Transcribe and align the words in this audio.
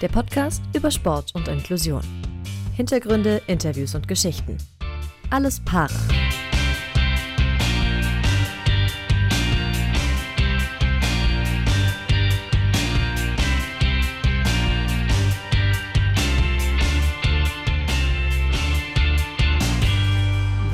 der 0.00 0.08
Podcast 0.08 0.62
über 0.74 0.90
Sport 0.90 1.34
und 1.34 1.48
Inklusion. 1.48 2.02
Hintergründe, 2.74 3.40
Interviews 3.46 3.94
und 3.94 4.06
Geschichten. 4.06 4.58
Alles 5.30 5.60
Para. 5.60 6.15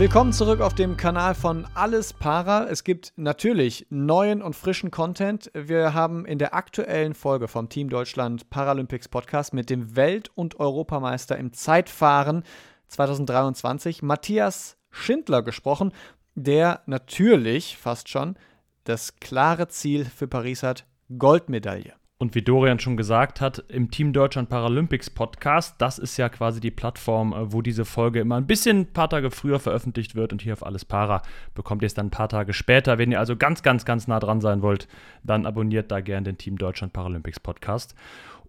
Willkommen 0.03 0.33
zurück 0.33 0.61
auf 0.61 0.75
dem 0.75 0.97
Kanal 0.97 1.33
von 1.33 1.65
Alles 1.75 2.13
Para. 2.13 2.67
Es 2.69 2.83
gibt 2.83 3.13
natürlich 3.15 3.87
neuen 3.89 4.43
und 4.43 4.57
frischen 4.57 4.91
Content. 4.91 5.49
Wir 5.55 5.95
haben 5.95 6.27
in 6.27 6.41
der 6.41 6.55
aktuellen 6.55 7.15
Folge 7.15 7.47
vom 7.47 7.69
Team 7.69 7.89
Deutschland 7.89 8.51
Paralympics 8.51 9.07
Podcast 9.07 9.55
mit 9.55 9.71
dem 9.71 9.95
Welt- 9.95 10.33
und 10.35 10.59
Europameister 10.59 11.39
im 11.39 11.53
Zeitfahren 11.53 12.43
2023, 12.89 14.03
Matthias 14.03 14.77
Schindler, 14.91 15.41
gesprochen, 15.43 15.93
der 16.35 16.83
natürlich 16.87 17.77
fast 17.77 18.09
schon 18.09 18.35
das 18.83 19.21
klare 19.21 19.69
Ziel 19.69 20.05
für 20.05 20.27
Paris 20.27 20.65
hat, 20.65 20.85
Goldmedaille. 21.17 21.93
Und 22.23 22.37
wie 22.37 22.43
Dorian 22.43 22.79
schon 22.79 22.97
gesagt 22.97 23.41
hat, 23.41 23.65
im 23.69 23.91
Team 23.91 24.13
Deutschland 24.13 24.49
Paralympics 24.49 25.11
Podcast, 25.11 25.75
das 25.79 25.99
ist 25.99 26.17
ja 26.19 26.29
quasi 26.29 26.61
die 26.61 26.71
Plattform, 26.71 27.33
äh, 27.33 27.53
wo 27.53 27.63
diese 27.63 27.85
Folge 27.85 28.21
immer 28.21 28.37
ein 28.37 28.47
bisschen 28.47 28.83
ein 28.83 28.93
paar 28.93 29.11
Tage 29.11 29.33
früher 29.33 29.59
veröffentlicht 29.59 30.15
wird. 30.15 30.33
Und 30.33 30.41
hier 30.41 30.53
auf 30.53 30.65
Alles 30.65 30.85
Para 30.85 31.23
bekommt 31.57 31.83
ihr 31.83 31.87
es 31.87 31.95
dann 31.95 32.07
ein 32.07 32.11
paar 32.11 32.29
Tage 32.29 32.53
später. 32.53 32.97
Wenn 32.97 33.11
ihr 33.11 33.19
also 33.19 33.35
ganz, 33.35 33.65
ganz, 33.65 33.85
ganz 33.85 34.07
nah 34.07 34.21
dran 34.21 34.41
sein 34.41 34.63
wollt, 34.63 34.87
dann 35.25 35.47
abonniert 35.47 35.91
da 35.91 36.01
gerne 36.01 36.23
den 36.23 36.39
Team 36.39 36.59
Deutschland 36.59 36.93
Paralympics 36.93 37.41
Podcast. 37.41 37.97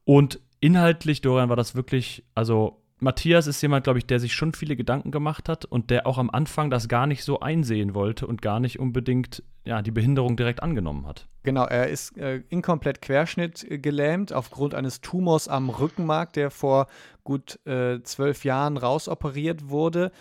Und 0.06 0.40
inhaltlich, 0.60 1.22
Dorian, 1.22 1.50
war 1.50 1.56
das 1.56 1.74
wirklich, 1.74 2.24
also 2.36 2.80
Matthias 3.00 3.48
ist 3.48 3.60
jemand, 3.64 3.86
glaube 3.86 3.98
ich, 3.98 4.06
der 4.06 4.20
sich 4.20 4.34
schon 4.34 4.54
viele 4.54 4.76
Gedanken 4.76 5.10
gemacht 5.10 5.50
hat 5.50 5.66
und 5.66 5.90
der 5.90 6.06
auch 6.06 6.20
am 6.20 6.30
Anfang 6.30 6.70
das 6.70 6.88
gar 6.88 7.08
nicht 7.08 7.24
so 7.24 7.40
einsehen 7.40 7.96
wollte 7.96 8.28
und 8.28 8.44
gar 8.44 8.60
nicht 8.60 8.78
unbedingt 8.78 9.42
ja, 9.66 9.82
die 9.82 9.90
Behinderung 9.90 10.38
direkt 10.38 10.62
angenommen 10.62 11.08
hat. 11.08 11.28
Genau, 11.44 11.66
er 11.66 11.90
ist 11.90 12.18
äh, 12.18 12.42
inkomplett 12.50 13.02
Querschnitt 13.02 13.70
äh, 13.70 13.78
gelähmt 13.78 14.32
aufgrund 14.32 14.74
eines 14.74 15.02
Tumors 15.02 15.50
am 15.50 15.70
Rückenmark, 15.70 16.32
der 16.34 16.50
vor 16.50 16.88
gut 17.26 17.60
äh, 17.66 18.02
zwölf 18.04 18.46
Jahren 18.46 18.78
rausoperiert 18.78 19.70
wurde. 19.70 20.12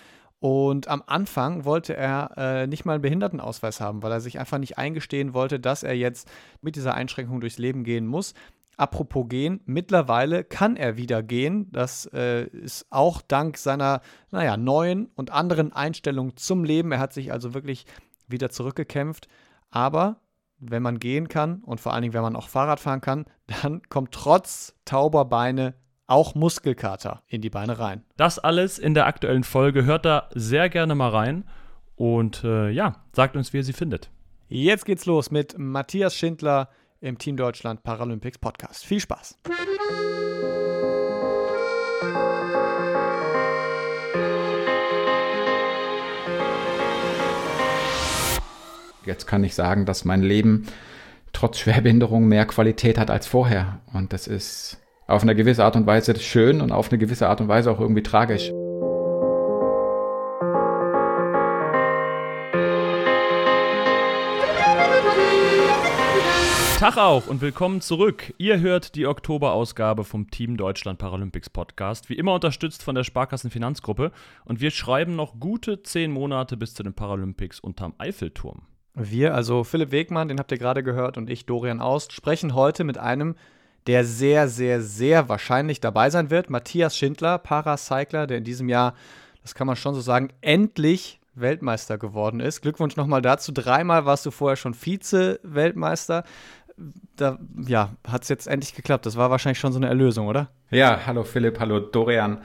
Und 0.40 0.88
am 0.88 1.04
Anfang 1.06 1.64
wollte 1.64 1.96
er 1.96 2.32
äh, 2.36 2.66
nicht 2.66 2.84
mal 2.84 2.94
einen 2.94 3.02
Behindertenausweis 3.02 3.80
haben, 3.80 4.02
weil 4.02 4.10
er 4.10 4.20
sich 4.20 4.40
einfach 4.40 4.58
nicht 4.58 4.76
eingestehen 4.76 5.34
wollte, 5.34 5.60
dass 5.60 5.84
er 5.84 5.94
jetzt 5.94 6.28
mit 6.60 6.74
dieser 6.74 6.94
Einschränkung 6.94 7.40
durchs 7.40 7.58
Leben 7.58 7.84
gehen 7.84 8.08
muss. 8.08 8.34
Apropos 8.76 9.28
gehen, 9.28 9.60
mittlerweile 9.64 10.42
kann 10.42 10.76
er 10.76 10.96
wieder 10.96 11.22
gehen. 11.22 11.70
Das 11.70 12.06
äh, 12.12 12.46
ist 12.46 12.86
auch 12.90 13.22
dank 13.22 13.56
seiner, 13.56 14.00
naja, 14.32 14.56
neuen 14.56 15.10
und 15.14 15.30
anderen 15.30 15.72
Einstellung 15.72 16.36
zum 16.36 16.64
Leben. 16.64 16.90
Er 16.90 16.98
hat 16.98 17.12
sich 17.12 17.30
also 17.30 17.54
wirklich 17.54 17.86
wieder 18.26 18.50
zurückgekämpft. 18.50 19.28
Aber 19.70 20.16
wenn 20.62 20.82
man 20.82 20.98
gehen 20.98 21.28
kann 21.28 21.62
und 21.64 21.80
vor 21.80 21.92
allen 21.92 22.02
Dingen, 22.02 22.14
wenn 22.14 22.22
man 22.22 22.36
auch 22.36 22.48
Fahrrad 22.48 22.80
fahren 22.80 23.00
kann, 23.00 23.26
dann 23.62 23.82
kommt 23.88 24.12
trotz 24.12 24.74
tauber 24.84 25.24
Beine 25.24 25.74
auch 26.06 26.34
Muskelkater 26.34 27.22
in 27.26 27.40
die 27.40 27.50
Beine 27.50 27.78
rein. 27.78 28.04
Das 28.16 28.38
alles 28.38 28.78
in 28.78 28.94
der 28.94 29.06
aktuellen 29.06 29.44
Folge. 29.44 29.84
Hört 29.84 30.04
da 30.04 30.28
sehr 30.34 30.68
gerne 30.68 30.94
mal 30.94 31.08
rein 31.08 31.44
und 31.96 32.44
äh, 32.44 32.70
ja, 32.70 33.04
sagt 33.12 33.36
uns, 33.36 33.52
wie 33.52 33.58
ihr 33.58 33.64
sie 33.64 33.72
findet. 33.72 34.10
Jetzt 34.48 34.84
geht's 34.84 35.06
los 35.06 35.30
mit 35.30 35.56
Matthias 35.58 36.14
Schindler 36.14 36.68
im 37.00 37.18
Team 37.18 37.36
Deutschland 37.36 37.82
Paralympics 37.82 38.38
Podcast. 38.38 38.84
Viel 38.84 39.00
Spaß! 39.00 39.38
Jetzt 49.04 49.26
kann 49.26 49.42
ich 49.42 49.54
sagen, 49.54 49.84
dass 49.84 50.04
mein 50.04 50.22
Leben 50.22 50.66
trotz 51.32 51.58
Schwerbehinderung 51.58 52.28
mehr 52.28 52.46
Qualität 52.46 52.98
hat 52.98 53.10
als 53.10 53.26
vorher. 53.26 53.80
Und 53.92 54.12
das 54.12 54.26
ist 54.28 54.78
auf 55.08 55.22
eine 55.22 55.34
gewisse 55.34 55.64
Art 55.64 55.74
und 55.74 55.86
Weise 55.86 56.18
schön 56.20 56.60
und 56.60 56.70
auf 56.70 56.90
eine 56.90 56.98
gewisse 56.98 57.28
Art 57.28 57.40
und 57.40 57.48
Weise 57.48 57.70
auch 57.70 57.80
irgendwie 57.80 58.02
tragisch. 58.02 58.52
Tag 66.78 66.96
auch 66.96 67.28
und 67.28 67.40
willkommen 67.40 67.80
zurück. 67.80 68.34
Ihr 68.38 68.58
hört 68.60 68.96
die 68.96 69.06
Oktoberausgabe 69.06 70.02
vom 70.02 70.30
Team 70.30 70.56
Deutschland 70.56 70.98
Paralympics 70.98 71.48
Podcast, 71.48 72.08
wie 72.08 72.14
immer 72.14 72.34
unterstützt 72.34 72.82
von 72.82 72.96
der 72.96 73.04
Sparkassen 73.04 73.50
Finanzgruppe. 73.50 74.10
Und 74.44 74.60
wir 74.60 74.72
schreiben 74.72 75.14
noch 75.14 75.38
gute 75.38 75.82
zehn 75.84 76.10
Monate 76.10 76.56
bis 76.56 76.74
zu 76.74 76.82
den 76.82 76.94
Paralympics 76.94 77.60
unterm 77.60 77.94
Eiffelturm. 77.98 78.62
Wir, 78.94 79.34
also 79.34 79.64
Philipp 79.64 79.90
Wegmann, 79.90 80.28
den 80.28 80.38
habt 80.38 80.52
ihr 80.52 80.58
gerade 80.58 80.82
gehört, 80.82 81.16
und 81.16 81.30
ich, 81.30 81.46
Dorian 81.46 81.80
Aust, 81.80 82.12
sprechen 82.12 82.54
heute 82.54 82.84
mit 82.84 82.98
einem, 82.98 83.36
der 83.86 84.04
sehr, 84.04 84.48
sehr, 84.48 84.80
sehr 84.82 85.28
wahrscheinlich 85.28 85.80
dabei 85.80 86.10
sein 86.10 86.30
wird. 86.30 86.50
Matthias 86.50 86.96
Schindler, 86.96 87.38
Paracycler, 87.38 88.26
der 88.26 88.38
in 88.38 88.44
diesem 88.44 88.68
Jahr, 88.68 88.94
das 89.42 89.54
kann 89.54 89.66
man 89.66 89.76
schon 89.76 89.94
so 89.94 90.00
sagen, 90.00 90.28
endlich 90.40 91.20
Weltmeister 91.34 91.96
geworden 91.96 92.40
ist. 92.40 92.60
Glückwunsch 92.60 92.96
nochmal 92.96 93.22
dazu. 93.22 93.52
Dreimal 93.52 94.04
warst 94.04 94.26
du 94.26 94.30
vorher 94.30 94.56
schon 94.56 94.74
Vize-Weltmeister 94.74 96.24
da 97.16 97.38
ja, 97.66 97.90
hat 98.08 98.22
es 98.22 98.28
jetzt 98.28 98.46
endlich 98.46 98.74
geklappt. 98.74 99.06
Das 99.06 99.16
war 99.16 99.30
wahrscheinlich 99.30 99.58
schon 99.58 99.72
so 99.72 99.78
eine 99.78 99.88
Erlösung, 99.88 100.26
oder? 100.26 100.48
Ja, 100.70 101.00
hallo 101.06 101.24
Philipp, 101.24 101.60
hallo 101.60 101.80
Dorian. 101.80 102.38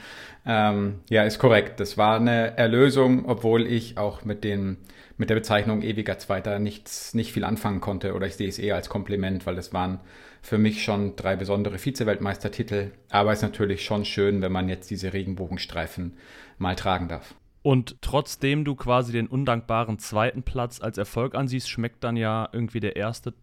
Ähm, 0.46 1.00
ja, 1.10 1.24
ist 1.24 1.40
korrekt. 1.40 1.80
Das 1.80 1.98
war 1.98 2.18
eine 2.18 2.58
Erlösung, 2.58 3.26
obwohl 3.26 3.66
ich 3.66 3.98
auch 3.98 4.26
mit, 4.26 4.44
den, 4.44 4.78
mit 5.18 5.30
der 5.30 5.36
Bezeichnung 5.36 5.82
ewiger 5.82 6.18
Zweiter 6.20 6.60
nichts, 6.60 7.14
nicht 7.14 7.34
viel 7.34 7.44
anfangen 7.44 7.82
konnte. 7.82 8.14
Oder 8.14 8.28
ich 8.28 8.36
sehe 8.36 8.48
es 8.48 8.60
eher 8.60 8.76
als 8.76 8.90
Kompliment, 8.90 9.46
weil 9.46 9.56
das 9.56 9.74
waren 9.74 10.00
für 10.42 10.58
mich 10.58 10.84
schon 10.84 11.16
drei 11.16 11.36
besondere 11.36 11.80
Vize-Weltmeistertitel. 11.80 12.92
Aber 13.10 13.32
es 13.32 13.40
ist 13.40 13.44
natürlich 13.44 13.84
schon 13.84 14.06
schön, 14.06 14.42
wenn 14.42 14.52
man 14.52 14.70
jetzt 14.70 14.90
diese 14.90 15.14
Regenbogenstreifen 15.14 16.14
mal 16.58 16.76
tragen 16.76 17.08
darf. 17.08 17.36
Und 17.64 17.98
trotzdem 18.02 18.64
du 18.64 18.76
quasi 18.76 19.12
den 19.12 19.28
undankbaren 19.28 20.00
zweiten 20.00 20.44
Platz 20.44 20.80
als 20.80 20.98
Erfolg 20.98 21.36
ansiehst, 21.36 21.70
schmeckt 21.70 22.04
dann 22.04 22.16
ja 22.16 22.48
irgendwie 22.54 22.80
der 22.80 22.96
erste 22.96 23.34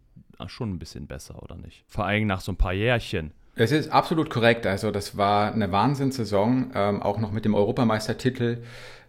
schon 0.47 0.71
ein 0.71 0.79
bisschen 0.79 1.07
besser, 1.07 1.43
oder 1.43 1.57
nicht? 1.57 1.85
Vor 1.87 2.07
allem 2.07 2.27
nach 2.27 2.41
so 2.41 2.53
ein 2.53 2.57
paar 2.57 2.73
Jährchen. 2.73 3.33
Es 3.57 3.71
ist 3.71 3.91
absolut 3.91 4.31
korrekt. 4.31 4.67
Also 4.67 4.91
das 4.91 5.17
war 5.17 5.53
eine 5.53 5.71
Wahnsinnssaison, 5.71 6.73
ähm, 6.75 7.03
auch 7.03 7.19
noch 7.19 7.31
mit 7.31 7.45
dem 7.45 7.55
Europameistertitel 7.55 8.63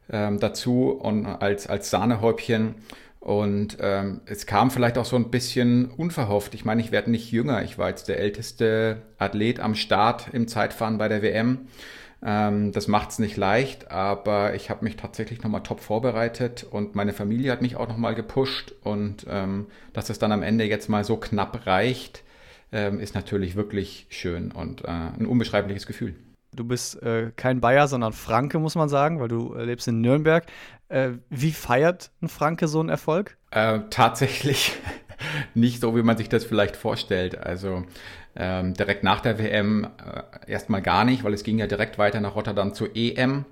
ähm, 0.10 0.40
dazu 0.40 0.90
und 0.92 1.26
als, 1.26 1.68
als 1.68 1.90
Sahnehäubchen. 1.90 2.76
Und 3.20 3.78
ähm, 3.82 4.22
es 4.26 4.46
kam 4.46 4.70
vielleicht 4.70 5.00
auch 5.00 5.06
so 5.06 5.16
ein 5.16 5.32
bisschen 5.32 5.90
unverhofft. 5.90 6.54
Ich 6.54 6.64
meine, 6.64 6.82
ich 6.82 6.92
werde 6.92 7.10
nicht 7.10 7.32
jünger. 7.32 7.64
Ich 7.64 7.80
war 7.80 7.90
jetzt 7.90 8.08
der 8.08 8.20
älteste 8.20 9.02
Athlet 9.18 9.60
am 9.60 9.74
Start 9.74 10.28
im 10.32 10.48
Zeitfahren 10.48 11.00
bei 11.00 11.08
der 11.08 11.24
WM. 11.24 11.68
Ähm, 12.24 12.72
das 12.72 12.88
macht 12.88 13.12
es 13.12 13.20
nicht 13.20 13.38
leicht, 13.38 13.92
aber 13.92 14.56
ich 14.56 14.70
habe 14.70 14.84
mich 14.84 14.96
tatsächlich 14.96 15.44
nochmal 15.44 15.64
top 15.64 15.80
vorbereitet 15.80 16.66
und 16.70 16.96
meine 16.96 17.14
Familie 17.14 17.52
hat 17.52 17.62
mich 17.62 17.76
auch 17.76 17.88
nochmal 17.88 18.16
gepusht 18.16 18.74
und 18.84 19.26
ähm, 19.30 19.68
dass 19.94 20.10
es 20.10 20.20
dann 20.20 20.32
am 20.32 20.44
Ende 20.44 20.66
jetzt 20.66 20.90
mal 20.90 21.04
so 21.04 21.18
knapp 21.18 21.66
reicht, 21.66 22.24
ähm, 22.72 23.00
ist 23.00 23.16
natürlich 23.16 23.56
wirklich 23.56 24.08
schön 24.10 24.52
und 24.52 24.84
äh, 24.84 24.88
ein 24.88 25.28
unbeschreibliches 25.28 25.86
Gefühl. 25.86 26.16
Du 26.56 26.64
bist 26.64 27.02
äh, 27.04 27.32
kein 27.36 27.62
Bayer, 27.62 27.88
sondern 27.88 28.14
Franke, 28.14 28.60
muss 28.60 28.76
man 28.76 28.90
sagen, 28.90 29.20
weil 29.20 29.28
du 29.28 29.54
äh, 29.54 29.66
lebst 29.66 29.88
in 29.88 30.02
Nürnberg. 30.02 30.46
Äh, 30.90 31.12
wie 31.30 31.52
feiert 31.52 32.12
ein 32.22 32.30
Franke 32.30 32.68
so 32.68 32.80
einen 32.80 32.90
Erfolg? 32.90 33.38
Äh, 33.52 33.80
tatsächlich 33.90 34.74
nicht 35.54 35.82
so, 35.82 35.96
wie 35.96 36.04
man 36.04 36.18
sich 36.18 36.30
das 36.30 36.46
vielleicht 36.46 36.76
vorstellt. 36.76 37.38
Also 37.38 37.84
ähm, 38.36 38.74
direkt 38.74 39.04
nach 39.04 39.22
der 39.22 39.40
WM 39.40 39.86
äh, 39.86 40.52
erstmal 40.52 40.82
gar 40.82 41.06
nicht, 41.06 41.24
weil 41.24 41.34
es 41.34 41.44
ging 41.44 41.58
ja 41.58 41.68
direkt 41.68 41.98
weiter 41.98 42.20
nach 42.20 42.36
Rotterdam 42.36 42.74
zur 42.74 42.96
EM. 42.96 43.46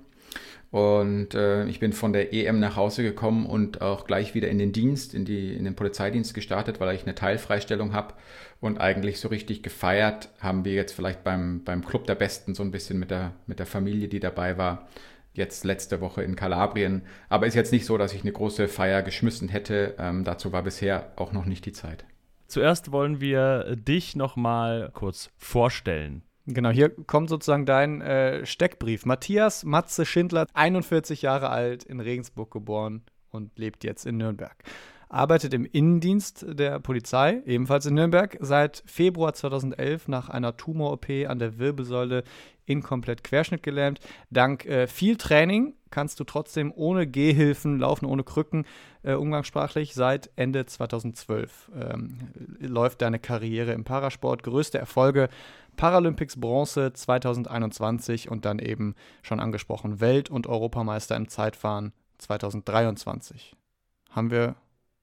Und 0.74 1.36
äh, 1.36 1.66
ich 1.66 1.78
bin 1.78 1.92
von 1.92 2.12
der 2.12 2.32
EM 2.32 2.58
nach 2.58 2.74
Hause 2.74 3.04
gekommen 3.04 3.46
und 3.46 3.80
auch 3.80 4.08
gleich 4.08 4.34
wieder 4.34 4.48
in 4.48 4.58
den 4.58 4.72
Dienst, 4.72 5.14
in, 5.14 5.24
die, 5.24 5.54
in 5.54 5.64
den 5.64 5.76
Polizeidienst 5.76 6.34
gestartet, 6.34 6.80
weil 6.80 6.96
ich 6.96 7.04
eine 7.04 7.14
Teilfreistellung 7.14 7.92
habe. 7.92 8.14
Und 8.60 8.78
eigentlich 8.78 9.20
so 9.20 9.28
richtig 9.28 9.62
gefeiert 9.62 10.30
haben 10.40 10.64
wir 10.64 10.72
jetzt 10.72 10.92
vielleicht 10.92 11.22
beim, 11.22 11.62
beim 11.62 11.84
Club 11.84 12.08
der 12.08 12.16
Besten 12.16 12.56
so 12.56 12.64
ein 12.64 12.72
bisschen 12.72 12.98
mit 12.98 13.12
der, 13.12 13.34
mit 13.46 13.60
der 13.60 13.66
Familie, 13.66 14.08
die 14.08 14.18
dabei 14.18 14.58
war. 14.58 14.88
Jetzt 15.32 15.64
letzte 15.64 16.00
Woche 16.00 16.24
in 16.24 16.34
Kalabrien. 16.34 17.02
Aber 17.28 17.46
ist 17.46 17.54
jetzt 17.54 17.70
nicht 17.70 17.86
so, 17.86 17.96
dass 17.96 18.12
ich 18.12 18.22
eine 18.22 18.32
große 18.32 18.66
Feier 18.66 19.02
geschmissen 19.02 19.48
hätte. 19.48 19.94
Ähm, 20.00 20.24
dazu 20.24 20.52
war 20.52 20.64
bisher 20.64 21.12
auch 21.14 21.30
noch 21.30 21.44
nicht 21.44 21.66
die 21.66 21.72
Zeit. 21.72 22.04
Zuerst 22.48 22.90
wollen 22.90 23.20
wir 23.20 23.76
dich 23.76 24.16
nochmal 24.16 24.90
kurz 24.92 25.30
vorstellen. 25.36 26.24
Genau, 26.46 26.70
hier 26.70 26.90
kommt 26.90 27.30
sozusagen 27.30 27.64
dein 27.64 28.02
äh, 28.02 28.44
Steckbrief. 28.44 29.06
Matthias 29.06 29.64
Matze 29.64 30.04
Schindler, 30.04 30.46
41 30.52 31.22
Jahre 31.22 31.48
alt, 31.48 31.84
in 31.84 32.00
Regensburg 32.00 32.50
geboren 32.50 33.02
und 33.30 33.58
lebt 33.58 33.82
jetzt 33.82 34.04
in 34.04 34.18
Nürnberg. 34.18 34.56
arbeitet 35.08 35.54
im 35.54 35.64
Innendienst 35.64 36.44
der 36.48 36.80
Polizei, 36.80 37.42
ebenfalls 37.46 37.86
in 37.86 37.94
Nürnberg, 37.94 38.36
seit 38.40 38.82
Februar 38.84 39.32
2011 39.32 40.08
nach 40.08 40.28
einer 40.28 40.56
Tumor-OP 40.56 41.08
an 41.28 41.38
der 41.38 41.58
Wirbelsäule 41.58 42.24
inkomplett 42.66 43.24
querschnittgelähmt. 43.24 44.00
Dank 44.30 44.66
äh, 44.66 44.86
viel 44.86 45.16
Training 45.16 45.74
kannst 45.90 46.18
du 46.18 46.24
trotzdem 46.24 46.72
ohne 46.74 47.06
Gehhilfen 47.06 47.78
laufen, 47.78 48.06
ohne 48.06 48.24
Krücken, 48.24 48.66
äh, 49.04 49.12
umgangssprachlich. 49.14 49.94
Seit 49.94 50.30
Ende 50.34 50.66
2012 50.66 51.70
ähm, 51.80 52.18
läuft 52.58 53.02
deine 53.02 53.20
Karriere 53.20 53.72
im 53.72 53.84
Parasport. 53.84 54.42
Größte 54.42 54.78
Erfolge 54.78 55.28
Paralympics 55.76 56.40
Bronze 56.40 56.92
2021 56.92 58.30
und 58.30 58.44
dann 58.44 58.58
eben 58.58 58.94
schon 59.22 59.40
angesprochen 59.40 60.00
Welt- 60.00 60.30
und 60.30 60.46
Europameister 60.46 61.16
im 61.16 61.28
Zeitfahren 61.28 61.92
2023. 62.18 63.54
Haben 64.10 64.30
wir 64.30 64.56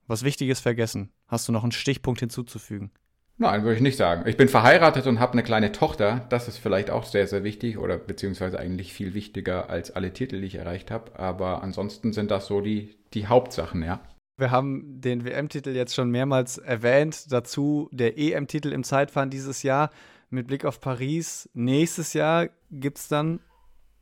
was 0.07 0.23
Wichtiges 0.23 0.59
vergessen? 0.59 1.11
Hast 1.27 1.47
du 1.47 1.51
noch 1.51 1.63
einen 1.63 1.71
Stichpunkt 1.71 2.19
hinzuzufügen? 2.19 2.91
Nein, 3.37 3.63
würde 3.63 3.75
ich 3.75 3.81
nicht 3.81 3.97
sagen. 3.97 4.27
Ich 4.27 4.37
bin 4.37 4.47
verheiratet 4.47 5.07
und 5.07 5.19
habe 5.19 5.33
eine 5.33 5.41
kleine 5.41 5.71
Tochter. 5.71 6.27
Das 6.29 6.47
ist 6.47 6.57
vielleicht 6.57 6.91
auch 6.91 7.05
sehr, 7.05 7.25
sehr 7.25 7.43
wichtig 7.43 7.79
oder 7.79 7.97
beziehungsweise 7.97 8.59
eigentlich 8.59 8.93
viel 8.93 9.15
wichtiger 9.15 9.69
als 9.69 9.89
alle 9.89 10.13
Titel, 10.13 10.39
die 10.41 10.47
ich 10.47 10.55
erreicht 10.55 10.91
habe. 10.91 11.17
Aber 11.17 11.63
ansonsten 11.63 12.13
sind 12.13 12.29
das 12.29 12.45
so 12.45 12.61
die, 12.61 12.97
die 13.15 13.25
Hauptsachen, 13.25 13.81
ja. 13.81 13.99
Wir 14.37 14.51
haben 14.51 15.01
den 15.01 15.25
WM-Titel 15.25 15.71
jetzt 15.71 15.95
schon 15.95 16.11
mehrmals 16.11 16.57
erwähnt. 16.57 17.31
Dazu 17.31 17.89
der 17.91 18.17
EM-Titel 18.17 18.71
im 18.71 18.83
Zeitfahren 18.83 19.29
dieses 19.29 19.63
Jahr. 19.63 19.89
Mit 20.33 20.47
Blick 20.47 20.63
auf 20.63 20.79
Paris. 20.79 21.49
Nächstes 21.53 22.13
Jahr 22.13 22.47
gibt 22.71 22.99
es 22.99 23.09
dann 23.09 23.41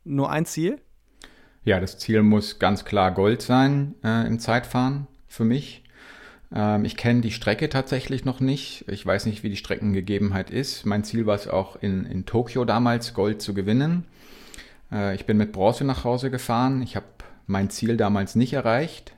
nur 0.04 0.30
ein 0.30 0.46
Ziel? 0.46 0.80
Ja, 1.64 1.80
das 1.80 1.98
Ziel 1.98 2.22
muss 2.22 2.60
ganz 2.60 2.84
klar 2.84 3.10
Gold 3.10 3.42
sein 3.42 3.96
äh, 4.04 4.28
im 4.28 4.38
Zeitfahren 4.38 5.08
für 5.26 5.44
mich. 5.44 5.82
Ähm, 6.54 6.84
ich 6.84 6.96
kenne 6.96 7.20
die 7.20 7.32
Strecke 7.32 7.68
tatsächlich 7.68 8.24
noch 8.24 8.38
nicht. 8.38 8.84
Ich 8.88 9.04
weiß 9.04 9.26
nicht, 9.26 9.42
wie 9.42 9.50
die 9.50 9.56
Streckengegebenheit 9.56 10.50
ist. 10.50 10.86
Mein 10.86 11.02
Ziel 11.02 11.26
war 11.26 11.34
es 11.34 11.48
auch 11.48 11.74
in, 11.82 12.06
in 12.06 12.26
Tokio 12.26 12.64
damals, 12.64 13.12
Gold 13.12 13.42
zu 13.42 13.52
gewinnen. 13.52 14.06
Äh, 14.92 15.16
ich 15.16 15.26
bin 15.26 15.36
mit 15.36 15.50
Bronze 15.50 15.84
nach 15.84 16.04
Hause 16.04 16.30
gefahren. 16.30 16.80
Ich 16.80 16.94
habe 16.94 17.06
mein 17.48 17.70
Ziel 17.70 17.96
damals 17.96 18.36
nicht 18.36 18.52
erreicht. 18.52 19.16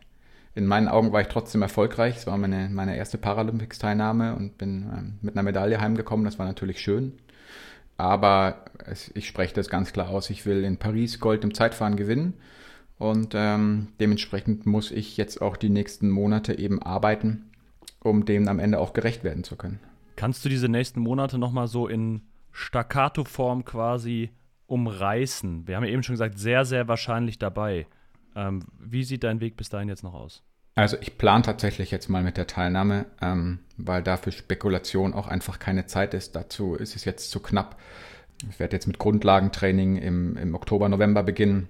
In 0.55 0.67
meinen 0.67 0.89
Augen 0.89 1.13
war 1.13 1.23
ich 1.23 1.29
trotzdem 1.29 1.63
erfolgreich. 1.63 2.17
Es 2.17 2.27
war 2.27 2.37
meine, 2.37 2.69
meine 2.69 2.97
erste 2.97 3.17
Paralympics-Teilnahme 3.17 4.37
und 4.37 4.59
bin 4.59 4.91
ähm, 4.93 5.19
mit 5.23 5.35
einer 5.35 5.43
Medaille 5.43 5.81
heimgekommen. 5.81 6.25
Das 6.25 6.39
war 6.39 6.47
natürlich 6.47 6.81
schön. 6.81 7.15
Aber 7.97 8.65
es, 8.85 9.11
ich 9.15 9.27
spreche 9.27 9.55
das 9.55 9.69
ganz 9.69 9.93
klar 9.93 10.11
aus. 10.11 10.29
Ich 10.31 10.45
will 10.45 10.65
in 10.65 10.77
Paris 10.77 11.21
Gold 11.21 11.45
im 11.45 11.55
Zeitfahren 11.55 11.97
gewinnen. 11.97 12.35
Und 12.99 13.35
ähm, 13.35 13.89
dementsprechend 13.99 14.67
muss 14.67 14.91
ich 14.91 15.17
jetzt 15.17 15.41
auch 15.41 15.57
die 15.57 15.71
nächsten 15.71 16.11
Monate 16.11 16.59
eben 16.59 16.83
arbeiten, 16.83 17.51
um 18.01 18.25
dem 18.25 18.47
am 18.47 18.59
Ende 18.59 18.79
auch 18.79 18.93
gerecht 18.93 19.25
werden 19.25 19.45
zu 19.45 19.57
können. 19.57 19.81
Kannst 20.17 20.45
du 20.45 20.49
diese 20.49 20.69
nächsten 20.69 21.01
Monate 21.01 21.39
nochmal 21.39 21.67
so 21.67 21.89
in 21.89 22.23
Staccato-Form 22.53 23.65
quasi 23.65 24.31
umreißen? 24.67 25.67
Wir 25.67 25.77
haben 25.77 25.85
ja 25.85 25.91
eben 25.91 26.03
schon 26.03 26.13
gesagt, 26.13 26.39
sehr, 26.39 26.65
sehr 26.65 26.87
wahrscheinlich 26.89 27.39
dabei. 27.39 27.87
Ähm, 28.37 28.65
wie 28.81 29.05
sieht 29.05 29.25
dein 29.25 29.41
Weg 29.41 29.57
bis 29.57 29.69
dahin 29.69 29.89
jetzt 29.89 30.03
noch 30.03 30.15
aus? 30.15 30.43
Also 30.75 30.97
ich 31.01 31.19
plane 31.19 31.43
tatsächlich 31.43 31.91
jetzt 31.91 32.09
mal 32.09 32.23
mit 32.23 32.37
der 32.37 32.47
Teilnahme, 32.47 33.07
ähm, 33.21 33.59
weil 33.77 34.03
da 34.03 34.17
für 34.17 34.33
Spekulation 34.33 35.13
auch 35.13 35.29
einfach 35.29 35.59
keine 35.59 35.87
Zeit 35.87 36.15
ist. 36.15 36.35
Dazu 36.35 36.75
ist 36.75 36.97
es 36.97 37.05
jetzt 37.05 37.31
zu 37.31 37.41
knapp. 37.41 37.79
Ich 38.51 38.59
werde 38.59 38.75
jetzt 38.75 38.87
mit 38.87 38.99
Grundlagentraining 38.99 39.97
im, 39.97 40.37
im 40.37 40.55
Oktober, 40.55 40.89
November 40.89 41.23
beginnen 41.23 41.69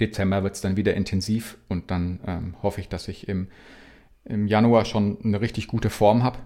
Dezember 0.00 0.42
wird 0.42 0.54
es 0.54 0.60
dann 0.60 0.76
wieder 0.76 0.94
intensiv 0.94 1.58
und 1.68 1.90
dann 1.90 2.20
ähm, 2.26 2.54
hoffe 2.62 2.80
ich, 2.80 2.88
dass 2.88 3.08
ich 3.08 3.28
im, 3.28 3.48
im 4.24 4.46
Januar 4.46 4.84
schon 4.84 5.18
eine 5.22 5.40
richtig 5.40 5.68
gute 5.68 5.90
Form 5.90 6.22
habe. 6.22 6.38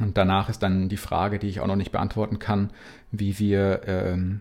Und 0.00 0.16
danach 0.18 0.48
ist 0.48 0.62
dann 0.62 0.88
die 0.88 0.96
Frage, 0.96 1.38
die 1.38 1.48
ich 1.48 1.60
auch 1.60 1.66
noch 1.66 1.76
nicht 1.76 1.92
beantworten 1.92 2.38
kann, 2.38 2.70
wie 3.12 3.38
wir 3.38 3.82
ähm, 3.86 4.40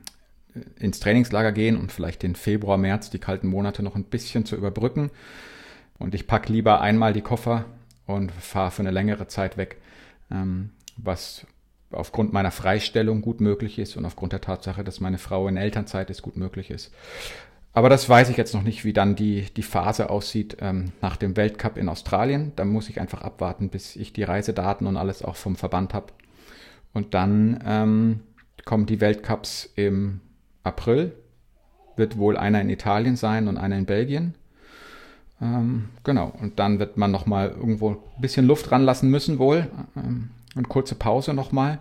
ins 0.80 1.00
Trainingslager 1.00 1.52
gehen 1.52 1.78
und 1.78 1.92
vielleicht 1.92 2.24
den 2.24 2.36
Februar, 2.36 2.78
März, 2.78 3.10
die 3.10 3.20
kalten 3.20 3.48
Monate 3.48 3.84
noch 3.84 3.96
ein 3.96 4.04
bisschen 4.04 4.46
zu 4.46 4.56
überbrücken. 4.56 5.10
Und 6.00 6.16
ich 6.16 6.28
packe 6.28 6.52
lieber 6.52 6.82
einmal 6.82 7.14
die 7.14 7.22
Koffer 7.22 7.66
und 8.06 8.32
fahre 8.32 8.72
für 8.72 8.82
eine 8.82 8.92
längere 8.92 9.28
Zeit 9.28 9.58
weg, 9.58 9.78
ähm, 10.32 10.72
was 10.98 11.46
aufgrund 11.92 12.34
meiner 12.34 12.52
Freistellung 12.52 13.22
gut 13.22 13.40
möglich 13.40 13.80
ist 13.80 13.96
und 13.96 14.06
aufgrund 14.06 14.34
der 14.34 14.42
Tatsache, 14.42 14.84
dass 14.84 15.00
meine 15.00 15.18
Frau 15.20 15.48
in 15.48 15.58
Elternzeit 15.58 16.10
ist, 16.10 16.22
gut 16.22 16.36
möglich 16.36 16.72
ist. 16.72 16.92
Aber 17.76 17.90
das 17.90 18.08
weiß 18.08 18.30
ich 18.30 18.38
jetzt 18.38 18.54
noch 18.54 18.62
nicht, 18.62 18.86
wie 18.86 18.94
dann 18.94 19.16
die, 19.16 19.48
die 19.56 19.64
Phase 19.64 20.10
aussieht 20.10 20.58
ähm, 20.60 20.92
nach 21.02 21.18
dem 21.18 21.36
Weltcup 21.36 21.78
in 21.78 21.90
Australien. 21.90 22.52
Da 22.56 22.66
muss 22.66 22.90
ich 22.90 23.02
einfach 23.02 23.22
abwarten, 23.22 23.70
bis 23.70 23.96
ich 23.96 24.14
die 24.14 24.24
Reisedaten 24.24 24.86
und 24.86 24.96
alles 24.96 25.24
auch 25.24 25.36
vom 25.36 25.56
Verband 25.56 25.94
habe. 25.94 26.08
Und 26.94 27.16
dann 27.16 27.64
ähm, 27.66 28.20
kommen 28.66 28.86
die 28.86 29.02
Weltcups 29.02 29.72
im 29.76 30.22
April. 30.64 31.14
Wird 31.96 32.18
wohl 32.18 32.38
einer 32.38 32.62
in 32.62 32.70
Italien 32.70 33.16
sein 33.16 33.48
und 33.48 33.58
einer 33.58 33.78
in 33.78 33.86
Belgien. 33.86 34.36
Ähm, 35.42 35.90
genau. 36.04 36.34
Und 36.42 36.60
dann 36.60 36.80
wird 36.80 36.98
man 36.98 37.12
nochmal 37.12 37.50
irgendwo 37.50 37.92
ein 37.92 37.98
bisschen 38.22 38.48
Luft 38.48 38.72
ranlassen 38.72 39.10
müssen 39.10 39.40
wohl. 39.40 39.70
Ähm, 39.96 40.30
und 40.56 40.70
kurze 40.70 40.96
Pause 40.96 41.34
nochmal, 41.34 41.80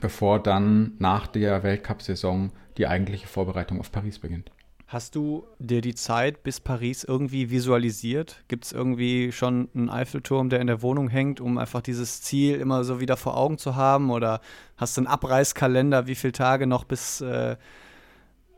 bevor 0.00 0.42
dann 0.42 0.92
nach 0.98 1.26
der 1.26 1.62
Weltcup-Saison 1.62 2.50
die 2.76 2.86
eigentliche 2.86 3.26
Vorbereitung 3.26 3.80
auf 3.80 3.92
Paris 3.92 4.18
beginnt. 4.18 4.50
Hast 4.90 5.16
du 5.16 5.46
dir 5.58 5.82
die 5.82 5.94
Zeit 5.94 6.42
bis 6.42 6.60
Paris 6.60 7.04
irgendwie 7.04 7.50
visualisiert? 7.50 8.42
Gibt 8.48 8.64
es 8.64 8.72
irgendwie 8.72 9.32
schon 9.32 9.68
einen 9.74 9.90
Eiffelturm, 9.90 10.48
der 10.48 10.60
in 10.60 10.66
der 10.66 10.80
Wohnung 10.80 11.10
hängt, 11.10 11.42
um 11.42 11.58
einfach 11.58 11.82
dieses 11.82 12.22
Ziel 12.22 12.54
immer 12.54 12.82
so 12.84 12.98
wieder 12.98 13.18
vor 13.18 13.36
Augen 13.36 13.58
zu 13.58 13.76
haben? 13.76 14.10
Oder 14.10 14.40
hast 14.78 14.96
du 14.96 15.02
einen 15.02 15.06
Abreißkalender, 15.06 16.06
wie 16.06 16.14
viele 16.14 16.32
Tage 16.32 16.66
noch 16.66 16.84
bis, 16.84 17.20
äh, 17.20 17.56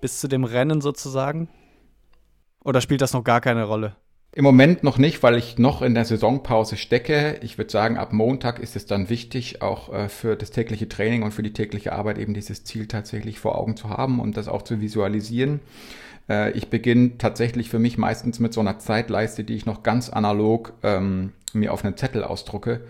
bis 0.00 0.20
zu 0.20 0.28
dem 0.28 0.44
Rennen 0.44 0.80
sozusagen? 0.80 1.48
Oder 2.62 2.80
spielt 2.80 3.00
das 3.00 3.12
noch 3.12 3.24
gar 3.24 3.40
keine 3.40 3.64
Rolle? 3.64 3.96
Im 4.32 4.44
Moment 4.44 4.84
noch 4.84 4.98
nicht, 4.98 5.24
weil 5.24 5.34
ich 5.34 5.58
noch 5.58 5.82
in 5.82 5.94
der 5.94 6.04
Saisonpause 6.04 6.76
stecke. 6.76 7.40
Ich 7.42 7.58
würde 7.58 7.72
sagen, 7.72 7.98
ab 7.98 8.12
Montag 8.12 8.60
ist 8.60 8.76
es 8.76 8.86
dann 8.86 9.08
wichtig, 9.08 9.62
auch 9.62 9.92
äh, 9.92 10.08
für 10.08 10.36
das 10.36 10.52
tägliche 10.52 10.88
Training 10.88 11.24
und 11.24 11.32
für 11.32 11.42
die 11.42 11.52
tägliche 11.52 11.92
Arbeit 11.92 12.18
eben 12.18 12.34
dieses 12.34 12.62
Ziel 12.62 12.86
tatsächlich 12.86 13.40
vor 13.40 13.58
Augen 13.58 13.76
zu 13.76 13.88
haben 13.88 14.20
und 14.20 14.36
das 14.36 14.46
auch 14.46 14.62
zu 14.62 14.80
visualisieren. 14.80 15.58
Äh, 16.30 16.52
ich 16.52 16.70
beginne 16.70 17.18
tatsächlich 17.18 17.68
für 17.68 17.78
mich 17.78 17.98
meistens 17.98 18.38
mit 18.38 18.54
so 18.54 18.60
einer 18.60 18.78
Zeitleiste, 18.78 19.44
die 19.44 19.54
ich 19.54 19.66
noch 19.66 19.82
ganz 19.82 20.08
analog 20.08 20.72
ähm, 20.82 21.32
mir 21.52 21.72
auf 21.72 21.84
einen 21.84 21.96
Zettel 21.96 22.22
ausdrucke, 22.24 22.82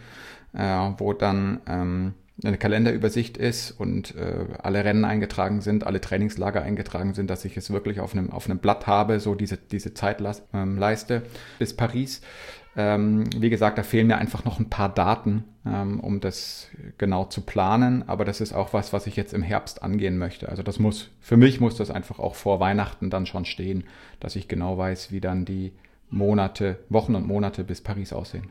äh, 0.52 0.90
wo 0.98 1.14
dann 1.14 1.60
ähm, 1.66 2.14
eine 2.44 2.58
Kalenderübersicht 2.58 3.36
ist 3.36 3.72
und 3.72 4.14
äh, 4.16 4.44
alle 4.62 4.84
Rennen 4.84 5.04
eingetragen 5.04 5.60
sind, 5.60 5.86
alle 5.86 6.00
Trainingslager 6.00 6.62
eingetragen 6.62 7.14
sind, 7.14 7.28
dass 7.28 7.44
ich 7.44 7.56
es 7.56 7.70
wirklich 7.70 8.00
auf 8.00 8.14
einem, 8.14 8.30
auf 8.30 8.48
einem 8.48 8.58
Blatt 8.58 8.86
habe, 8.86 9.20
so 9.20 9.34
diese, 9.34 9.56
diese 9.56 9.94
Zeitleiste 9.94 10.42
ähm, 10.54 11.22
bis 11.58 11.74
Paris. 11.74 12.20
Ähm, 12.76 13.24
wie 13.36 13.50
gesagt, 13.50 13.78
da 13.78 13.82
fehlen 13.82 14.06
mir 14.06 14.16
einfach 14.16 14.44
noch 14.44 14.58
ein 14.58 14.70
paar 14.70 14.88
Daten, 14.88 15.44
um 15.64 16.20
das 16.20 16.68
genau 16.96 17.26
zu 17.26 17.42
planen. 17.42 18.08
Aber 18.08 18.24
das 18.24 18.40
ist 18.40 18.52
auch 18.52 18.72
was, 18.72 18.92
was 18.92 19.06
ich 19.06 19.16
jetzt 19.16 19.34
im 19.34 19.42
Herbst 19.42 19.82
angehen 19.82 20.16
möchte. 20.16 20.48
Also 20.48 20.62
das 20.62 20.78
muss, 20.78 21.10
für 21.20 21.36
mich 21.36 21.60
muss 21.60 21.76
das 21.76 21.90
einfach 21.90 22.18
auch 22.18 22.34
vor 22.34 22.60
Weihnachten 22.60 23.10
dann 23.10 23.26
schon 23.26 23.44
stehen, 23.44 23.84
dass 24.20 24.36
ich 24.36 24.48
genau 24.48 24.78
weiß, 24.78 25.12
wie 25.12 25.20
dann 25.20 25.44
die 25.44 25.72
Monate, 26.08 26.78
Wochen 26.88 27.14
und 27.14 27.26
Monate 27.26 27.62
bis 27.64 27.80
Paris 27.80 28.12
aussehen. 28.12 28.50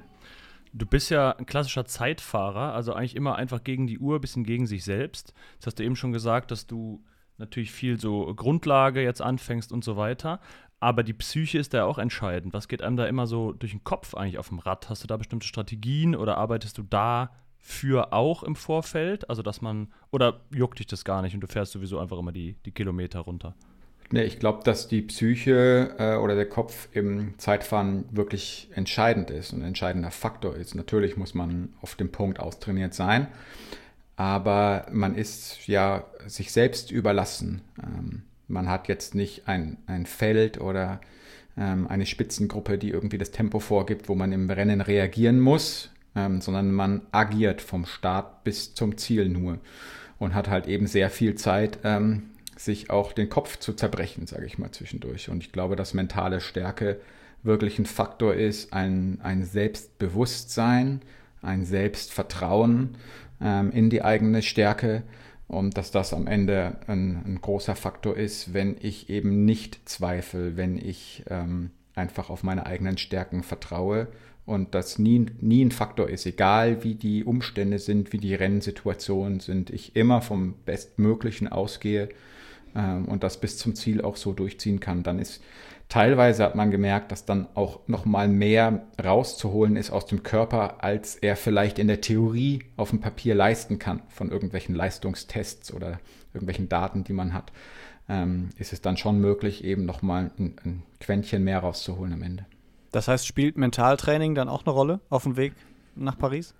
Du 0.71 0.85
bist 0.85 1.09
ja 1.09 1.31
ein 1.31 1.47
klassischer 1.47 1.85
Zeitfahrer, 1.85 2.73
also 2.75 2.93
eigentlich 2.93 3.15
immer 3.15 3.35
einfach 3.35 3.63
gegen 3.63 3.87
die 3.87 3.97
Uhr, 3.97 4.21
bisschen 4.21 4.43
gegen 4.43 4.67
sich 4.67 4.83
selbst. 4.83 5.33
Das 5.57 5.67
hast 5.67 5.79
du 5.79 5.83
eben 5.83 5.95
schon 5.95 6.11
gesagt, 6.11 6.51
dass 6.51 6.67
du 6.67 7.03
natürlich 7.39 7.71
viel 7.71 7.99
so 7.99 8.33
Grundlage 8.35 9.01
jetzt 9.01 9.21
anfängst 9.21 9.71
und 9.71 9.83
so 9.83 9.97
weiter. 9.97 10.39
Aber 10.79 11.03
die 11.03 11.13
Psyche 11.13 11.57
ist 11.57 11.73
da 11.73 11.83
auch 11.83 11.97
entscheidend. 11.97 12.53
Was 12.53 12.67
geht 12.67 12.81
einem 12.81 12.95
da 12.95 13.05
immer 13.05 13.27
so 13.27 13.51
durch 13.51 13.71
den 13.71 13.83
Kopf 13.83 14.13
eigentlich 14.15 14.37
auf 14.37 14.49
dem 14.49 14.59
Rad? 14.59 14.89
Hast 14.89 15.03
du 15.03 15.07
da 15.07 15.17
bestimmte 15.17 15.45
Strategien 15.45 16.15
oder 16.15 16.37
arbeitest 16.37 16.77
du 16.77 16.83
dafür 16.83 18.13
auch 18.13 18.43
im 18.43 18.55
Vorfeld? 18.55 19.29
Also, 19.29 19.41
dass 19.41 19.61
man, 19.61 19.91
oder 20.11 20.41
juckt 20.53 20.79
dich 20.79 20.87
das 20.87 21.03
gar 21.03 21.21
nicht 21.21 21.33
und 21.33 21.41
du 21.41 21.47
fährst 21.47 21.73
sowieso 21.73 21.99
einfach 21.99 22.17
immer 22.17 22.31
die, 22.31 22.55
die 22.65 22.71
Kilometer 22.71 23.19
runter? 23.19 23.55
Nee, 24.11 24.23
ich 24.23 24.39
glaube, 24.39 24.63
dass 24.63 24.87
die 24.87 25.03
Psyche 25.03 25.95
äh, 25.99 26.15
oder 26.15 26.33
der 26.33 26.49
Kopf 26.49 26.87
im 26.93 27.37
Zeitfahren 27.37 28.05
wirklich 28.09 28.69
entscheidend 28.73 29.29
ist 29.29 29.53
und 29.53 29.61
ein 29.61 29.67
entscheidender 29.67 30.11
Faktor 30.11 30.55
ist. 30.55 30.73
Natürlich 30.73 31.15
muss 31.15 31.35
man 31.35 31.73
auf 31.81 31.95
dem 31.95 32.11
Punkt 32.11 32.39
austrainiert 32.39 32.95
sein, 32.95 33.27
aber 34.15 34.87
man 34.91 35.13
ist 35.13 35.67
ja 35.67 36.05
sich 36.25 36.51
selbst 36.51 36.89
überlassen. 36.89 37.61
Ähm, 37.83 38.23
man 38.49 38.67
hat 38.67 38.87
jetzt 38.87 39.15
nicht 39.15 39.47
ein, 39.47 39.77
ein 39.87 40.05
Feld 40.05 40.59
oder 40.59 40.99
ähm, 41.57 41.87
eine 41.87 42.05
Spitzengruppe, 42.05 42.77
die 42.77 42.89
irgendwie 42.89 43.17
das 43.17 43.31
Tempo 43.31 43.59
vorgibt, 43.59 44.09
wo 44.09 44.15
man 44.15 44.31
im 44.31 44.49
Rennen 44.49 44.81
reagieren 44.81 45.39
muss, 45.39 45.91
ähm, 46.15 46.41
sondern 46.41 46.71
man 46.71 47.01
agiert 47.11 47.61
vom 47.61 47.85
Start 47.85 48.43
bis 48.43 48.73
zum 48.73 48.97
Ziel 48.97 49.29
nur 49.29 49.59
und 50.17 50.33
hat 50.33 50.49
halt 50.49 50.67
eben 50.67 50.87
sehr 50.87 51.09
viel 51.09 51.35
Zeit, 51.35 51.79
ähm, 51.83 52.23
sich 52.57 52.89
auch 52.89 53.13
den 53.13 53.29
Kopf 53.29 53.57
zu 53.57 53.73
zerbrechen, 53.73 54.27
sage 54.27 54.45
ich 54.45 54.57
mal 54.57 54.71
zwischendurch. 54.71 55.29
Und 55.29 55.43
ich 55.43 55.51
glaube, 55.51 55.75
dass 55.75 55.93
mentale 55.93 56.41
Stärke 56.41 56.99
wirklich 57.41 57.79
ein 57.79 57.85
Faktor 57.85 58.33
ist, 58.33 58.73
ein, 58.73 59.19
ein 59.23 59.45
Selbstbewusstsein, 59.45 61.01
ein 61.41 61.63
Selbstvertrauen 61.63 62.95
ähm, 63.41 63.71
in 63.71 63.89
die 63.89 64.03
eigene 64.03 64.41
Stärke 64.41 65.03
und 65.49 65.77
dass 65.77 65.89
das 65.89 66.13
am 66.13 66.27
Ende 66.27 66.77
ein, 66.87 67.23
ein, 67.25 67.39
großer 67.41 67.75
Faktor 67.75 68.15
ist, 68.15 68.53
wenn 68.53 68.77
ich 68.79 69.09
eben 69.09 69.45
nicht 69.45 69.89
zweifle, 69.89 70.55
wenn 70.55 70.77
ich 70.77 71.23
ähm, 71.27 71.71
einfach 71.95 72.29
auf 72.29 72.43
meine 72.43 72.67
eigenen 72.67 72.99
Stärken 72.99 73.41
vertraue 73.41 74.07
und 74.45 74.75
das 74.75 74.99
nie, 74.99 75.25
nie 75.41 75.65
ein 75.65 75.71
Faktor 75.71 76.07
ist, 76.07 76.27
egal 76.27 76.83
wie 76.83 76.93
die 76.93 77.23
Umstände 77.23 77.79
sind, 77.79 78.13
wie 78.13 78.19
die 78.19 78.35
Rennsituationen 78.35 79.39
sind, 79.39 79.71
ich 79.71 79.95
immer 79.95 80.21
vom 80.21 80.53
Bestmöglichen 80.65 81.47
ausgehe 81.47 82.09
ähm, 82.75 83.05
und 83.05 83.23
das 83.23 83.41
bis 83.41 83.57
zum 83.57 83.73
Ziel 83.73 84.01
auch 84.01 84.17
so 84.17 84.33
durchziehen 84.33 84.79
kann, 84.79 85.01
dann 85.01 85.17
ist 85.17 85.41
teilweise 85.89 86.43
hat 86.43 86.55
man 86.55 86.71
gemerkt, 86.71 87.11
dass 87.11 87.25
dann 87.25 87.47
auch 87.55 87.81
noch 87.87 88.05
mal 88.05 88.27
mehr 88.27 88.83
rauszuholen 89.03 89.75
ist 89.75 89.89
aus 89.89 90.05
dem 90.05 90.23
Körper, 90.23 90.83
als 90.83 91.15
er 91.15 91.35
vielleicht 91.35 91.79
in 91.79 91.87
der 91.87 91.99
Theorie 91.99 92.63
auf 92.77 92.91
dem 92.91 93.01
Papier 93.01 93.35
leisten 93.35 93.79
kann 93.79 94.01
von 94.07 94.31
irgendwelchen 94.31 94.75
Leistungstests 94.75 95.73
oder 95.73 95.99
irgendwelchen 96.33 96.69
Daten, 96.69 97.03
die 97.03 97.13
man 97.13 97.33
hat. 97.33 97.51
Ähm, 98.07 98.49
ist 98.57 98.71
es 98.71 98.81
dann 98.81 98.97
schon 98.97 99.19
möglich, 99.19 99.63
eben 99.63 99.85
noch 99.85 100.01
mal 100.01 100.31
ein, 100.37 100.55
ein 100.63 100.83
Quäntchen 100.99 101.43
mehr 101.43 101.59
rauszuholen 101.59 102.13
am 102.13 102.21
Ende. 102.21 102.45
Das 102.91 103.07
heißt, 103.07 103.27
spielt 103.27 103.57
Mentaltraining 103.57 104.33
dann 104.33 104.49
auch 104.49 104.65
eine 104.65 104.73
Rolle 104.73 104.99
auf 105.09 105.23
dem 105.23 105.37
Weg 105.37 105.53
nach 105.95 106.17
Paris? 106.17 106.55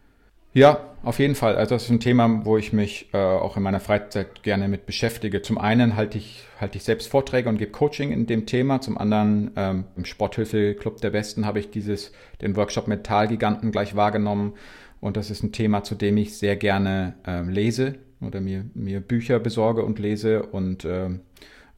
Ja, 0.53 0.89
auf 1.03 1.19
jeden 1.19 1.35
Fall. 1.35 1.55
Also 1.55 1.75
das 1.75 1.83
ist 1.83 1.91
ein 1.91 1.99
Thema, 1.99 2.43
wo 2.43 2.57
ich 2.57 2.73
mich 2.73 3.09
äh, 3.13 3.17
auch 3.17 3.55
in 3.55 3.63
meiner 3.63 3.79
Freizeit 3.79 4.41
gerne 4.41 4.67
mit 4.67 4.85
beschäftige. 4.85 5.41
Zum 5.41 5.57
einen 5.59 5.95
halte 5.95 6.17
ich, 6.17 6.43
halte 6.59 6.77
ich 6.77 6.83
selbst 6.83 7.07
Vorträge 7.07 7.47
und 7.49 7.57
gebe 7.57 7.71
Coaching 7.71 8.11
in 8.11 8.25
dem 8.25 8.45
Thema. 8.47 8.81
Zum 8.81 8.97
anderen 8.97 9.51
ähm, 9.55 9.85
im 9.95 10.05
Sporthilfe-Club 10.05 11.01
der 11.01 11.11
Besten 11.11 11.45
habe 11.45 11.59
ich 11.59 11.69
dieses, 11.69 12.11
den 12.41 12.55
Workshop 12.55 12.87
Metallgiganten 12.87 13.71
gleich 13.71 13.95
wahrgenommen. 13.95 14.53
Und 14.99 15.17
das 15.17 15.29
ist 15.29 15.43
ein 15.43 15.51
Thema, 15.51 15.83
zu 15.83 15.95
dem 15.95 16.17
ich 16.17 16.37
sehr 16.37 16.55
gerne 16.55 17.13
ähm, 17.25 17.49
lese 17.49 17.95
oder 18.19 18.41
mir, 18.41 18.65
mir 18.73 18.99
Bücher 19.01 19.39
besorge 19.39 19.85
und 19.85 19.99
lese 19.99 20.43
und 20.43 20.83
ähm, 20.83 21.21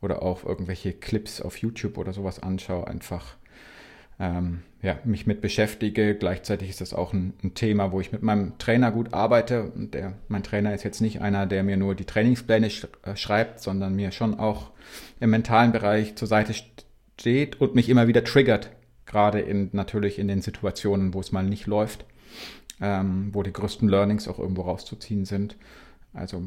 oder 0.01 0.24
auch 0.24 0.44
irgendwelche 0.44 0.94
Clips 0.94 1.42
auf 1.42 1.58
YouTube 1.58 1.98
oder 1.98 2.13
sowas 2.13 2.42
anschaue. 2.42 2.88
Einfach 2.88 3.36
ähm, 4.22 4.62
ja, 4.84 5.00
mich 5.04 5.25
mit 5.25 5.42
beschäftige. 5.42 6.16
Gleichzeitig 6.16 6.70
ist 6.70 6.80
das 6.80 6.94
auch 6.94 7.12
ein, 7.12 7.34
ein, 7.44 7.56
Thema, 7.56 7.92
wo 7.92 8.00
ich 8.00 8.12
mit 8.12 8.22
meinem 8.22 8.58
Trainer 8.60 8.92
gut 8.92 9.13
arbeite. 9.13 9.72
Der, 9.75 10.13
mein 10.28 10.44
Trainer 10.44 10.74
ist 10.74 10.84
jetzt 10.84 11.01
nicht 11.01 11.22
einer, 11.22 11.48
der 11.48 11.63
mir 11.63 11.75
nur 11.75 11.96
die 11.96 12.06
Trainingspläne 12.06 12.70
sch 12.70 12.88
äh, 13.04 13.16
schreibt, 13.16 13.60
sondern 13.60 13.96
mir 13.96 14.12
schon 14.12 14.40
auch 14.40 14.72
im 15.20 15.32
mentalen 15.32 15.72
Bereich 15.72 16.16
zur 16.16 16.28
Seite 16.28 16.54
steht 16.54 17.60
und 17.60 17.75
mich 17.75 17.90
immer 17.90 18.08
wieder 18.08 18.24
triggert. 18.24 18.70
Gerade 19.08 19.40
in, 19.40 19.70
natürlich 19.74 20.20
in 20.20 20.28
den 20.28 20.42
Situationen, 20.42 21.13
wo 21.13 21.20
es 21.20 21.32
mal 21.32 21.44
nicht 21.44 21.66
läuft, 21.66 22.06
ähm, 22.80 23.30
wo 23.34 23.42
die 23.42 23.54
größten 23.54 23.90
Learnings 23.90 24.28
auch 24.28 24.40
irgendwo 24.40 24.62
rauszuziehen 24.62 25.25
sind. 25.25 25.58
Also 26.13 26.44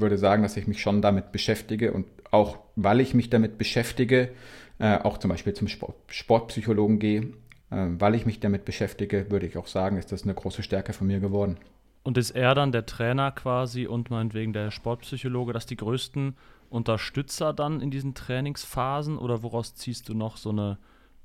würde 0.00 0.18
sagen, 0.18 0.42
dass 0.42 0.56
ich 0.56 0.66
mich 0.66 0.80
schon 0.80 1.02
damit 1.02 1.32
beschäftige 1.32 1.92
und 1.92 2.06
auch 2.30 2.58
weil 2.76 3.00
ich 3.00 3.14
mich 3.14 3.30
damit 3.30 3.58
beschäftige, 3.58 4.30
äh, 4.78 4.98
auch 4.98 5.18
zum 5.18 5.30
Beispiel 5.30 5.52
zum 5.52 5.68
Sport, 5.68 5.96
Sportpsychologen 6.08 6.98
gehe, 6.98 7.20
äh, 7.70 7.86
weil 7.98 8.14
ich 8.14 8.26
mich 8.26 8.40
damit 8.40 8.64
beschäftige, 8.64 9.30
würde 9.30 9.46
ich 9.46 9.56
auch 9.56 9.66
sagen, 9.66 9.96
ist 9.96 10.12
das 10.12 10.24
eine 10.24 10.34
große 10.34 10.62
Stärke 10.62 10.92
von 10.92 11.06
mir 11.06 11.20
geworden. 11.20 11.58
Und 12.02 12.16
ist 12.16 12.30
er 12.30 12.54
dann 12.54 12.72
der 12.72 12.86
Trainer 12.86 13.30
quasi 13.30 13.86
und 13.86 14.10
meinetwegen 14.10 14.52
der 14.52 14.70
Sportpsychologe, 14.70 15.52
dass 15.52 15.66
die 15.66 15.76
größten 15.76 16.34
Unterstützer 16.70 17.52
dann 17.52 17.80
in 17.80 17.90
diesen 17.90 18.14
Trainingsphasen 18.14 19.18
oder 19.18 19.42
woraus 19.42 19.74
ziehst 19.74 20.08
du 20.08 20.14
noch 20.14 20.36
so 20.38 20.50
eine, 20.50 20.78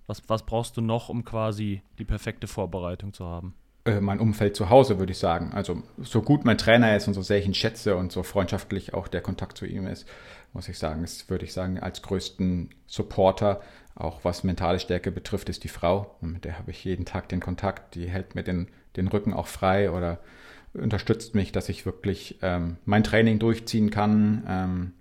was, 0.06 0.22
was 0.28 0.44
brauchst 0.44 0.76
du 0.76 0.82
noch, 0.82 1.08
um 1.08 1.24
quasi 1.24 1.82
die 1.98 2.06
perfekte 2.06 2.48
Vorbereitung 2.48 3.14
zu 3.14 3.26
haben? 3.26 3.54
Äh, 3.86 4.02
mein 4.02 4.20
Umfeld 4.20 4.56
zu 4.56 4.70
Hause, 4.70 4.98
würde 4.98 5.12
ich 5.12 5.20
sagen. 5.20 5.52
Also 5.54 5.84
so 6.02 6.22
gut 6.24 6.44
mein 6.44 6.58
Trainer 6.58 6.96
ist 6.96 7.08
und 7.08 7.14
so 7.14 7.22
sehr 7.22 7.38
ich 7.38 7.46
ihn 7.46 7.54
schätze 7.54 7.96
und 7.96 8.12
so 8.12 8.24
freundschaftlich 8.24 8.94
auch 8.96 9.08
der 9.08 9.22
Kontakt 9.22 9.58
zu 9.58 9.66
ihm 9.66 9.86
ist, 9.86 10.08
muss 10.54 10.68
ich 10.68 10.80
sagen, 10.80 11.04
ist, 11.04 11.30
würde 11.30 11.46
ich 11.46 11.54
sagen, 11.54 11.80
als 11.80 12.02
größten 12.02 12.70
Supporter, 12.88 13.62
auch 13.94 14.24
was 14.24 14.44
mentale 14.44 14.80
Stärke 14.80 15.12
betrifft, 15.12 15.50
ist 15.50 15.64
die 15.64 15.70
Frau. 15.70 16.16
Und 16.22 16.34
mit 16.34 16.46
der 16.46 16.58
habe 16.58 16.72
ich 16.72 16.84
jeden 16.84 17.06
Tag 17.06 17.30
den 17.30 17.40
Kontakt. 17.40 17.94
Die 17.96 18.10
hält 18.10 18.34
mir 18.34 18.44
den, 18.44 18.70
den 18.96 19.08
Rücken 19.08 19.34
auch 19.34 19.48
frei 19.48 19.92
oder 19.92 20.20
unterstützt 20.74 21.36
mich, 21.36 21.52
dass 21.52 21.70
ich 21.70 21.86
wirklich 21.86 22.40
ähm, 22.42 22.78
mein 22.86 23.04
Training 23.04 23.38
durchziehen 23.38 23.92
kann 23.92 24.44
ähm, 24.50 24.94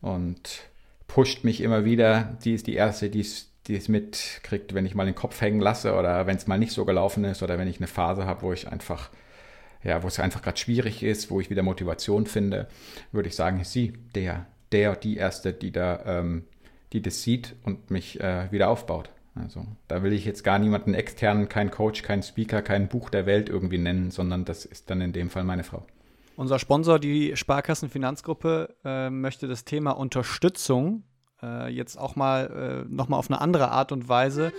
und 0.00 0.62
pusht 1.06 1.44
mich 1.44 1.60
immer 1.60 1.84
wieder. 1.84 2.38
Die 2.44 2.54
ist 2.54 2.66
die 2.66 2.74
Erste, 2.74 3.10
die 3.10 3.20
es, 3.20 3.52
die 3.68 3.76
es 3.76 3.88
mitkriegt, 3.88 4.74
wenn 4.74 4.86
ich 4.86 4.94
mal 4.94 5.06
den 5.06 5.14
Kopf 5.14 5.40
hängen 5.40 5.60
lasse 5.60 5.94
oder 5.94 6.26
wenn 6.26 6.36
es 6.36 6.46
mal 6.46 6.58
nicht 6.58 6.72
so 6.72 6.84
gelaufen 6.84 7.24
ist 7.24 7.42
oder 7.42 7.58
wenn 7.58 7.68
ich 7.68 7.78
eine 7.78 7.86
Phase 7.86 8.26
habe, 8.26 8.42
wo 8.42 8.52
ich 8.52 8.68
einfach 8.68 9.10
ja, 9.84 10.02
wo 10.02 10.08
es 10.08 10.18
einfach 10.18 10.42
gerade 10.42 10.56
schwierig 10.56 11.02
ist, 11.02 11.30
wo 11.30 11.40
ich 11.40 11.50
wieder 11.50 11.62
Motivation 11.62 12.26
finde, 12.26 12.68
würde 13.12 13.28
ich 13.28 13.36
sagen, 13.36 13.62
sie 13.64 13.92
der, 14.14 14.46
der, 14.72 14.96
die 14.96 15.16
Erste, 15.16 15.52
die 15.52 15.70
da, 15.70 16.02
ähm, 16.04 16.44
die 16.92 17.02
das 17.02 17.22
sieht 17.22 17.54
und 17.64 17.90
mich 17.90 18.20
äh, 18.20 18.50
wieder 18.50 18.68
aufbaut. 18.68 19.10
Also 19.34 19.64
da 19.86 20.02
will 20.02 20.12
ich 20.12 20.24
jetzt 20.24 20.42
gar 20.42 20.58
niemanden 20.58 20.94
externen, 20.94 21.48
keinen 21.48 21.70
Coach, 21.70 22.02
keinen 22.02 22.22
Speaker, 22.22 22.60
kein 22.60 22.88
Buch 22.88 23.08
der 23.08 23.24
Welt 23.26 23.48
irgendwie 23.48 23.78
nennen, 23.78 24.10
sondern 24.10 24.44
das 24.44 24.64
ist 24.64 24.90
dann 24.90 25.00
in 25.00 25.12
dem 25.12 25.30
Fall 25.30 25.44
meine 25.44 25.62
Frau. 25.62 25.86
Unser 26.34 26.58
Sponsor, 26.58 26.98
die 26.98 27.36
Sparkassenfinanzgruppe, 27.36 28.74
äh, 28.84 29.10
möchte 29.10 29.46
das 29.46 29.64
Thema 29.64 29.92
Unterstützung 29.92 31.04
äh, 31.42 31.68
jetzt 31.68 31.96
auch 31.96 32.16
mal 32.16 32.84
äh, 32.86 32.94
nochmal 32.94 33.18
auf 33.18 33.30
eine 33.30 33.40
andere 33.40 33.70
Art 33.70 33.92
und 33.92 34.08
Weise 34.08 34.52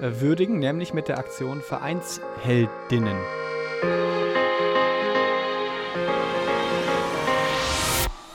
äh, 0.00 0.20
würdigen, 0.20 0.58
nämlich 0.58 0.94
mit 0.94 1.08
der 1.08 1.18
Aktion 1.18 1.60
Vereinsheldinnen. 1.60 3.16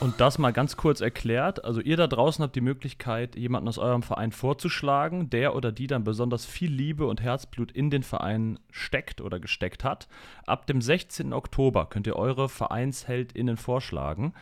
Und 0.06 0.20
das 0.20 0.38
mal 0.38 0.52
ganz 0.52 0.76
kurz 0.76 1.00
erklärt. 1.00 1.64
Also 1.64 1.80
ihr 1.80 1.96
da 1.96 2.06
draußen 2.06 2.40
habt 2.44 2.54
die 2.54 2.60
Möglichkeit, 2.60 3.34
jemanden 3.34 3.66
aus 3.66 3.76
eurem 3.76 4.04
Verein 4.04 4.30
vorzuschlagen, 4.30 5.30
der 5.30 5.56
oder 5.56 5.72
die 5.72 5.88
dann 5.88 6.04
besonders 6.04 6.46
viel 6.46 6.70
Liebe 6.70 7.06
und 7.06 7.20
Herzblut 7.20 7.72
in 7.72 7.90
den 7.90 8.04
Verein 8.04 8.60
steckt 8.70 9.20
oder 9.20 9.40
gesteckt 9.40 9.82
hat. 9.82 10.06
Ab 10.46 10.66
dem 10.68 10.80
16. 10.80 11.32
Oktober 11.32 11.86
könnt 11.86 12.06
ihr 12.06 12.14
eure 12.14 12.48
VereinsheldInnen 12.48 13.56
vorschlagen. 13.56 14.32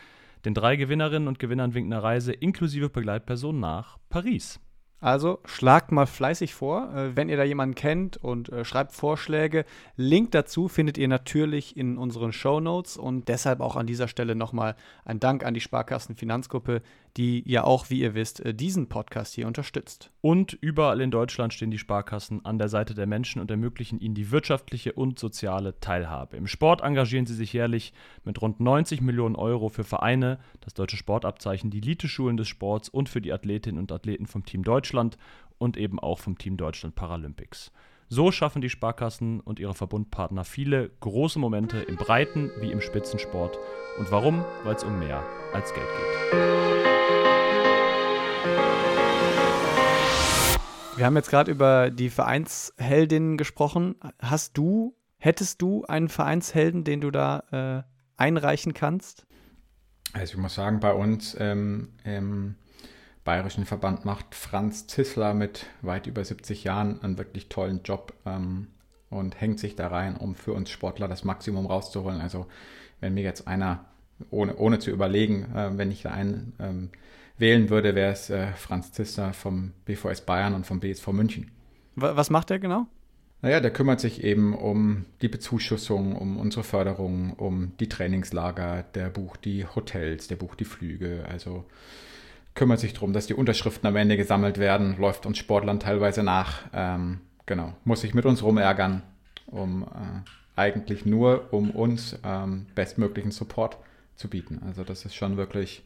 Den 0.45 0.55
drei 0.55 0.77
Gewinnerinnen 0.77 1.29
und 1.29 1.39
Gewinnern 1.39 1.75
winkt 1.75 1.93
eine 1.93 2.03
Reise 2.03 2.33
inklusive 2.33 2.91
Begleitperson 2.91 3.59
nach 3.59 3.99
Paris. 4.11 4.61
Also 5.05 5.41
schlagt 5.45 5.93
mal 5.93 6.07
fleißig 6.07 6.55
vor, 6.55 6.95
äh, 6.95 7.15
wenn 7.15 7.29
ihr 7.29 7.37
da 7.37 7.45
jemanden 7.45 7.75
kennt 7.75 8.17
und 8.17 8.49
äh, 8.49 8.65
schreibt 8.65 8.93
Vorschläge. 8.93 9.67
Link 9.97 10.31
dazu 10.31 10.67
findet 10.67 10.97
ihr 10.97 11.09
natürlich 11.09 11.77
in 11.77 11.99
unseren 11.99 12.33
Show 12.33 12.59
Notes 12.59 12.97
und 12.97 13.29
deshalb 13.29 13.61
auch 13.61 13.77
an 13.77 13.87
dieser 13.87 14.09
Stelle 14.09 14.35
nochmal 14.35 14.77
ein 15.05 15.21
Dank 15.21 15.45
an 15.45 15.53
die 15.53 15.61
Sparkassen 15.61 16.17
Finanzgruppe, 16.17 16.81
die 17.17 17.43
ja 17.47 17.65
auch, 17.65 17.91
wie 17.91 18.01
ihr 18.01 18.15
wisst, 18.15 18.41
äh, 18.41 18.55
diesen 18.55 18.89
Podcast 18.89 19.35
hier 19.35 19.47
unterstützt. 19.47 20.11
Und 20.21 20.53
überall 20.55 21.01
in 21.01 21.11
Deutschland 21.11 21.53
stehen 21.55 21.71
die 21.71 21.79
Sparkassen 21.79 22.45
an 22.45 22.59
der 22.59 22.69
Seite 22.69 22.95
der 22.95 23.07
Menschen 23.07 23.41
und 23.41 23.51
ermöglichen 23.51 24.01
ihnen 24.01 24.15
die 24.15 24.31
wirtschaftliche 24.31 24.93
und 24.95 25.19
soziale 25.19 25.79
Teilhabe. 25.81 26.37
Im 26.37 26.47
Sport 26.47 26.81
engagieren 26.83 27.27
sie 27.27 27.35
sich 27.35 27.53
jährlich 27.53 27.93
mit 28.25 28.43
rund 28.43 28.61
90 28.61 29.01
Millionen 29.01 29.37
Euro 29.37 29.69
für 29.69 29.85
Vereine, 29.85 30.39
das 30.61 30.75
deutsche 30.75 30.97
Sportabzeichen, 30.97 31.71
die 31.71 31.79
Eliteschulen 31.79 32.37
des 32.37 32.49
Sports 32.49 32.89
und 32.89 33.09
für 33.09 33.21
die 33.21 33.33
Athletinnen 33.33 33.79
und 33.79 33.93
Athleten 33.93 34.27
vom 34.27 34.45
Team 34.45 34.65
Deutschland 34.65 34.75
Deutschland 34.75 35.17
und 35.59 35.77
eben 35.77 35.99
auch 35.99 36.19
vom 36.19 36.37
Team 36.37 36.57
Deutschland 36.57 36.95
Paralympics. 36.95 37.73
So 38.09 38.31
schaffen 38.33 38.61
die 38.61 38.69
Sparkassen 38.69 39.41
und 39.41 39.59
ihre 39.59 39.75
Verbundpartner 39.75 40.45
viele 40.45 40.91
große 41.01 41.39
Momente 41.39 41.79
im 41.79 41.97
Breiten 41.97 42.51
wie 42.61 42.71
im 42.71 42.81
Spitzensport. 42.81 43.59
Und 43.99 44.11
warum? 44.11 44.45
Weil 44.65 44.75
es 44.75 44.85
um 44.85 44.99
mehr 44.99 45.25
als 45.53 45.73
Geld 45.73 45.87
geht. 45.87 46.84
Wir 50.97 51.07
haben 51.07 51.17
jetzt 51.17 51.31
gerade 51.31 51.51
über 51.51 51.91
die 51.91 52.09
Vereinsheldinnen 52.09 53.37
gesprochen. 53.37 53.97
Hast 54.21 54.57
du, 54.57 54.97
hättest 55.19 55.61
du 55.61 55.85
einen 55.87 56.09
Vereinshelden, 56.09 56.85
den 56.85 57.01
du 57.01 57.11
da 57.11 57.43
äh, 57.51 57.83
einreichen 58.17 58.75
kannst? 58.75 59.27
Also 60.13 60.35
ich 60.35 60.39
muss 60.39 60.55
sagen, 60.55 60.79
bei 60.79 60.93
uns 60.93 61.37
ähm, 61.41 61.95
ähm, 62.05 62.55
bayerischen 63.25 63.67
Verband 63.67 64.05
macht 64.05 64.37
Franz 64.37 64.87
Zissler 64.87 65.35
mit 65.35 65.67
weit 65.83 66.07
über 66.07 66.25
70 66.25 66.63
Jahren 66.63 67.03
einen 67.03 67.19
wirklich 67.19 67.49
tollen 67.49 67.83
Job 67.83 68.15
ähm, 68.25 68.69
und 69.11 69.41
hängt 69.41 69.59
sich 69.59 69.75
da 69.75 69.89
rein, 69.89 70.17
um 70.17 70.37
für 70.37 70.53
uns 70.53 70.71
Sportler 70.71 71.09
das 71.09 71.25
Maximum 71.25 71.67
rauszuholen. 71.67 72.21
Also 72.21 72.47
wenn 73.01 73.15
mir 73.15 73.25
jetzt 73.25 73.49
einer, 73.49 73.85
ohne, 74.31 74.57
ohne 74.57 74.79
zu 74.79 74.93
überlegen, 74.93 75.53
äh, 75.57 75.77
wenn 75.77 75.91
ich 75.91 76.03
da 76.03 76.13
einen 76.13 76.53
ähm, 76.61 76.91
wählen 77.39 77.71
würde, 77.71 77.95
wäre 77.95 78.13
es 78.13 78.31
äh, 78.31 78.53
Franz 78.53 78.93
Zissler 78.93 79.33
vom 79.33 79.73
BVS 79.85 80.23
Bayern 80.23 80.55
und 80.55 80.67
vom 80.67 80.81
BSV 80.81 81.09
München. 81.09 81.51
Was 81.97 82.31
macht 82.31 82.51
er 82.51 82.59
genau? 82.59 82.87
Naja, 83.43 83.61
der 83.61 83.73
kümmert 83.73 84.01
sich 84.01 84.25
eben 84.25 84.55
um 84.55 85.05
die 85.21 85.29
Bezuschussung, 85.29 86.17
um 86.17 86.39
unsere 86.39 86.65
Förderung, 86.65 87.35
um 87.35 87.73
die 87.79 87.91
Trainingslager, 87.91 88.85
der 88.95 89.11
bucht 89.11 89.45
die 89.45 89.67
Hotels, 89.67 90.29
der 90.29 90.37
bucht 90.37 90.61
die 90.61 90.65
Flüge. 90.65 91.27
Also 91.31 91.65
kümmert 92.55 92.81
sich 92.81 92.95
darum, 92.95 93.13
dass 93.13 93.27
die 93.27 93.35
Unterschriften 93.35 93.87
am 93.87 93.97
Ende 93.97 94.17
gesammelt 94.17 94.59
werden, 94.59 94.97
läuft 94.99 95.27
uns 95.27 95.39
Sportlern 95.39 95.79
teilweise 95.79 96.23
nach. 96.23 96.63
Ähm, 96.73 97.21
genau, 97.45 97.75
muss 97.85 98.01
sich 98.01 98.15
mit 98.15 98.25
uns 98.25 98.43
rumärgern, 98.43 99.03
um 99.47 99.83
äh, 99.83 100.57
eigentlich 100.57 101.05
nur, 101.05 101.53
um 101.53 101.71
uns 101.71 102.19
ähm, 102.25 102.67
bestmöglichen 102.75 103.31
Support 103.31 103.77
zu 104.17 104.29
bieten. 104.29 104.63
Also 104.67 104.85
das 104.85 105.05
ist 105.05 105.15
schon 105.17 105.37
wirklich 105.37 105.85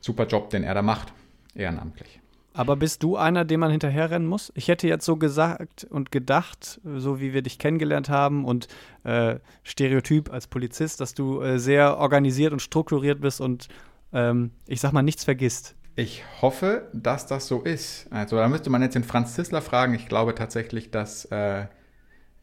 super 0.00 0.26
Job, 0.26 0.50
den 0.50 0.64
er 0.64 0.74
da 0.74 0.82
macht, 0.82 1.12
ehrenamtlich. 1.54 2.20
Aber 2.58 2.74
bist 2.74 3.04
du 3.04 3.16
einer, 3.16 3.44
dem 3.44 3.60
man 3.60 3.70
hinterherrennen 3.70 4.26
muss? 4.26 4.52
Ich 4.56 4.66
hätte 4.66 4.88
jetzt 4.88 5.04
so 5.04 5.16
gesagt 5.16 5.86
und 5.90 6.10
gedacht, 6.10 6.80
so 6.82 7.20
wie 7.20 7.32
wir 7.32 7.42
dich 7.42 7.60
kennengelernt 7.60 8.08
haben 8.08 8.44
und 8.44 8.66
äh, 9.04 9.36
Stereotyp 9.62 10.32
als 10.32 10.48
Polizist, 10.48 11.00
dass 11.00 11.14
du 11.14 11.40
äh, 11.40 11.60
sehr 11.60 11.98
organisiert 11.98 12.52
und 12.52 12.60
strukturiert 12.60 13.20
bist 13.20 13.40
und 13.40 13.68
ähm, 14.12 14.50
ich 14.66 14.80
sag 14.80 14.92
mal 14.92 15.02
nichts 15.02 15.22
vergisst. 15.22 15.76
Ich 15.94 16.24
hoffe, 16.42 16.88
dass 16.92 17.26
das 17.26 17.46
so 17.46 17.62
ist. 17.62 18.06
Also 18.12 18.36
da 18.36 18.48
müsste 18.48 18.70
man 18.70 18.82
jetzt 18.82 18.94
den 18.94 19.04
Franz 19.04 19.34
Zissler 19.34 19.62
fragen. 19.62 19.94
Ich 19.94 20.08
glaube 20.08 20.34
tatsächlich, 20.34 20.90
dass 20.90 21.26
äh, 21.26 21.66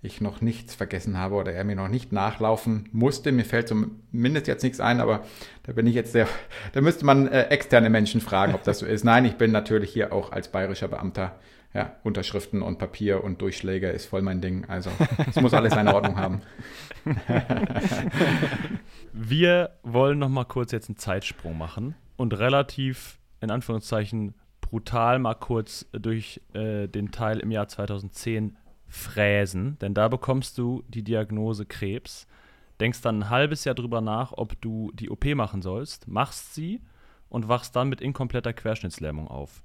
ich 0.06 0.22
noch 0.22 0.42
nichts 0.42 0.76
vergessen 0.76 1.18
habe 1.18 1.36
oder 1.36 1.54
er 1.54 1.64
mir 1.64 1.76
noch 1.76 1.88
nicht 1.88 2.12
nachlaufen 2.12 2.90
musste. 2.92 3.32
Mir 3.32 3.46
fällt 3.46 3.68
zumindest 3.68 4.48
jetzt 4.48 4.64
nichts 4.64 4.80
ein, 4.80 5.02
aber 5.02 5.26
da 5.64 5.74
bin 5.74 5.88
ich 5.88 5.96
jetzt 5.96 6.12
sehr, 6.12 6.28
da 6.74 6.82
müsste 6.82 7.06
man 7.06 7.28
äh, 7.28 7.48
externe 7.50 7.90
Menschen 7.90 8.22
fragen, 8.22 8.54
ob 8.54 8.64
das 8.64 8.80
so 8.80 8.86
ist. 8.86 9.04
Nein, 9.04 9.26
ich 9.26 9.36
bin 9.36 9.52
natürlich 9.52 9.92
hier 9.92 10.14
auch 10.14 10.32
als 10.32 10.48
bayerischer 10.50 10.88
Beamter. 10.88 11.36
Ja, 11.74 11.94
Unterschriften 12.04 12.62
und 12.62 12.78
Papier 12.78 13.22
und 13.22 13.42
Durchschläge 13.42 13.90
ist 13.90 14.06
voll 14.06 14.22
mein 14.22 14.40
Ding. 14.40 14.64
Also 14.70 14.90
es 15.30 15.36
muss 15.42 15.54
alles 15.54 15.74
seine 15.74 15.94
Ordnung 15.94 16.18
haben. 16.18 16.42
Wir 19.12 19.72
wollen 19.84 20.20
noch 20.20 20.30
mal 20.30 20.46
kurz 20.46 20.72
jetzt 20.72 20.88
einen 20.88 20.96
Zeitsprung 20.96 21.58
machen 21.58 21.96
und 22.16 22.40
relativ 22.40 23.20
in 23.42 23.52
Anführungszeichen 23.52 24.36
brutal 24.62 25.20
mal 25.20 25.36
kurz 25.36 25.86
durch 25.92 26.42
äh, 26.54 26.88
den 26.88 27.12
Teil 27.12 27.40
im 27.40 27.52
Jahr 27.52 27.68
2010 27.68 28.58
fräsen, 28.96 29.78
denn 29.80 29.94
da 29.94 30.08
bekommst 30.08 30.58
du 30.58 30.84
die 30.88 31.04
Diagnose 31.04 31.66
Krebs, 31.66 32.28
denkst 32.80 33.02
dann 33.02 33.20
ein 33.20 33.30
halbes 33.30 33.64
Jahr 33.64 33.76
drüber 33.76 34.02
nach, 34.02 34.34
ob 34.36 34.60
du 34.62 34.92
die 34.94 35.10
OP 35.10 35.26
machen 35.36 35.62
sollst, 35.62 36.08
machst 36.08 36.56
sie 36.56 36.82
und 37.30 37.48
wachst 37.48 37.76
dann 37.76 37.90
mit 37.90 38.02
inkompletter 38.02 38.54
Querschnittslähmung 38.54 39.28
auf. 39.28 39.62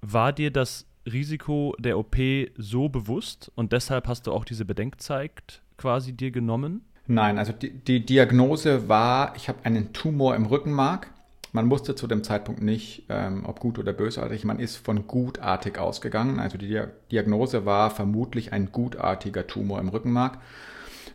War 0.00 0.32
dir 0.32 0.50
das 0.50 0.86
Risiko 1.10 1.74
der 1.78 1.98
OP 1.98 2.16
so 2.56 2.88
bewusst 2.88 3.50
und 3.54 3.72
deshalb 3.72 4.08
hast 4.08 4.26
du 4.26 4.32
auch 4.32 4.44
diese 4.44 4.64
Bedenkzeit 4.64 5.62
quasi 5.76 6.12
dir 6.12 6.30
genommen? 6.30 6.84
Nein, 7.06 7.38
also 7.38 7.52
die, 7.52 7.70
die 7.70 8.04
Diagnose 8.06 8.88
war, 8.88 9.34
ich 9.36 9.48
habe 9.48 9.64
einen 9.64 9.92
Tumor 9.92 10.36
im 10.36 10.46
Rückenmark 10.46 11.11
man 11.52 11.70
wusste 11.70 11.94
zu 11.94 12.06
dem 12.06 12.24
Zeitpunkt 12.24 12.62
nicht, 12.62 13.04
ähm, 13.10 13.44
ob 13.46 13.60
gut 13.60 13.78
oder 13.78 13.92
bösartig. 13.92 14.44
Man 14.44 14.58
ist 14.58 14.76
von 14.76 15.06
gutartig 15.06 15.78
ausgegangen. 15.78 16.40
Also 16.40 16.56
die 16.56 16.82
Diagnose 17.10 17.66
war 17.66 17.90
vermutlich 17.90 18.52
ein 18.52 18.72
gutartiger 18.72 19.46
Tumor 19.46 19.78
im 19.78 19.88
Rückenmark. 19.88 20.38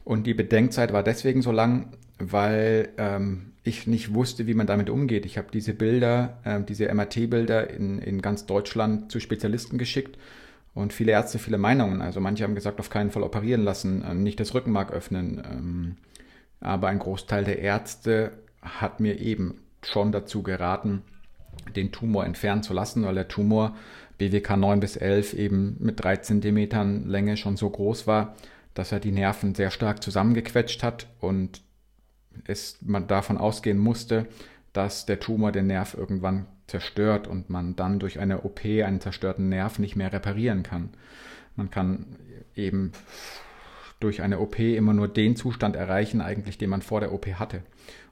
Und 0.04 0.28
die 0.28 0.36
Bedenkzeit 0.36 0.94
war 0.94 1.04
deswegen 1.04 1.42
so 1.42 1.52
lang, 1.52 1.90
weil 2.20 2.90
ähm, 2.98 3.54
ich 3.64 3.88
nicht 3.88 4.14
wusste, 4.14 4.46
wie 4.46 4.54
man 4.54 4.68
damit 4.68 4.92
umgeht. 4.92 5.26
Ich 5.26 5.40
habe 5.40 5.48
diese 5.52 5.74
Bilder, 5.74 6.38
äh, 6.44 6.62
diese 6.62 6.94
MRT-Bilder 6.94 7.72
in, 7.72 8.00
in 8.00 8.22
ganz 8.22 8.46
Deutschland 8.46 9.12
zu 9.12 9.20
Spezialisten 9.20 9.80
geschickt 9.80 10.18
und 10.76 10.94
viele 10.94 11.14
Ärzte, 11.14 11.40
viele 11.40 11.58
Meinungen. 11.58 12.02
Also 12.04 12.20
manche 12.20 12.44
haben 12.44 12.56
gesagt, 12.56 12.80
auf 12.80 12.92
keinen 12.92 13.10
Fall 13.10 13.24
operieren 13.24 13.64
lassen, 13.64 14.04
äh, 14.04 14.14
nicht 14.14 14.40
das 14.40 14.54
Rückenmark 14.54 14.92
öffnen. 14.92 15.42
Ähm, 15.44 15.96
aber 16.60 16.90
ein 16.90 17.00
Großteil 17.00 17.44
der 17.44 17.60
Ärzte 17.60 18.32
hat 18.62 19.00
mir 19.00 19.20
eben 19.20 19.56
schon 19.84 20.12
dazu 20.12 20.44
geraten, 20.44 21.04
den 21.76 21.92
Tumor 21.92 22.26
entfernen 22.26 22.64
zu 22.64 22.74
lassen, 22.74 23.04
weil 23.04 23.16
der 23.16 23.28
Tumor 23.28 23.76
BWK 24.18 24.58
9 24.58 24.80
bis 24.80 24.96
11 24.96 25.34
eben 25.34 25.78
mit 25.80 26.04
3 26.04 26.18
cm 26.18 27.06
Länge 27.08 27.38
schon 27.38 27.58
so 27.58 27.70
groß 27.70 28.08
war, 28.08 28.36
dass 28.74 28.92
er 28.92 29.00
die 29.00 29.12
Nerven 29.12 29.56
sehr 29.56 29.72
stark 29.72 30.04
zusammengequetscht 30.04 30.84
hat 30.84 31.08
und 31.20 31.62
es, 32.46 32.78
man 32.82 33.08
davon 33.08 33.38
ausgehen 33.38 33.78
musste, 33.80 34.28
dass 34.74 35.06
der 35.06 35.20
Tumor 35.20 35.52
den 35.52 35.68
Nerv 35.68 35.96
irgendwann 35.96 36.46
zerstört 36.68 37.28
und 37.28 37.50
man 37.50 37.76
dann 37.76 38.00
durch 38.00 38.20
eine 38.20 38.42
OP 38.42 38.64
einen 38.64 39.02
zerstörten 39.02 39.50
Nerv 39.50 39.80
nicht 39.80 39.96
mehr 39.96 40.14
reparieren 40.14 40.64
kann. 40.64 40.90
Man 41.56 41.72
kann 41.72 42.06
eben 42.56 42.92
durch 44.00 44.22
eine 44.22 44.40
OP 44.40 44.60
immer 44.60 44.94
nur 44.94 45.08
den 45.08 45.36
Zustand 45.36 45.76
erreichen, 45.76 46.22
eigentlich, 46.22 46.58
den 46.58 46.70
man 46.70 46.82
vor 46.82 47.00
der 47.00 47.14
OP 47.14 47.26
hatte. 47.26 47.64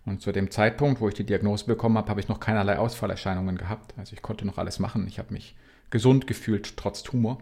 Und 0.06 0.22
zu 0.22 0.32
dem 0.32 0.52
Zeitpunkt, 0.52 1.02
wo 1.02 1.08
ich 1.08 1.16
die 1.16 1.24
Diagnose 1.24 1.66
bekommen 1.66 1.98
habe, 1.98 2.10
habe 2.10 2.20
ich 2.20 2.28
noch 2.28 2.40
keinerlei 2.40 2.78
Ausfallerscheinungen 2.78 3.58
gehabt. 3.58 3.94
Also 3.98 4.14
ich 4.14 4.22
konnte 4.22 4.46
noch 4.46 4.58
alles 4.58 4.80
machen. 4.80 5.08
Ich 5.08 5.18
habe 5.18 5.34
mich 5.34 5.56
gesund 5.90 6.28
gefühlt, 6.28 6.78
trotz 6.78 7.02
Tumor. 7.02 7.40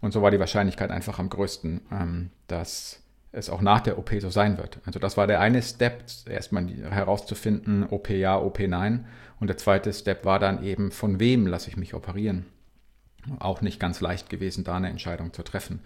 Und 0.00 0.12
so 0.12 0.20
war 0.20 0.30
die 0.30 0.40
Wahrscheinlichkeit 0.40 0.90
einfach 0.90 1.18
am 1.18 1.30
größten, 1.30 1.80
ähm, 1.92 2.30
dass 2.48 3.02
es 3.32 3.50
auch 3.50 3.60
nach 3.60 3.80
der 3.80 3.98
OP 3.98 4.10
so 4.18 4.30
sein 4.30 4.58
wird. 4.58 4.80
Also 4.84 4.98
das 4.98 5.16
war 5.16 5.26
der 5.26 5.40
eine 5.40 5.62
Step, 5.62 6.04
erstmal 6.28 6.68
herauszufinden, 6.68 7.84
OP 7.88 8.10
ja, 8.10 8.36
OP 8.38 8.58
nein. 8.60 9.06
Und 9.38 9.48
der 9.48 9.56
zweite 9.56 9.92
Step 9.92 10.24
war 10.24 10.38
dann 10.38 10.64
eben, 10.64 10.90
von 10.90 11.20
wem 11.20 11.46
lasse 11.46 11.68
ich 11.68 11.76
mich 11.76 11.94
operieren. 11.94 12.46
Auch 13.38 13.60
nicht 13.60 13.78
ganz 13.78 14.00
leicht 14.00 14.30
gewesen, 14.30 14.64
da 14.64 14.76
eine 14.76 14.88
Entscheidung 14.88 15.32
zu 15.32 15.42
treffen. 15.42 15.80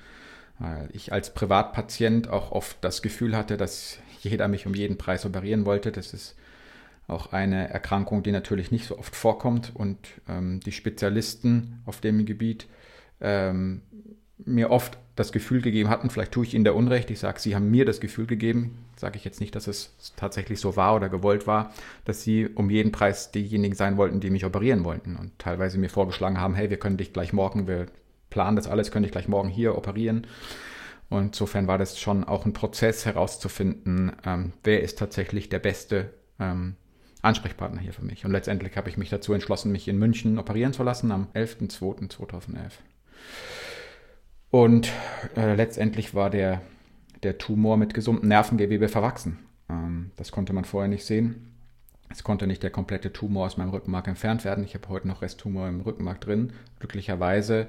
Weil 0.58 0.88
ich 0.92 1.12
als 1.12 1.34
Privatpatient 1.34 2.28
auch 2.28 2.52
oft 2.52 2.76
das 2.82 3.02
Gefühl 3.02 3.36
hatte, 3.36 3.56
dass 3.56 3.98
jeder 4.24 4.48
mich 4.48 4.66
um 4.66 4.74
jeden 4.74 4.98
Preis 4.98 5.26
operieren 5.26 5.64
wollte. 5.64 5.92
Das 5.92 6.14
ist 6.14 6.36
auch 7.06 7.32
eine 7.32 7.68
Erkrankung, 7.70 8.22
die 8.22 8.32
natürlich 8.32 8.70
nicht 8.70 8.86
so 8.86 8.98
oft 8.98 9.16
vorkommt 9.16 9.72
und 9.74 9.98
ähm, 10.28 10.60
die 10.60 10.72
Spezialisten 10.72 11.82
auf 11.86 12.00
dem 12.00 12.24
Gebiet 12.24 12.66
ähm, 13.20 13.82
mir 14.44 14.70
oft 14.70 14.98
das 15.16 15.32
Gefühl 15.32 15.60
gegeben 15.60 15.90
hatten, 15.90 16.08
vielleicht 16.08 16.32
tue 16.32 16.46
ich 16.46 16.54
ihnen 16.54 16.64
da 16.64 16.72
Unrecht, 16.72 17.10
ich 17.10 17.18
sage, 17.18 17.40
sie 17.40 17.54
haben 17.54 17.70
mir 17.70 17.84
das 17.84 18.00
Gefühl 18.00 18.26
gegeben, 18.26 18.78
sage 18.96 19.18
ich 19.18 19.24
jetzt 19.24 19.40
nicht, 19.40 19.54
dass 19.54 19.66
es 19.66 19.94
tatsächlich 20.16 20.60
so 20.60 20.76
war 20.76 20.96
oder 20.96 21.10
gewollt 21.10 21.46
war, 21.46 21.74
dass 22.06 22.22
sie 22.22 22.48
um 22.48 22.70
jeden 22.70 22.90
Preis 22.90 23.30
diejenigen 23.30 23.74
sein 23.74 23.98
wollten, 23.98 24.20
die 24.20 24.30
mich 24.30 24.46
operieren 24.46 24.84
wollten 24.84 25.16
und 25.16 25.38
teilweise 25.38 25.76
mir 25.78 25.90
vorgeschlagen 25.90 26.40
haben, 26.40 26.54
hey, 26.54 26.70
wir 26.70 26.78
können 26.78 26.96
dich 26.96 27.12
gleich 27.12 27.34
morgen, 27.34 27.66
wir 27.66 27.86
planen 28.30 28.56
das 28.56 28.66
alles, 28.66 28.90
können 28.90 29.02
dich 29.02 29.12
gleich 29.12 29.28
morgen 29.28 29.50
hier 29.50 29.76
operieren. 29.76 30.26
Und 31.10 31.26
insofern 31.26 31.66
war 31.66 31.76
das 31.76 31.98
schon 31.98 32.24
auch 32.24 32.46
ein 32.46 32.52
Prozess 32.52 33.04
herauszufinden, 33.04 34.12
ähm, 34.24 34.52
wer 34.62 34.82
ist 34.82 34.98
tatsächlich 34.98 35.48
der 35.48 35.58
beste 35.58 36.14
ähm, 36.38 36.76
Ansprechpartner 37.20 37.80
hier 37.80 37.92
für 37.92 38.04
mich. 38.04 38.24
Und 38.24 38.30
letztendlich 38.30 38.76
habe 38.76 38.88
ich 38.88 38.96
mich 38.96 39.10
dazu 39.10 39.32
entschlossen, 39.34 39.72
mich 39.72 39.88
in 39.88 39.98
München 39.98 40.38
operieren 40.38 40.72
zu 40.72 40.84
lassen 40.84 41.10
am 41.10 41.26
11.02.2011. 41.34 42.72
Und 44.50 44.90
äh, 45.36 45.54
letztendlich 45.54 46.14
war 46.14 46.30
der, 46.30 46.62
der 47.24 47.38
Tumor 47.38 47.76
mit 47.76 47.92
gesundem 47.92 48.28
Nervengewebe 48.28 48.88
verwachsen. 48.88 49.38
Ähm, 49.68 50.12
das 50.16 50.30
konnte 50.30 50.52
man 50.52 50.64
vorher 50.64 50.88
nicht 50.88 51.04
sehen. 51.04 51.56
Es 52.08 52.24
konnte 52.24 52.46
nicht 52.46 52.62
der 52.62 52.70
komplette 52.70 53.12
Tumor 53.12 53.46
aus 53.46 53.56
meinem 53.56 53.70
Rückenmark 53.70 54.08
entfernt 54.08 54.44
werden. 54.44 54.64
Ich 54.64 54.74
habe 54.74 54.88
heute 54.88 55.06
noch 55.06 55.22
Resttumor 55.22 55.68
im 55.68 55.80
Rückenmark 55.80 56.20
drin. 56.20 56.52
Glücklicherweise 56.78 57.68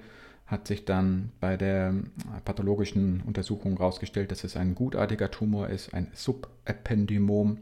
hat 0.51 0.67
sich 0.67 0.83
dann 0.83 1.31
bei 1.39 1.55
der 1.55 1.95
pathologischen 2.43 3.21
Untersuchung 3.21 3.77
herausgestellt, 3.77 4.31
dass 4.31 4.43
es 4.43 4.57
ein 4.57 4.75
gutartiger 4.75 5.31
Tumor 5.31 5.69
ist, 5.69 5.93
ein 5.93 6.11
Subependymom. 6.13 7.59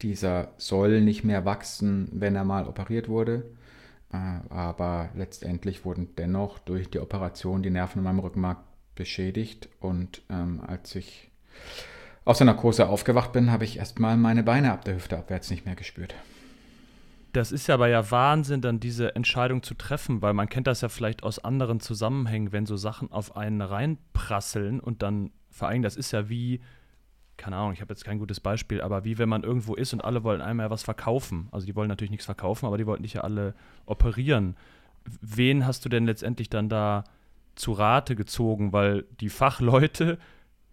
Dieser 0.00 0.52
soll 0.56 1.02
nicht 1.02 1.22
mehr 1.22 1.44
wachsen, 1.44 2.08
wenn 2.12 2.34
er 2.34 2.44
mal 2.44 2.66
operiert 2.66 3.08
wurde. 3.08 3.44
Äh, 4.10 4.16
aber 4.48 5.10
letztendlich 5.14 5.84
wurden 5.84 6.14
dennoch 6.16 6.58
durch 6.58 6.88
die 6.88 7.00
Operation 7.00 7.62
die 7.62 7.70
Nerven 7.70 7.98
in 7.98 8.04
meinem 8.04 8.20
Rückenmark 8.20 8.58
beschädigt. 8.94 9.68
Und 9.78 10.22
ähm, 10.30 10.62
als 10.66 10.94
ich 10.94 11.30
aus 12.24 12.38
der 12.38 12.46
Narkose 12.46 12.88
aufgewacht 12.88 13.32
bin, 13.32 13.52
habe 13.52 13.64
ich 13.64 13.78
erstmal 13.78 14.16
meine 14.16 14.42
Beine 14.42 14.72
ab 14.72 14.84
der 14.84 14.94
Hüfte 14.94 15.18
abwärts 15.18 15.50
nicht 15.50 15.66
mehr 15.66 15.76
gespürt. 15.76 16.14
Das 17.32 17.52
ist 17.52 17.66
ja 17.66 17.74
aber 17.74 17.88
ja 17.88 18.10
Wahnsinn, 18.10 18.60
dann 18.60 18.80
diese 18.80 19.14
Entscheidung 19.14 19.62
zu 19.62 19.74
treffen, 19.74 20.22
weil 20.22 20.32
man 20.32 20.48
kennt 20.48 20.66
das 20.66 20.80
ja 20.80 20.88
vielleicht 20.88 21.22
aus 21.22 21.38
anderen 21.38 21.80
Zusammenhängen, 21.80 22.52
wenn 22.52 22.64
so 22.64 22.76
Sachen 22.76 23.12
auf 23.12 23.36
einen 23.36 23.60
reinprasseln 23.60 24.80
und 24.80 25.02
dann, 25.02 25.30
vor 25.50 25.68
allem, 25.68 25.82
das 25.82 25.96
ist 25.96 26.12
ja 26.12 26.28
wie, 26.28 26.60
keine 27.36 27.56
Ahnung, 27.56 27.72
ich 27.72 27.80
habe 27.82 27.92
jetzt 27.92 28.04
kein 28.04 28.18
gutes 28.18 28.40
Beispiel, 28.40 28.80
aber 28.80 29.04
wie 29.04 29.18
wenn 29.18 29.28
man 29.28 29.42
irgendwo 29.42 29.74
ist 29.74 29.92
und 29.92 30.02
alle 30.02 30.24
wollen 30.24 30.40
einmal 30.40 30.70
was 30.70 30.82
verkaufen. 30.82 31.48
Also 31.52 31.66
die 31.66 31.76
wollen 31.76 31.88
natürlich 31.88 32.10
nichts 32.10 32.26
verkaufen, 32.26 32.66
aber 32.66 32.78
die 32.78 32.86
wollten 32.86 33.02
dich 33.02 33.14
ja 33.14 33.20
alle 33.22 33.54
operieren. 33.84 34.56
Wen 35.20 35.66
hast 35.66 35.84
du 35.84 35.88
denn 35.88 36.06
letztendlich 36.06 36.48
dann 36.48 36.68
da 36.68 37.04
zu 37.54 37.72
Rate 37.72 38.16
gezogen? 38.16 38.72
Weil 38.72 39.04
die 39.20 39.28
Fachleute, 39.28 40.18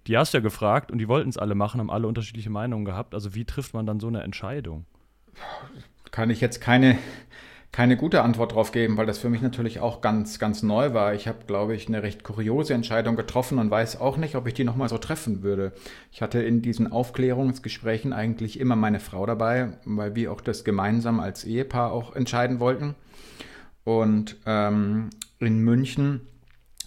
die 0.08 0.18
hast 0.18 0.34
du 0.34 0.38
ja 0.38 0.42
gefragt 0.42 0.92
und 0.92 0.98
die 1.00 1.08
wollten 1.08 1.30
es 1.30 1.38
alle 1.38 1.56
machen, 1.56 1.80
haben 1.80 1.92
alle 1.92 2.08
unterschiedliche 2.08 2.50
Meinungen 2.50 2.86
gehabt. 2.86 3.14
Also 3.14 3.36
wie 3.36 3.46
trifft 3.46 3.74
man 3.74 3.86
dann 3.86 4.00
so 4.00 4.08
eine 4.08 4.24
Entscheidung? 4.24 4.86
kann 6.12 6.30
ich 6.30 6.42
jetzt 6.42 6.62
keine, 6.62 6.98
keine 7.72 7.98
gute 7.98 8.22
Antwort 8.22 8.54
drauf 8.54 8.72
geben, 8.72 8.96
weil 8.98 9.06
das 9.06 9.18
für 9.18 9.30
mich 9.30 9.42
natürlich 9.42 9.80
auch 9.80 10.02
ganz, 10.02 10.40
ganz 10.40 10.64
neu 10.64 10.94
war. 10.94 11.14
Ich 11.14 11.28
habe, 11.28 11.40
glaube 11.46 11.76
ich, 11.76 11.88
eine 11.88 12.04
recht 12.04 12.24
kuriose 12.24 12.74
Entscheidung 12.74 13.16
getroffen 13.16 13.60
und 13.60 13.70
weiß 13.70 14.00
auch 14.00 14.18
nicht, 14.18 14.36
ob 14.36 14.48
ich 14.48 14.54
die 14.54 14.64
nochmal 14.64 14.90
so 14.90 14.98
treffen 14.98 15.44
würde. 15.44 15.74
Ich 16.12 16.22
hatte 16.22 16.42
in 16.42 16.62
diesen 16.62 16.92
Aufklärungsgesprächen 16.92 18.14
eigentlich 18.14 18.60
immer 18.60 18.76
meine 18.76 19.00
Frau 19.00 19.26
dabei, 19.26 19.74
weil 19.84 20.16
wir 20.16 20.32
auch 20.32 20.42
das 20.42 20.64
gemeinsam 20.64 21.20
als 21.20 21.44
Ehepaar 21.44 21.92
auch 21.92 22.16
entscheiden 22.16 22.60
wollten. 22.60 22.96
Und 23.84 24.38
ähm, 24.46 25.10
in 25.40 25.60
München 25.60 26.22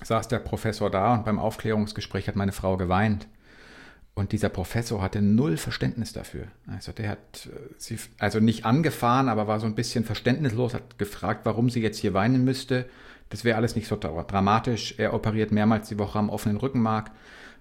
saß 0.03 0.29
der 0.29 0.39
Professor 0.39 0.91
da 0.91 1.15
und 1.15 1.25
beim 1.25 1.39
Aufklärungsgespräch 1.39 2.29
hat 2.29 2.37
meine 2.37 2.53
Frau 2.53 2.77
geweint. 2.77 3.27
Und 4.19 4.33
dieser 4.33 4.49
Professor 4.49 5.01
hatte 5.01 5.23
null 5.23 5.57
Verständnis 5.57 6.13
dafür. 6.13 6.49
Also 6.67 6.91
der 6.91 7.11
hat 7.11 7.47
äh, 7.47 7.73
sie 7.77 7.99
also 8.19 8.41
nicht 8.41 8.65
angefahren, 8.65 9.29
aber 9.29 9.47
war 9.47 9.61
so 9.61 9.67
ein 9.67 9.77
bisschen 9.77 10.05
verständnislos, 10.05 10.75
hat 10.75 10.99
gefragt, 10.99 11.43
warum 11.45 11.71
sie 11.71 11.81
jetzt 11.81 11.99
hier 11.99 12.15
weinen 12.15 12.45
müsste. 12.45 12.87
Das 13.29 13.45
wäre 13.45 13.57
alles 13.57 13.77
nicht 13.77 13.87
so 13.87 13.95
dramatisch. 13.95 14.97
Er 14.99 15.15
operiert 15.15 15.53
mehrmals 15.53 15.89
die 15.89 16.01
Woche 16.01 16.19
am 16.19 16.31
offenen 16.31 16.57
Rückenmark 16.57 17.13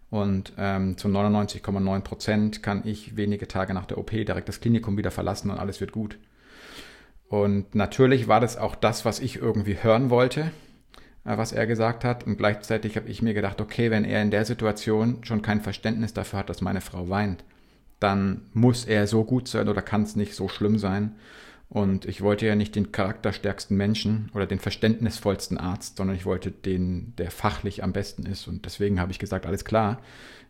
und 0.10 0.54
ähm, 0.58 0.98
zu 0.98 1.10
99,9 1.10 2.00
Prozent 2.02 2.64
kann 2.64 2.82
ich 2.88 3.16
wenige 3.16 3.48
Tage 3.48 3.76
nach 3.76 3.86
der 3.86 4.00
OP 4.00 4.10
direkt 4.10 4.50
das 4.50 4.60
Klinikum 4.60 4.98
wieder 4.98 5.12
verlassen 5.12 5.52
und 5.52 5.60
alles 5.60 5.80
wird 5.80 5.92
gut. 5.92 6.18
Und 7.30 7.76
natürlich 7.76 8.28
war 8.28 8.40
das 8.40 8.58
auch 8.58 8.74
das, 8.74 9.06
was 9.06 9.20
ich 9.20 9.36
irgendwie 9.36 9.78
hören 9.84 10.10
wollte. 10.10 10.50
Äh, 11.28 11.38
was 11.38 11.52
er 11.52 11.68
gesagt 11.68 12.04
hat. 12.04 12.26
Und 12.26 12.38
gleichzeitig 12.38 12.96
habe 12.96 13.10
ich 13.10 13.22
mir 13.22 13.34
gedacht, 13.34 13.62
okay, 13.62 13.92
wenn 13.92 14.06
er 14.06 14.22
in 14.22 14.32
der 14.32 14.46
Situation 14.46 15.20
schon 15.24 15.42
kein 15.42 15.62
Verständnis 15.62 16.14
dafür 16.14 16.40
hat, 16.40 16.50
dass 16.50 16.62
meine 16.62 16.82
Frau 16.82 17.10
weint, 17.10 17.44
dann 18.00 18.42
muss 18.54 18.86
er 18.86 19.08
so 19.08 19.24
gut 19.24 19.48
sein 19.48 19.68
oder 19.68 19.82
kann 19.82 20.04
es 20.04 20.16
nicht 20.16 20.36
so 20.36 20.48
schlimm 20.48 20.80
sein. 20.80 21.16
Und 21.70 22.06
ich 22.06 22.22
wollte 22.22 22.46
ja 22.46 22.56
nicht 22.56 22.76
den 22.76 22.94
charakterstärksten 22.94 23.76
Menschen 23.76 24.32
oder 24.34 24.46
den 24.46 24.60
verständnisvollsten 24.60 25.58
Arzt, 25.58 25.98
sondern 25.98 26.16
ich 26.16 26.26
wollte 26.26 26.50
den, 26.50 27.14
der 27.18 27.30
fachlich 27.30 27.84
am 27.84 27.92
besten 27.92 28.26
ist. 28.26 28.48
Und 28.48 28.66
deswegen 28.66 29.02
habe 29.02 29.12
ich 29.12 29.20
gesagt, 29.20 29.46
alles 29.46 29.66
klar, 29.66 30.00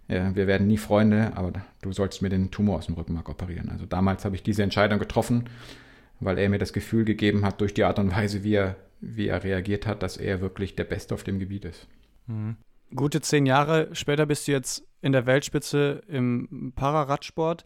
ja, 0.08 0.36
wir 0.36 0.46
werden 0.46 0.68
nie 0.68 0.78
Freunde, 0.78 1.32
aber 1.36 1.54
du 1.82 1.92
sollst 1.92 2.22
mir 2.22 2.30
den 2.30 2.52
Tumor 2.52 2.78
aus 2.78 2.86
dem 2.86 2.96
Rückenmark 2.96 3.30
operieren. 3.30 3.70
Also 3.72 3.88
damals 3.88 4.26
habe 4.26 4.36
ich 4.36 4.44
diese 4.44 4.62
Entscheidung 4.62 5.00
getroffen, 5.00 5.46
weil 6.20 6.38
er 6.38 6.50
mir 6.50 6.60
das 6.60 6.72
Gefühl 6.72 7.04
gegeben 7.04 7.44
hat, 7.46 7.62
durch 7.62 7.74
die 7.74 7.84
Art 7.84 7.98
und 7.98 8.16
Weise, 8.16 8.44
wie 8.44 8.54
er 8.54 8.76
wie 8.99 9.27
er 9.27 9.43
reagiert 9.43 9.86
hat, 9.86 10.03
dass 10.03 10.17
er 10.17 10.41
wirklich 10.41 10.75
der 10.75 10.83
Beste 10.83 11.13
auf 11.13 11.23
dem 11.23 11.39
Gebiet 11.39 11.65
ist. 11.65 11.88
Mhm. 12.27 12.57
Gute 12.95 13.21
zehn 13.21 13.45
Jahre 13.45 13.93
später 13.93 14.25
bist 14.25 14.47
du 14.47 14.53
jetzt 14.53 14.88
in 15.01 15.12
der 15.12 15.25
Weltspitze 15.25 16.01
im 16.07 16.73
Pararadsport. 16.75 17.65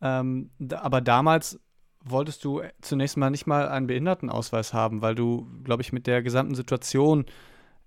Ähm, 0.00 0.50
aber 0.70 1.00
damals 1.00 1.60
wolltest 2.04 2.44
du 2.44 2.62
zunächst 2.80 3.16
mal 3.16 3.30
nicht 3.30 3.46
mal 3.46 3.68
einen 3.68 3.88
Behindertenausweis 3.88 4.72
haben, 4.72 5.02
weil 5.02 5.14
du, 5.14 5.48
glaube 5.64 5.82
ich, 5.82 5.92
mit 5.92 6.06
der 6.06 6.22
gesamten 6.22 6.54
Situation 6.54 7.26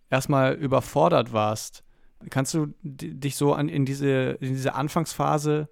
erstmal 0.10 0.56
überfordert 0.56 1.32
warst. 1.32 1.84
Kannst 2.30 2.54
du 2.54 2.74
dich 2.84 3.38
so 3.38 3.54
an, 3.54 3.70
in, 3.70 3.86
diese, 3.86 4.38
in 4.42 4.50
diese 4.50 4.76
Anfangsphase 4.76 5.70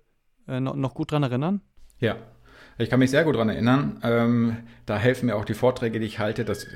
äh, 0.47 0.61
noch, 0.61 0.75
noch 0.75 0.93
gut 0.93 1.11
dran 1.11 1.23
erinnern? 1.23 1.61
Ja, 1.99 2.15
ich 2.77 2.89
kann 2.89 2.99
mich 2.99 3.11
sehr 3.11 3.23
gut 3.23 3.35
daran 3.35 3.49
erinnern. 3.49 3.99
Ähm, 4.03 4.57
da 4.85 4.97
helfen 4.97 5.27
mir 5.27 5.35
auch 5.35 5.45
die 5.45 5.53
Vorträge, 5.53 5.99
die 5.99 6.05
ich 6.05 6.19
halte, 6.19 6.45
dass, 6.45 6.67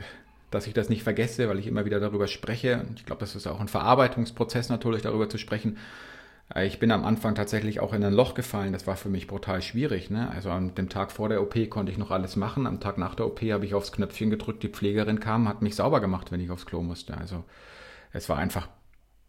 dass 0.49 0.67
ich 0.67 0.73
das 0.73 0.89
nicht 0.89 1.03
vergesse, 1.03 1.47
weil 1.47 1.59
ich 1.59 1.67
immer 1.67 1.85
wieder 1.85 1.99
darüber 1.99 2.27
spreche. 2.27 2.85
Ich 2.95 3.05
glaube, 3.05 3.19
das 3.19 3.35
ist 3.35 3.47
auch 3.47 3.59
ein 3.59 3.67
Verarbeitungsprozess 3.67 4.69
natürlich, 4.69 5.01
darüber 5.01 5.29
zu 5.29 5.37
sprechen. 5.37 5.77
Äh, 6.53 6.67
ich 6.67 6.79
bin 6.79 6.91
am 6.91 7.05
Anfang 7.05 7.35
tatsächlich 7.35 7.79
auch 7.79 7.93
in 7.93 8.03
ein 8.03 8.13
Loch 8.13 8.33
gefallen. 8.33 8.73
Das 8.73 8.87
war 8.87 8.95
für 8.95 9.09
mich 9.09 9.27
brutal 9.27 9.61
schwierig. 9.61 10.09
Ne? 10.09 10.29
Also 10.31 10.49
an 10.49 10.75
dem 10.75 10.89
Tag 10.89 11.11
vor 11.11 11.29
der 11.29 11.41
OP 11.41 11.69
konnte 11.69 11.91
ich 11.91 11.97
noch 11.97 12.11
alles 12.11 12.35
machen. 12.35 12.67
Am 12.67 12.79
Tag 12.79 12.97
nach 12.97 13.15
der 13.15 13.27
OP 13.27 13.41
habe 13.41 13.65
ich 13.65 13.73
aufs 13.73 13.91
Knöpfchen 13.91 14.29
gedrückt. 14.29 14.63
Die 14.63 14.69
Pflegerin 14.69 15.19
kam, 15.19 15.47
hat 15.47 15.61
mich 15.61 15.75
sauber 15.75 16.01
gemacht, 16.01 16.31
wenn 16.31 16.41
ich 16.41 16.51
aufs 16.51 16.65
Klo 16.65 16.81
musste. 16.81 17.17
Also 17.17 17.43
es 18.11 18.27
war 18.29 18.37
einfach 18.37 18.67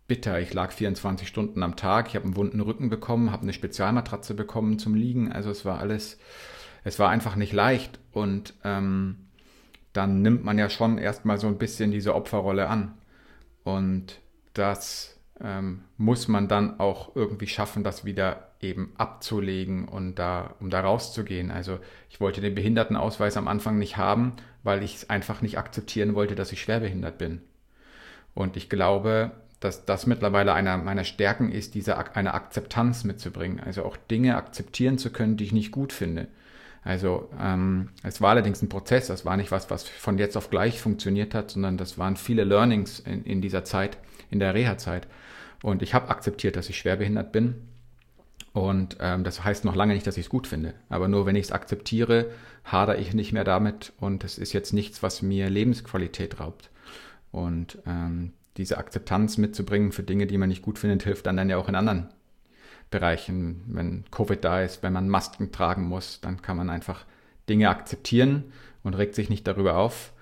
bitter. 0.08 0.40
Ich 0.40 0.52
lag 0.52 0.72
24 0.72 1.28
Stunden 1.28 1.62
am 1.62 1.76
Tag. 1.76 2.08
Ich 2.08 2.16
habe 2.16 2.24
einen 2.24 2.36
wunden 2.36 2.60
Rücken 2.60 2.90
bekommen, 2.90 3.30
habe 3.30 3.42
eine 3.42 3.52
Spezialmatratze 3.52 4.34
bekommen 4.34 4.78
zum 4.78 4.94
Liegen. 4.94 5.32
Also 5.32 5.50
es 5.50 5.64
war 5.64 5.78
alles 5.78 6.18
es 6.84 6.98
war 6.98 7.10
einfach 7.10 7.36
nicht 7.36 7.52
leicht 7.52 7.98
und 8.12 8.54
ähm, 8.64 9.28
dann 9.92 10.22
nimmt 10.22 10.44
man 10.44 10.58
ja 10.58 10.70
schon 10.70 10.98
erstmal 10.98 11.38
so 11.38 11.46
ein 11.46 11.58
bisschen 11.58 11.90
diese 11.90 12.14
Opferrolle 12.14 12.68
an. 12.68 12.94
Und 13.62 14.20
das 14.54 15.18
ähm, 15.40 15.84
muss 15.96 16.28
man 16.28 16.48
dann 16.48 16.80
auch 16.80 17.14
irgendwie 17.14 17.46
schaffen, 17.46 17.84
das 17.84 18.04
wieder 18.04 18.48
eben 18.60 18.92
abzulegen 18.96 19.86
und 19.86 20.16
da, 20.16 20.54
um 20.60 20.70
da 20.70 20.80
rauszugehen. 20.80 21.50
Also 21.50 21.78
ich 22.08 22.20
wollte 22.20 22.40
den 22.40 22.54
Behindertenausweis 22.54 23.36
am 23.36 23.48
Anfang 23.48 23.78
nicht 23.78 23.96
haben, 23.96 24.34
weil 24.62 24.82
ich 24.82 24.96
es 24.96 25.10
einfach 25.10 25.42
nicht 25.42 25.58
akzeptieren 25.58 26.14
wollte, 26.14 26.34
dass 26.34 26.52
ich 26.52 26.62
schwerbehindert 26.62 27.18
bin. 27.18 27.42
Und 28.34 28.56
ich 28.56 28.70
glaube, 28.70 29.32
dass 29.60 29.84
das 29.84 30.06
mittlerweile 30.06 30.54
einer 30.54 30.76
meiner 30.78 31.04
Stärken 31.04 31.52
ist, 31.52 31.74
diese 31.74 31.96
eine 32.16 32.34
Akzeptanz 32.34 33.04
mitzubringen. 33.04 33.60
Also 33.60 33.84
auch 33.84 33.96
Dinge 33.96 34.36
akzeptieren 34.36 34.98
zu 34.98 35.10
können, 35.10 35.36
die 35.36 35.44
ich 35.44 35.52
nicht 35.52 35.70
gut 35.70 35.92
finde. 35.92 36.28
Also 36.84 37.28
ähm, 37.40 37.90
es 38.02 38.20
war 38.20 38.30
allerdings 38.30 38.60
ein 38.60 38.68
Prozess, 38.68 39.06
das 39.06 39.24
war 39.24 39.36
nicht 39.36 39.52
was, 39.52 39.70
was 39.70 39.88
von 39.88 40.18
jetzt 40.18 40.36
auf 40.36 40.50
gleich 40.50 40.80
funktioniert 40.80 41.34
hat, 41.34 41.52
sondern 41.52 41.76
das 41.76 41.96
waren 41.96 42.16
viele 42.16 42.44
Learnings 42.44 42.98
in, 43.00 43.24
in 43.24 43.40
dieser 43.40 43.64
Zeit, 43.64 43.98
in 44.30 44.40
der 44.40 44.54
Reha-Zeit. 44.54 45.06
Und 45.62 45.82
ich 45.82 45.94
habe 45.94 46.08
akzeptiert, 46.08 46.56
dass 46.56 46.68
ich 46.68 46.78
schwerbehindert 46.78 47.30
bin. 47.30 47.54
Und 48.52 48.96
ähm, 49.00 49.22
das 49.22 49.44
heißt 49.44 49.64
noch 49.64 49.76
lange 49.76 49.94
nicht, 49.94 50.06
dass 50.06 50.16
ich 50.16 50.26
es 50.26 50.30
gut 50.30 50.46
finde. 50.46 50.74
Aber 50.88 51.06
nur 51.06 51.24
wenn 51.24 51.36
ich 51.36 51.46
es 51.46 51.52
akzeptiere, 51.52 52.30
hadere 52.64 52.98
ich 52.98 53.14
nicht 53.14 53.32
mehr 53.32 53.44
damit 53.44 53.92
und 53.98 54.24
es 54.24 54.36
ist 54.36 54.52
jetzt 54.52 54.72
nichts, 54.72 55.02
was 55.02 55.22
mir 55.22 55.48
Lebensqualität 55.48 56.40
raubt. 56.40 56.70
Und 57.30 57.78
ähm, 57.86 58.32
diese 58.56 58.76
Akzeptanz 58.76 59.38
mitzubringen 59.38 59.92
für 59.92 60.02
Dinge, 60.02 60.26
die 60.26 60.36
man 60.36 60.48
nicht 60.48 60.62
gut 60.62 60.78
findet, 60.78 61.04
hilft 61.04 61.26
dann, 61.26 61.36
dann 61.36 61.48
ja 61.48 61.56
auch 61.56 61.68
in 61.68 61.76
anderen 61.76 62.08
Bereichen, 62.92 63.64
wenn 63.66 64.04
Covid 64.12 64.44
da 64.44 64.62
ist, 64.62 64.84
wenn 64.84 64.92
man 64.92 65.08
Masken 65.08 65.50
tragen 65.50 65.82
muss, 65.82 66.20
dann 66.20 66.42
kann 66.42 66.56
man 66.56 66.70
einfach 66.70 67.04
Dinge 67.48 67.68
akzeptieren 67.68 68.52
und 68.84 68.94
regt 68.94 69.16
sich 69.16 69.28
nicht 69.28 69.48
darüber 69.48 69.76
auf. 69.76 70.12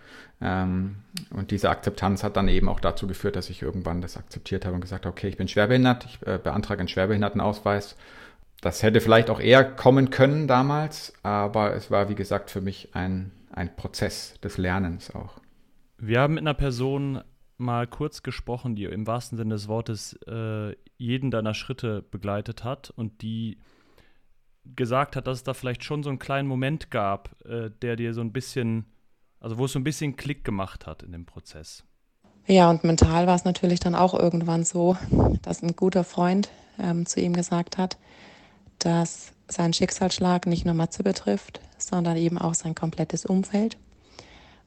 Ähm, 0.40 0.96
und 1.35 1.50
diese 1.50 1.68
Akzeptanz 1.68 2.24
hat 2.24 2.37
dann 2.37 2.48
eben 2.48 2.70
auch 2.70 2.80
dazu 2.80 3.06
geführt, 3.06 3.37
dass 3.37 3.50
ich 3.50 3.61
irgendwann 3.61 4.00
das 4.00 4.16
akzeptiert 4.16 4.64
habe 4.64 4.74
und 4.74 4.80
gesagt 4.80 5.04
habe, 5.04 5.12
okay, 5.12 5.28
ich 5.28 5.37
bin 5.37 5.48
schwerbehindert, 5.48 6.06
ich 6.06 6.26
äh, 6.26 6.38
beantrage 6.42 6.80
einen 6.80 6.88
Schwerbehindertenausweis. 6.88 7.96
Das 8.62 8.83
hätte 8.83 9.00
vielleicht 9.00 9.28
auch 9.28 9.40
eher 9.40 9.64
kommen 9.64 10.11
können 10.11 10.46
damals, 10.46 11.12
aber 11.22 11.74
es 11.74 11.90
war, 11.90 12.09
wie 12.09 12.14
gesagt, 12.14 12.50
für 12.50 12.61
mich 12.61 12.90
ein, 12.94 13.33
ein 13.52 13.74
Prozess 13.74 14.38
des 14.40 14.56
Lernens 14.59 15.14
auch. 15.14 15.40
Wir 15.98 16.20
haben 16.20 16.35
mit 16.35 16.42
einer 16.42 16.54
Person 16.54 17.20
mal 17.61 17.87
kurz 17.87 18.23
gesprochen, 18.23 18.75
die 18.75 18.85
im 18.85 19.07
wahrsten 19.07 19.38
Sinne 19.38 19.55
des 19.55 19.68
Wortes 19.68 20.14
äh, 20.27 20.75
jeden 20.99 21.31
deiner 21.31 21.55
Schritte 21.55 22.03
begleitet 22.03 22.64
hat 22.64 22.90
und 22.90 23.23
die 23.23 23.59
gesagt 24.64 25.16
hat, 25.16 25.27
dass 25.27 25.38
es 25.38 25.44
da 25.44 25.55
vielleicht 25.55 25.85
schon 25.85 26.03
so 26.03 26.11
einen 26.11 26.18
kleinen 26.18 26.49
Moment 26.49 26.90
gab, 26.90 27.37
äh, 27.44 27.70
der 27.83 27.96
dir 27.96 28.14
so 28.14 28.20
ein 28.20 28.33
bisschen, 28.33 28.87
also 29.40 29.59
wo 29.59 29.64
es 29.64 29.73
so 29.73 29.79
ein 29.79 29.85
bisschen 29.85 30.16
Klick 30.16 30.44
gemacht 30.44 30.87
hat 30.87 31.03
in 31.03 31.12
dem 31.12 31.27
Prozess. 31.27 31.85
Ja, 32.46 32.70
und 32.70 32.85
mental 32.85 33.27
war 33.27 33.37
es 33.37 33.44
natürlich 33.44 33.81
dann 33.81 33.94
auch 33.94 34.14
irgendwann 34.14 34.64
so, 34.64 34.96
dass 35.42 35.62
ein 35.62 35.77
guter 35.77 36.05
Freund 36.05 36.51
ähm, 36.79 37.07
zu 37.07 37.20
ihm 37.20 37.33
gesagt 37.33 37.79
hat, 37.79 37.99
dass 38.79 39.33
sein 39.46 39.73
Schicksalsschlag 39.73 40.46
nicht 40.46 40.64
nur 40.64 40.75
Matze 40.75 41.03
betrifft, 41.03 41.61
sondern 41.79 42.16
eben 42.16 42.38
auch 42.38 42.55
sein 42.55 42.75
komplettes 42.75 43.27
Umfeld. 43.27 43.77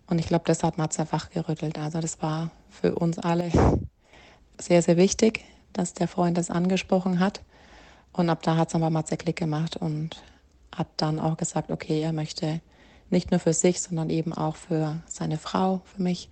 Und 0.08 0.20
ich 0.20 0.28
glaube, 0.28 0.46
das 0.46 0.64
hat 0.64 0.78
Matze 0.78 1.06
wachgerüttelt. 1.12 1.78
Also 1.78 2.00
das 2.00 2.22
war 2.22 2.52
für 2.70 2.96
uns 2.96 3.20
alle 3.20 3.52
sehr, 4.60 4.82
sehr 4.82 4.98
wichtig, 4.98 5.46
dass 5.72 5.94
der 5.94 6.08
Freund 6.08 6.38
das 6.38 6.50
angesprochen 6.50 7.20
hat. 7.20 7.42
Und 8.12 8.30
ab 8.30 8.44
da 8.44 8.58
hat 8.58 8.74
es 8.74 8.80
bei 8.80 8.90
Matze 8.90 9.18
Klick 9.18 9.38
gemacht 9.38 9.78
und 9.78 10.22
hat 10.76 10.88
dann 10.98 11.20
auch 11.20 11.38
gesagt, 11.38 11.72
okay, 11.72 12.02
er 12.02 12.14
möchte 12.14 12.62
nicht 13.10 13.32
nur 13.32 13.40
für 13.40 13.54
sich, 13.54 13.82
sondern 13.82 14.10
eben 14.10 14.34
auch 14.34 14.56
für 14.56 15.02
seine 15.08 15.38
Frau, 15.38 15.82
für 15.86 16.02
mich 16.02 16.30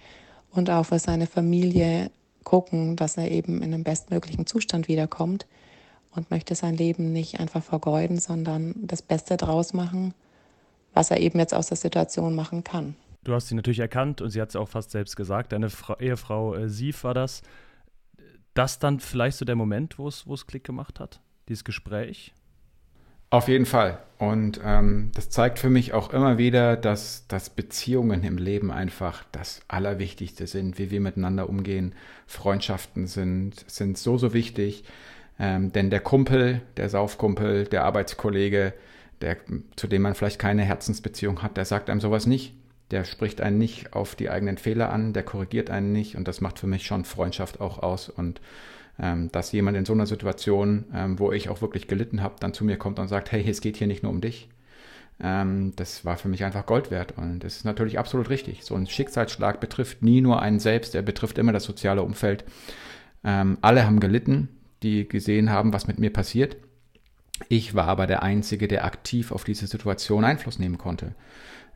und 0.51 0.69
auch 0.69 0.85
für 0.85 0.99
seine 0.99 1.27
Familie 1.27 2.11
gucken, 2.43 2.95
dass 2.95 3.17
er 3.17 3.31
eben 3.31 3.61
in 3.61 3.71
den 3.71 3.83
bestmöglichen 3.83 4.45
Zustand 4.45 4.87
wiederkommt 4.87 5.45
und 6.13 6.31
möchte 6.31 6.55
sein 6.55 6.75
Leben 6.75 7.13
nicht 7.13 7.39
einfach 7.39 7.63
vergeuden, 7.63 8.19
sondern 8.19 8.75
das 8.77 9.01
Beste 9.01 9.37
draus 9.37 9.73
machen, 9.73 10.13
was 10.93 11.11
er 11.11 11.19
eben 11.19 11.39
jetzt 11.39 11.53
aus 11.53 11.67
der 11.67 11.77
Situation 11.77 12.35
machen 12.35 12.63
kann. 12.63 12.95
Du 13.23 13.33
hast 13.33 13.49
sie 13.49 13.55
natürlich 13.55 13.79
erkannt 13.79 14.21
und 14.21 14.31
sie 14.31 14.41
hat 14.41 14.49
es 14.49 14.55
auch 14.55 14.69
fast 14.69 14.91
selbst 14.91 15.15
gesagt. 15.15 15.51
Deine 15.51 15.69
Fra 15.69 15.97
Ehefrau 15.99 16.55
äh, 16.55 16.69
Sief 16.69 17.03
war 17.03 17.13
das. 17.13 17.41
Das 18.53 18.79
dann 18.79 18.99
vielleicht 18.99 19.37
so 19.37 19.45
der 19.45 19.55
Moment, 19.55 19.97
wo 19.99 20.07
es 20.07 20.47
Klick 20.47 20.63
gemacht 20.63 20.99
hat? 20.99 21.21
Dieses 21.47 21.63
Gespräch? 21.63 22.33
Auf 23.29 23.47
jeden 23.47 23.65
Fall. 23.65 23.99
Und 24.17 24.59
ähm, 24.63 25.11
das 25.13 25.29
zeigt 25.29 25.59
für 25.59 25.69
mich 25.69 25.93
auch 25.93 26.11
immer 26.11 26.37
wieder, 26.37 26.75
dass, 26.75 27.27
dass 27.27 27.49
Beziehungen 27.49 28.23
im 28.23 28.37
Leben 28.37 28.71
einfach 28.71 29.23
das 29.31 29.61
Allerwichtigste 29.69 30.47
sind, 30.47 30.79
wie 30.79 30.91
wir 30.91 30.99
miteinander 30.99 31.47
umgehen. 31.47 31.95
Freundschaften 32.27 33.07
sind, 33.07 33.63
sind 33.69 33.97
so, 33.97 34.17
so 34.17 34.33
wichtig. 34.33 34.83
Ähm, 35.39 35.71
denn 35.71 35.89
der 35.89 36.01
Kumpel, 36.01 36.61
der 36.75 36.89
Saufkumpel, 36.89 37.65
der 37.65 37.85
Arbeitskollege, 37.85 38.73
der, 39.21 39.37
zu 39.77 39.87
dem 39.87 40.01
man 40.01 40.15
vielleicht 40.15 40.39
keine 40.39 40.63
Herzensbeziehung 40.63 41.41
hat, 41.41 41.55
der 41.55 41.65
sagt 41.65 41.89
einem 41.89 42.01
sowas 42.01 42.25
nicht 42.25 42.53
der 42.91 43.05
spricht 43.05 43.41
einen 43.41 43.57
nicht 43.57 43.93
auf 43.93 44.15
die 44.15 44.29
eigenen 44.29 44.57
Fehler 44.57 44.91
an, 44.91 45.13
der 45.13 45.23
korrigiert 45.23 45.69
einen 45.69 45.91
nicht 45.91 46.15
und 46.15 46.27
das 46.27 46.41
macht 46.41 46.59
für 46.59 46.67
mich 46.67 46.85
schon 46.85 47.05
Freundschaft 47.05 47.61
auch 47.61 47.79
aus 47.79 48.09
und 48.09 48.41
ähm, 48.99 49.31
dass 49.31 49.51
jemand 49.51 49.77
in 49.77 49.85
so 49.85 49.93
einer 49.93 50.05
Situation, 50.05 50.85
ähm, 50.93 51.17
wo 51.17 51.31
ich 51.31 51.49
auch 51.49 51.61
wirklich 51.61 51.87
gelitten 51.87 52.21
habe, 52.21 52.35
dann 52.39 52.53
zu 52.53 52.65
mir 52.65 52.77
kommt 52.77 52.99
und 52.99 53.07
sagt, 53.07 53.31
hey, 53.31 53.43
es 53.47 53.61
geht 53.61 53.77
hier 53.77 53.87
nicht 53.87 54.03
nur 54.03 54.11
um 54.11 54.21
dich. 54.21 54.49
Ähm, 55.19 55.73
das 55.75 56.03
war 56.03 56.17
für 56.17 56.27
mich 56.27 56.43
einfach 56.43 56.65
Gold 56.65 56.91
wert 56.91 57.13
und 57.17 57.39
das 57.39 57.57
ist 57.57 57.65
natürlich 57.65 57.97
absolut 57.97 58.29
richtig. 58.29 58.63
So 58.63 58.75
ein 58.75 58.87
Schicksalsschlag 58.87 59.59
betrifft 59.59 60.01
nie 60.01 60.21
nur 60.21 60.41
einen 60.41 60.59
selbst, 60.59 60.93
er 60.93 61.01
betrifft 61.01 61.37
immer 61.37 61.53
das 61.53 61.63
soziale 61.63 62.03
Umfeld. 62.03 62.43
Ähm, 63.23 63.57
alle 63.61 63.85
haben 63.85 63.99
gelitten, 63.99 64.49
die 64.83 65.07
gesehen 65.07 65.49
haben, 65.49 65.73
was 65.73 65.87
mit 65.87 65.99
mir 65.99 66.11
passiert. 66.11 66.57
Ich 67.49 67.73
war 67.73 67.87
aber 67.87 68.07
der 68.07 68.23
Einzige, 68.23 68.67
der 68.67 68.85
aktiv 68.85 69.31
auf 69.31 69.43
diese 69.43 69.67
Situation 69.67 70.23
Einfluss 70.23 70.59
nehmen 70.59 70.77
konnte. 70.77 71.15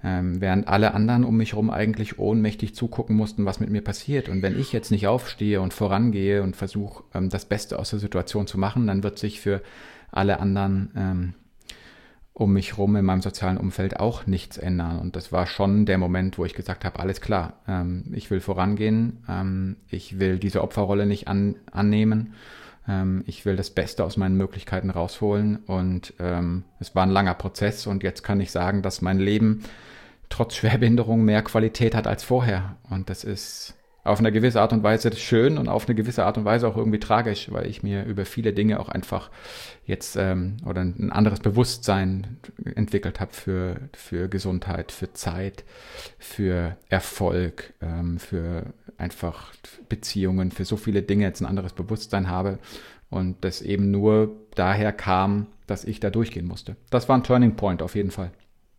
Ähm, 0.04 0.40
während 0.40 0.68
alle 0.68 0.94
anderen 0.94 1.24
um 1.24 1.38
mich 1.38 1.54
herum 1.54 1.70
eigentlich 1.70 2.20
ohnmächtig 2.20 2.76
zugucken 2.76 3.16
mussten, 3.16 3.46
was 3.46 3.60
mit 3.60 3.70
mir 3.70 3.82
passiert. 3.82 4.30
Und 4.30 4.42
wenn 4.42 4.60
ich 4.60 4.72
jetzt 4.72 4.92
nicht 4.92 5.08
aufstehe 5.08 5.62
und 5.62 5.74
vorangehe 5.74 6.44
und 6.44 6.56
versuche, 6.56 7.04
ähm, 7.14 7.30
das 7.30 7.46
Beste 7.46 7.80
aus 7.80 7.90
der 7.90 8.00
Situation 8.00 8.46
zu 8.46 8.58
machen, 8.60 8.88
dann 8.88 9.04
wird 9.04 9.18
sich 9.18 9.40
für 9.40 9.62
alle 10.12 10.40
anderen 10.40 10.92
ähm, 10.96 11.34
um 12.34 12.52
mich 12.52 12.72
herum 12.74 12.98
in 12.98 13.06
meinem 13.06 13.22
sozialen 13.22 13.58
Umfeld 13.58 14.00
auch 14.00 14.28
nichts 14.28 14.58
ändern. 14.58 15.00
Und 15.00 15.16
das 15.16 15.32
war 15.32 15.48
schon 15.48 15.86
der 15.86 15.98
Moment, 15.98 16.38
wo 16.38 16.44
ich 16.44 16.54
gesagt 16.54 16.84
habe, 16.84 17.00
alles 17.00 17.22
klar, 17.22 17.62
ähm, 17.66 18.12
ich 18.12 18.30
will 18.30 18.42
vorangehen, 18.42 19.24
ähm, 19.30 19.78
ich 19.88 20.20
will 20.20 20.38
diese 20.38 20.62
Opferrolle 20.62 21.06
nicht 21.06 21.30
an, 21.30 21.56
annehmen 21.72 22.34
ähm, 22.88 23.24
ich 23.28 23.46
will 23.46 23.56
das 23.56 23.70
Beste 23.70 24.04
aus 24.04 24.18
meinen 24.18 24.38
Möglichkeiten 24.38 24.90
rausholen 24.90 25.58
und 25.66 26.14
ähm, 26.20 26.64
es 26.80 26.96
war 26.96 27.04
ein 27.04 27.12
langer 27.12 27.34
Prozess 27.34 27.88
und 27.88 28.04
jetzt 28.04 28.24
kann 28.24 28.40
ich 28.40 28.52
sagen, 28.52 28.82
dass 28.82 29.02
mein 29.02 29.20
Leben 29.20 29.64
trotz 30.30 30.56
Schwerbehinderung 30.56 31.24
mehr 31.24 31.42
Qualität 31.44 31.96
hat 31.96 32.08
als 32.08 32.24
vorher. 32.24 32.78
Und 32.90 33.10
das 33.10 33.24
ist 33.24 33.76
auf 34.06 34.20
eine 34.20 34.32
gewisse 34.32 34.62
Art 34.62 34.72
und 34.72 34.84
Weise 34.84 35.14
schön 35.16 35.58
und 35.58 35.68
auf 35.68 35.88
eine 35.88 35.96
gewisse 35.96 36.26
Art 36.26 36.38
und 36.38 36.46
Weise 36.46 36.68
auch 36.68 36.78
irgendwie 36.78 37.00
tragisch, 37.00 37.52
weil 37.52 37.66
ich 37.66 37.82
mir 37.82 38.06
über 38.06 38.24
viele 38.26 38.54
Dinge 38.54 38.80
auch 38.80 38.88
einfach 38.88 39.32
jetzt 39.86 40.16
ähm, 40.16 40.58
oder 40.64 40.82
ein 40.82 41.12
anderes 41.12 41.40
Bewusstsein 41.40 42.38
entwickelt 42.76 43.20
habe 43.20 43.34
für, 43.34 43.78
für 43.94 44.30
Gesundheit, 44.30 44.92
für 44.92 45.12
Zeit, 45.14 45.64
für 46.20 46.78
Erfolg, 46.88 47.74
ähm, 47.82 48.20
für 48.20 48.68
einfach 49.00 49.52
Beziehungen, 49.90 50.52
für 50.52 50.66
so 50.66 50.78
viele 50.78 51.02
Dinge 51.02 51.26
jetzt 51.26 51.42
ein 51.42 51.48
anderes 51.48 51.74
Bewusstsein 51.74 52.30
habe 52.30 52.60
und 53.10 53.44
das 53.44 53.64
eben 53.64 53.90
nur 53.90 54.36
daher 54.54 54.94
kam, 54.94 55.48
dass 55.66 55.84
ich 55.84 56.00
da 56.00 56.12
durchgehen 56.12 56.46
musste. 56.46 56.76
Das 56.92 57.10
war 57.10 57.18
ein 57.18 57.24
Turning 57.24 57.56
Point 57.56 57.82
auf 57.82 57.96
jeden 57.96 58.12
Fall. 58.12 58.32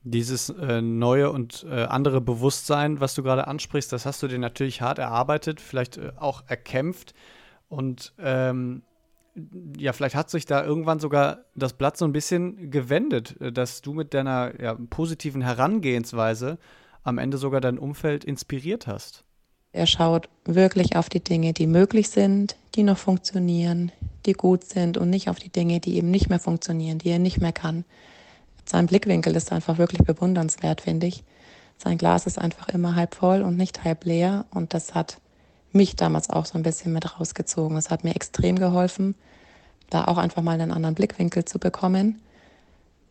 Dieses 0.09 0.51
äh, 0.51 0.81
neue 0.81 1.33
und 1.33 1.67
äh, 1.69 1.83
andere 1.83 2.21
Bewusstsein, 2.21 3.01
was 3.01 3.17
du 3.17 3.25
gerade 3.25 3.49
ansprichst, 3.49 3.93
das 3.93 4.07
hast 4.07 4.23
du 4.23 4.29
dir 4.29 4.39
natürlich 4.39 4.81
hart 4.81 5.01
erarbeitet, 5.01 5.61
vielleicht 5.61 5.97
äh, 5.97 6.13
auch 6.17 6.45
erkämpft. 6.47 7.13
Und 7.69 8.13
ähm, 8.21 8.83
ja, 9.77 9.93
vielleicht 9.93 10.15
hat 10.15 10.31
sich 10.31 10.47
da 10.47 10.65
irgendwann 10.65 11.01
sogar 11.01 11.39
das 11.57 11.73
Blatt 11.73 11.97
so 11.97 12.05
ein 12.05 12.13
bisschen 12.13 12.71
gewendet, 12.71 13.41
äh, 13.41 13.51
dass 13.51 13.83
du 13.83 13.95
mit 13.95 14.15
deiner 14.15 14.53
ja, 14.63 14.75
positiven 14.75 15.43
Herangehensweise 15.43 16.59
am 17.03 17.19
Ende 17.19 17.37
sogar 17.37 17.61
dein 17.61 17.77
Umfeld 17.77 18.25
inspiriert 18.25 18.87
hast. 18.87 19.25
Er 19.73 19.89
schaut 19.89 20.29
wirklich 20.45 20.95
auf 20.95 21.09
die 21.09 21.23
Dinge, 21.23 21.53
die 21.53 21.67
möglich 21.67 22.11
sind, 22.11 22.55
die 22.77 22.85
noch 22.85 22.97
funktionieren, 22.97 23.91
die 24.25 24.35
gut 24.35 24.63
sind 24.63 24.99
und 24.99 25.11
nicht 25.11 25.29
auf 25.29 25.41
die 25.41 25.51
Dinge, 25.51 25.81
die 25.81 25.97
eben 25.97 26.13
nicht 26.13 26.29
mehr 26.29 26.39
funktionieren, 26.39 26.99
die 26.99 27.11
er 27.11 27.19
nicht 27.19 27.41
mehr 27.41 27.53
kann 27.53 27.85
sein 28.69 28.87
Blickwinkel 28.87 29.35
ist 29.37 29.53
einfach 29.53 29.79
wirklich 29.79 30.03
bewundernswert, 30.03 30.81
finde 30.81 31.07
ich. 31.07 31.25
Sein 31.79 31.99
Glas 31.99 32.27
ist 32.27 32.39
einfach 32.39 32.69
immer 32.69 32.97
halb 32.97 33.15
voll 33.15 33.43
und 33.43 33.57
nicht 33.57 33.85
halb 33.85 34.05
leer. 34.05 34.47
Und 34.51 34.75
das 34.75 34.95
hat 34.95 35.19
mich 35.73 35.97
damals 35.97 36.31
auch 36.31 36.47
so 36.47 36.59
ein 36.59 36.63
bisschen 36.63 36.93
mit 36.93 37.19
rausgezogen. 37.19 37.77
Es 37.77 37.91
hat 37.91 38.03
mir 38.03 38.15
extrem 38.15 38.57
geholfen, 38.57 39.15
da 39.91 40.07
auch 40.07 40.19
einfach 40.19 40.43
mal 40.43 40.53
einen 40.53 40.73
anderen 40.73 40.95
Blickwinkel 40.95 41.45
zu 41.45 41.59
bekommen. 41.59 42.21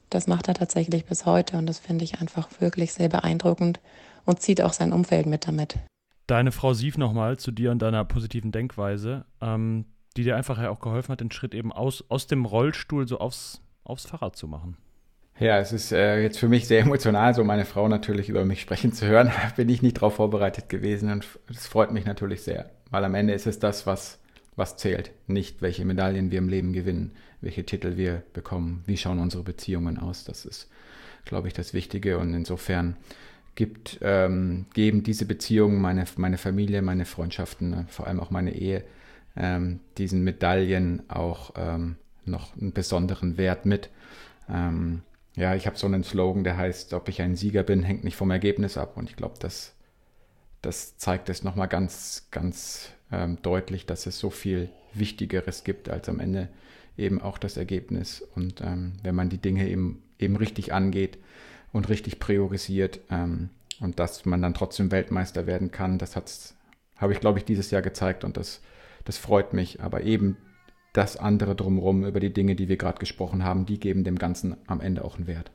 Das 0.09 0.27
macht 0.27 0.47
er 0.47 0.53
tatsächlich 0.53 1.05
bis 1.05 1.25
heute 1.25 1.57
und 1.57 1.65
das 1.65 1.79
finde 1.79 2.03
ich 2.03 2.21
einfach 2.21 2.49
wirklich 2.59 2.93
sehr 2.93 3.09
beeindruckend 3.09 3.79
und 4.25 4.41
zieht 4.41 4.61
auch 4.61 4.73
sein 4.73 4.93
Umfeld 4.93 5.25
mit 5.25 5.47
damit. 5.47 5.77
Deine 6.27 6.51
Frau 6.51 6.73
Sief 6.73 6.97
nochmal 6.97 7.37
zu 7.37 7.51
dir 7.51 7.71
und 7.71 7.79
deiner 7.79 8.03
positiven 8.03 8.51
Denkweise, 8.51 9.25
ähm, 9.41 9.85
die 10.17 10.23
dir 10.23 10.35
einfach 10.35 10.59
ja 10.59 10.69
auch 10.69 10.79
geholfen 10.79 11.11
hat, 11.11 11.21
den 11.21 11.31
Schritt 11.31 11.53
eben 11.53 11.71
aus, 11.71 12.03
aus 12.09 12.27
dem 12.27 12.45
Rollstuhl 12.45 13.07
so 13.07 13.19
aufs, 13.19 13.61
aufs 13.83 14.05
Fahrrad 14.05 14.35
zu 14.35 14.47
machen. 14.47 14.77
Ja, 15.38 15.60
es 15.60 15.74
ist 15.74 15.91
äh, 15.91 16.21
jetzt 16.21 16.39
für 16.39 16.48
mich 16.48 16.65
sehr 16.65 16.80
emotional, 16.82 17.34
so 17.34 17.43
meine 17.43 17.65
Frau 17.65 17.89
natürlich 17.89 18.30
über 18.30 18.45
mich 18.45 18.62
sprechen 18.62 18.93
zu 18.93 19.06
hören. 19.06 19.32
Bin 19.58 19.67
ich 19.67 19.82
nicht 19.82 19.98
darauf 19.98 20.15
vorbereitet 20.15 20.69
gewesen 20.69 21.12
und 21.12 21.28
es 21.50 21.67
freut 21.67 21.91
mich 21.91 22.06
natürlich 22.06 22.43
sehr, 22.43 22.69
weil 22.89 23.04
am 23.04 23.15
Ende 23.15 23.34
ist 23.34 23.45
es 23.45 23.60
das, 23.60 23.86
was, 23.86 24.17
was 24.56 24.78
zählt. 24.78 25.12
Nicht, 25.28 25.62
welche 25.62 25.84
Medaillen 25.84 26.32
wir 26.32 26.38
im 26.38 26.48
Leben 26.48 26.71
gewinnen, 26.71 27.12
welche 27.41 27.65
Titel 27.65 27.98
wir 27.98 28.24
bekommen, 28.32 28.84
wie 28.86 28.95
schauen 28.95 29.19
unsere 29.19 29.43
Beziehungen 29.43 29.98
aus. 30.00 30.24
Das 30.24 30.45
ist, 30.45 30.69
glaube 31.26 31.50
ich, 31.50 31.54
das 31.54 31.74
Wichtige 31.74 32.17
und 32.17 32.34
insofern 32.34 32.95
gibt, 33.56 34.00
ähm, 34.02 34.67
geben 34.74 35.04
diese 35.04 35.26
Beziehungen, 35.26 35.82
meine, 35.82 36.06
meine 36.15 36.38
Familie, 36.38 36.82
meine 36.82 37.04
Freundschaften, 37.04 37.74
äh, 37.74 37.84
vor 37.89 38.08
allem 38.08 38.21
auch 38.21 38.32
meine 38.32 38.56
Ehe, 38.56 38.86
ähm, 39.36 39.82
diesen 39.98 40.24
Medaillen 40.24 41.04
auch 41.10 41.52
ähm, 41.58 41.98
noch 42.24 42.56
einen 42.56 42.71
besonderen 42.71 43.38
Wert 43.38 43.65
mit. 43.65 43.89
Ähm, 44.50 45.02
ja, 45.36 45.54
ich 45.56 45.67
habe 45.67 45.78
so 45.78 45.86
einen 45.86 46.04
Slogan, 46.04 46.43
der 46.43 46.58
heißt, 46.58 46.93
ob 46.93 47.10
ich 47.10 47.21
ein 47.21 47.36
Sieger 47.36 47.63
bin, 47.63 47.84
hängt 47.84 48.04
nicht 48.04 48.15
vom 48.15 48.32
Ergebnis 48.32 48.78
ab. 48.78 48.95
Und 48.95 49.10
ich 49.10 49.15
glaube, 49.15 49.36
das, 49.39 49.76
das 50.62 50.98
zeigt 50.98 51.30
es 51.30 51.43
nochmal 51.43 51.67
ganz, 51.67 52.28
ganz 52.32 52.89
ähm, 53.12 53.38
deutlich, 53.41 53.86
dass 53.86 54.06
es 54.06 54.17
so 54.17 54.30
viel 54.30 54.69
Wichtigeres 54.93 55.63
gibt 55.63 55.89
als 55.89 56.08
am 56.08 56.19
Ende 56.19 56.48
eben 56.98 57.21
auch 57.21 57.38
das 57.38 57.58
Ergebnis. 57.58 58.21
Und 58.36 58.62
ähm, 58.62 58.93
wenn 59.04 59.15
man 59.15 59.30
die 59.30 59.38
Dinge 59.38 59.67
eben, 59.67 60.04
eben 60.19 60.38
richtig 60.38 60.74
angeht 60.74 61.17
und 61.74 61.89
richtig 61.89 62.19
priorisiert 62.19 63.02
ähm, 63.12 63.50
und 63.82 64.00
dass 64.00 64.26
man 64.26 64.41
dann 64.41 64.54
trotzdem 64.54 64.91
Weltmeister 64.91 65.48
werden 65.48 65.71
kann, 65.71 65.98
das 65.98 66.15
habe 66.95 67.12
ich, 67.12 67.19
glaube 67.19 67.39
ich, 67.39 67.45
dieses 67.45 67.71
Jahr 67.71 67.82
gezeigt 67.82 68.24
und 68.24 68.38
das, 68.38 68.62
das 69.04 69.17
freut 69.17 69.52
mich. 69.52 69.82
Aber 69.82 70.04
eben 70.04 70.38
das 70.95 71.17
andere 71.17 71.55
drumherum, 71.55 72.05
über 72.05 72.19
die 72.19 72.31
Dinge, 72.31 72.55
die 72.55 72.69
wir 72.69 72.77
gerade 72.77 72.99
gesprochen 72.99 73.43
haben, 73.43 73.65
die 73.65 73.79
geben 73.79 74.03
dem 74.03 74.17
Ganzen 74.17 74.55
am 74.67 74.79
Ende 74.79 75.03
auch 75.03 75.17
einen 75.17 75.27
Wert. 75.27 75.51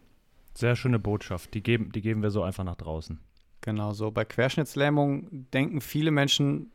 Sehr 0.54 0.76
schöne 0.76 0.98
Botschaft. 0.98 1.54
Die 1.54 1.62
geben, 1.62 1.92
die 1.92 2.02
geben 2.02 2.22
wir 2.22 2.30
so 2.30 2.42
einfach 2.42 2.64
nach 2.64 2.76
draußen. 2.76 3.18
Genau 3.62 3.92
so. 3.92 4.10
Bei 4.10 4.24
Querschnittslähmung 4.24 5.46
denken 5.52 5.80
viele 5.80 6.10
Menschen 6.10 6.72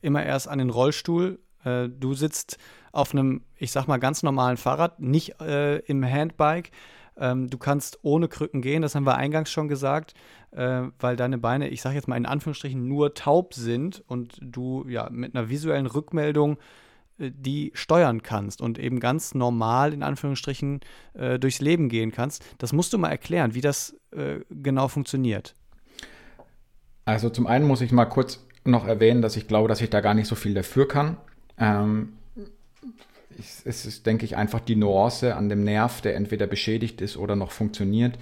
immer 0.00 0.24
erst 0.24 0.48
an 0.48 0.58
den 0.58 0.70
Rollstuhl. 0.70 1.38
Äh, 1.64 1.88
du 1.88 2.14
sitzt 2.14 2.56
auf 2.92 3.12
einem, 3.12 3.42
ich 3.56 3.72
sag 3.72 3.86
mal, 3.86 3.98
ganz 3.98 4.22
normalen 4.22 4.56
Fahrrad, 4.56 4.98
nicht 5.00 5.40
äh, 5.40 5.78
im 5.80 6.04
Handbike. 6.04 6.70
Ähm, 7.18 7.50
du 7.50 7.58
kannst 7.58 7.98
ohne 8.02 8.28
Krücken 8.28 8.62
gehen, 8.62 8.82
das 8.82 8.94
haben 8.94 9.06
wir 9.06 9.16
eingangs 9.16 9.50
schon 9.50 9.68
gesagt, 9.68 10.14
äh, 10.52 10.82
weil 10.98 11.16
deine 11.16 11.38
Beine, 11.38 11.68
ich 11.68 11.80
sag 11.82 11.94
jetzt 11.94 12.08
mal 12.08 12.16
in 12.16 12.26
Anführungsstrichen, 12.26 12.86
nur 12.86 13.14
taub 13.14 13.54
sind 13.54 14.02
und 14.06 14.38
du 14.40 14.86
ja 14.88 15.08
mit 15.10 15.34
einer 15.34 15.48
visuellen 15.48 15.86
Rückmeldung 15.86 16.56
äh, 16.56 16.58
die 17.18 17.72
steuern 17.74 18.22
kannst 18.22 18.60
und 18.60 18.78
eben 18.78 19.00
ganz 19.00 19.34
normal 19.34 19.92
in 19.92 20.02
Anführungsstrichen 20.02 20.80
äh, 21.14 21.38
durchs 21.38 21.60
Leben 21.60 21.88
gehen 21.88 22.12
kannst. 22.12 22.44
Das 22.58 22.72
musst 22.72 22.92
du 22.92 22.98
mal 22.98 23.10
erklären, 23.10 23.54
wie 23.54 23.60
das 23.60 23.96
äh, 24.10 24.40
genau 24.50 24.88
funktioniert. 24.88 25.54
Also 27.04 27.30
zum 27.30 27.46
einen 27.46 27.66
muss 27.66 27.80
ich 27.80 27.92
mal 27.92 28.06
kurz 28.06 28.44
noch 28.64 28.86
erwähnen, 28.86 29.22
dass 29.22 29.36
ich 29.36 29.48
glaube, 29.48 29.68
dass 29.68 29.80
ich 29.80 29.90
da 29.90 30.00
gar 30.00 30.14
nicht 30.14 30.26
so 30.26 30.34
viel 30.34 30.54
dafür 30.54 30.88
kann. 30.88 31.16
Ähm, 31.58 32.14
es 33.38 33.84
ist, 33.84 34.06
denke 34.06 34.24
ich, 34.24 34.36
einfach 34.36 34.60
die 34.60 34.76
Nuance 34.76 35.34
an 35.36 35.48
dem 35.48 35.62
Nerv, 35.62 36.00
der 36.00 36.16
entweder 36.16 36.46
beschädigt 36.46 37.00
ist 37.00 37.16
oder 37.16 37.36
noch 37.36 37.50
funktioniert. 37.50 38.18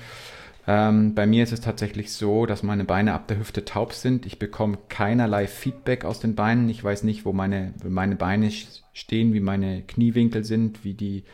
Ähm, 0.66 1.14
bei 1.14 1.26
mir 1.26 1.44
ist 1.44 1.52
es 1.52 1.60
tatsächlich 1.60 2.12
so, 2.12 2.46
dass 2.46 2.62
meine 2.62 2.84
Beine 2.84 3.12
ab 3.12 3.28
der 3.28 3.38
Hüfte 3.38 3.64
taub 3.64 3.92
sind. 3.92 4.26
Ich 4.26 4.38
bekomme 4.38 4.78
keinerlei 4.88 5.46
Feedback 5.46 6.04
aus 6.04 6.20
den 6.20 6.34
Beinen. 6.34 6.68
Ich 6.68 6.82
weiß 6.82 7.02
nicht, 7.02 7.24
wo 7.24 7.32
meine, 7.32 7.74
meine 7.86 8.16
Beine 8.16 8.50
stehen, 8.94 9.34
wie 9.34 9.40
meine 9.40 9.82
Kniewinkel 9.82 10.44
sind, 10.44 10.84
wie 10.84 10.94
die, 10.94 11.24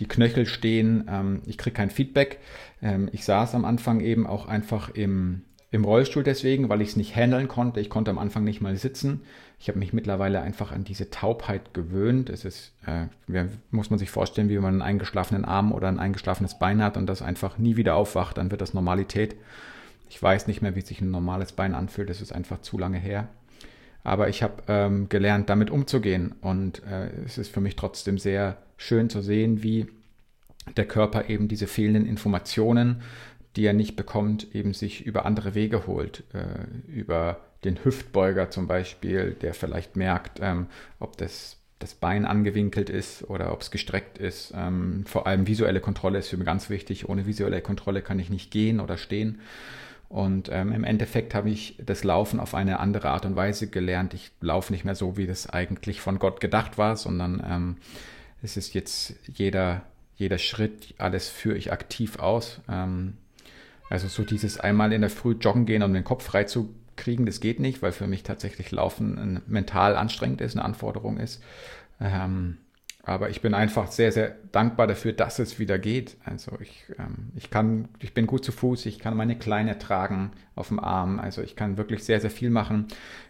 die 0.00 0.08
Knöchel 0.08 0.46
stehen. 0.46 1.08
Ähm, 1.08 1.42
ich 1.46 1.56
kriege 1.58 1.74
kein 1.74 1.90
Feedback. 1.90 2.40
Ähm, 2.82 3.08
ich 3.12 3.24
saß 3.24 3.54
am 3.54 3.64
Anfang 3.64 4.00
eben 4.00 4.26
auch 4.26 4.46
einfach 4.46 4.90
im, 4.90 5.42
im 5.70 5.84
Rollstuhl 5.84 6.24
deswegen, 6.24 6.68
weil 6.68 6.80
ich 6.80 6.88
es 6.90 6.96
nicht 6.96 7.14
handeln 7.14 7.46
konnte. 7.46 7.80
Ich 7.80 7.90
konnte 7.90 8.10
am 8.10 8.18
Anfang 8.18 8.42
nicht 8.42 8.60
mal 8.60 8.76
sitzen. 8.76 9.20
Ich 9.58 9.68
habe 9.68 9.78
mich 9.78 9.92
mittlerweile 9.92 10.40
einfach 10.40 10.72
an 10.72 10.84
diese 10.84 11.10
Taubheit 11.10 11.72
gewöhnt. 11.72 12.30
Es 12.30 12.44
ist, 12.44 12.72
äh, 12.86 13.06
muss 13.70 13.90
man 13.90 13.98
sich 13.98 14.10
vorstellen, 14.10 14.48
wie 14.48 14.58
man 14.58 14.74
einen 14.74 14.82
eingeschlafenen 14.82 15.44
Arm 15.44 15.72
oder 15.72 15.88
ein 15.88 15.98
eingeschlafenes 15.98 16.58
Bein 16.58 16.82
hat 16.82 16.96
und 16.96 17.06
das 17.06 17.22
einfach 17.22 17.58
nie 17.58 17.76
wieder 17.76 17.94
aufwacht, 17.94 18.38
dann 18.38 18.50
wird 18.50 18.60
das 18.60 18.74
Normalität. 18.74 19.36
Ich 20.08 20.22
weiß 20.22 20.46
nicht 20.46 20.62
mehr, 20.62 20.76
wie 20.76 20.82
sich 20.82 21.00
ein 21.00 21.10
normales 21.10 21.52
Bein 21.52 21.74
anfühlt. 21.74 22.10
Das 22.10 22.20
ist 22.20 22.32
einfach 22.32 22.60
zu 22.60 22.78
lange 22.78 22.98
her. 22.98 23.28
Aber 24.06 24.28
ich 24.28 24.42
habe 24.42 24.62
ähm, 24.68 25.08
gelernt, 25.08 25.50
damit 25.50 25.70
umzugehen. 25.70 26.34
Und 26.40 26.82
äh, 26.84 27.08
es 27.24 27.38
ist 27.38 27.52
für 27.52 27.60
mich 27.60 27.76
trotzdem 27.76 28.18
sehr 28.18 28.56
schön 28.76 29.10
zu 29.10 29.20
sehen, 29.20 29.62
wie 29.62 29.86
der 30.76 30.86
Körper 30.86 31.28
eben 31.28 31.48
diese 31.48 31.66
fehlenden 31.66 32.06
Informationen 32.06 33.02
die 33.56 33.64
er 33.64 33.72
nicht 33.72 33.96
bekommt, 33.96 34.54
eben 34.54 34.74
sich 34.74 35.04
über 35.06 35.24
andere 35.24 35.54
Wege 35.54 35.86
holt, 35.86 36.24
äh, 36.34 36.90
über 36.90 37.40
den 37.64 37.82
Hüftbeuger 37.84 38.50
zum 38.50 38.66
Beispiel, 38.66 39.34
der 39.40 39.54
vielleicht 39.54 39.96
merkt, 39.96 40.38
ähm, 40.42 40.66
ob 41.00 41.16
das, 41.16 41.56
das 41.78 41.94
Bein 41.94 42.26
angewinkelt 42.26 42.90
ist 42.90 43.24
oder 43.28 43.52
ob 43.52 43.62
es 43.62 43.70
gestreckt 43.70 44.18
ist. 44.18 44.52
Ähm, 44.54 45.04
vor 45.06 45.26
allem 45.26 45.46
visuelle 45.46 45.80
Kontrolle 45.80 46.18
ist 46.18 46.28
für 46.28 46.36
mich 46.36 46.46
ganz 46.46 46.68
wichtig. 46.68 47.08
Ohne 47.08 47.26
visuelle 47.26 47.62
Kontrolle 47.62 48.02
kann 48.02 48.18
ich 48.18 48.28
nicht 48.28 48.50
gehen 48.50 48.78
oder 48.78 48.98
stehen. 48.98 49.40
Und 50.08 50.48
ähm, 50.52 50.72
im 50.72 50.84
Endeffekt 50.84 51.34
habe 51.34 51.50
ich 51.50 51.76
das 51.84 52.04
Laufen 52.04 52.38
auf 52.38 52.54
eine 52.54 52.78
andere 52.78 53.10
Art 53.10 53.26
und 53.26 53.34
Weise 53.34 53.68
gelernt. 53.68 54.14
Ich 54.14 54.30
laufe 54.40 54.72
nicht 54.72 54.84
mehr 54.84 54.94
so, 54.94 55.16
wie 55.16 55.26
das 55.26 55.50
eigentlich 55.50 56.00
von 56.00 56.18
Gott 56.18 56.40
gedacht 56.40 56.78
war, 56.78 56.96
sondern 56.96 57.42
ähm, 57.44 57.76
es 58.42 58.56
ist 58.56 58.74
jetzt 58.74 59.14
jeder, 59.26 59.82
jeder 60.16 60.38
Schritt, 60.38 60.94
alles 60.98 61.28
führe 61.28 61.56
ich 61.56 61.72
aktiv 61.72 62.18
aus. 62.20 62.60
Ähm, 62.68 63.14
also 63.90 64.08
so 64.08 64.22
dieses 64.22 64.58
einmal 64.60 64.92
in 64.92 65.00
der 65.00 65.10
Früh 65.10 65.32
joggen 65.32 65.66
gehen, 65.66 65.82
um 65.82 65.92
den 65.92 66.04
Kopf 66.04 66.24
frei 66.24 66.44
zu 66.44 66.74
kriegen, 66.96 67.26
das 67.26 67.40
geht 67.40 67.60
nicht, 67.60 67.82
weil 67.82 67.92
für 67.92 68.06
mich 68.06 68.22
tatsächlich 68.22 68.70
Laufen 68.70 69.42
mental 69.46 69.96
anstrengend 69.96 70.40
ist, 70.40 70.56
eine 70.56 70.64
Anforderung 70.64 71.18
ist. 71.18 71.42
Ähm, 72.00 72.58
aber 73.08 73.30
ich 73.30 73.40
bin 73.40 73.54
einfach 73.54 73.86
sehr, 73.86 74.10
sehr 74.10 74.34
dankbar 74.50 74.88
dafür, 74.88 75.12
dass 75.12 75.38
es 75.38 75.60
wieder 75.60 75.78
geht. 75.78 76.16
Also 76.24 76.58
ich, 76.60 76.86
ähm, 76.98 77.30
ich 77.36 77.50
kann, 77.50 77.88
ich 78.00 78.14
bin 78.14 78.26
gut 78.26 78.44
zu 78.44 78.50
Fuß, 78.50 78.84
ich 78.86 78.98
kann 78.98 79.16
meine 79.16 79.38
Kleine 79.38 79.78
tragen 79.78 80.32
auf 80.56 80.68
dem 80.68 80.80
Arm. 80.80 81.20
Also 81.20 81.40
ich 81.40 81.54
kann 81.54 81.78
wirklich 81.78 82.02
sehr, 82.02 82.20
sehr 82.20 82.32
viel 82.32 82.50
machen. 82.50 82.88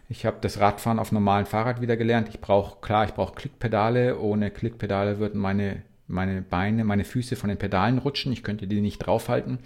Ich 0.09 0.25
habe 0.25 0.37
das 0.41 0.59
Radfahren 0.59 0.97
auf 0.97 1.11
normalen 1.11 1.45
Fahrrad 1.45 1.79
wieder 1.79 1.95
gelernt. 1.95 2.27
Ich 2.29 2.41
brauche, 2.41 2.81
klar, 2.81 3.05
ich 3.05 3.13
brauche 3.13 3.35
Klickpedale. 3.35 4.19
Ohne 4.19 4.49
Klickpedale 4.49 5.19
würden 5.19 5.39
meine, 5.39 5.83
meine 6.07 6.41
Beine, 6.41 6.83
meine 6.83 7.03
Füße 7.03 7.35
von 7.35 7.49
den 7.49 7.59
Pedalen 7.59 7.99
rutschen. 7.99 8.33
Ich 8.33 8.41
könnte 8.41 8.65
die 8.65 8.81
nicht 8.81 8.97
draufhalten. 8.97 9.59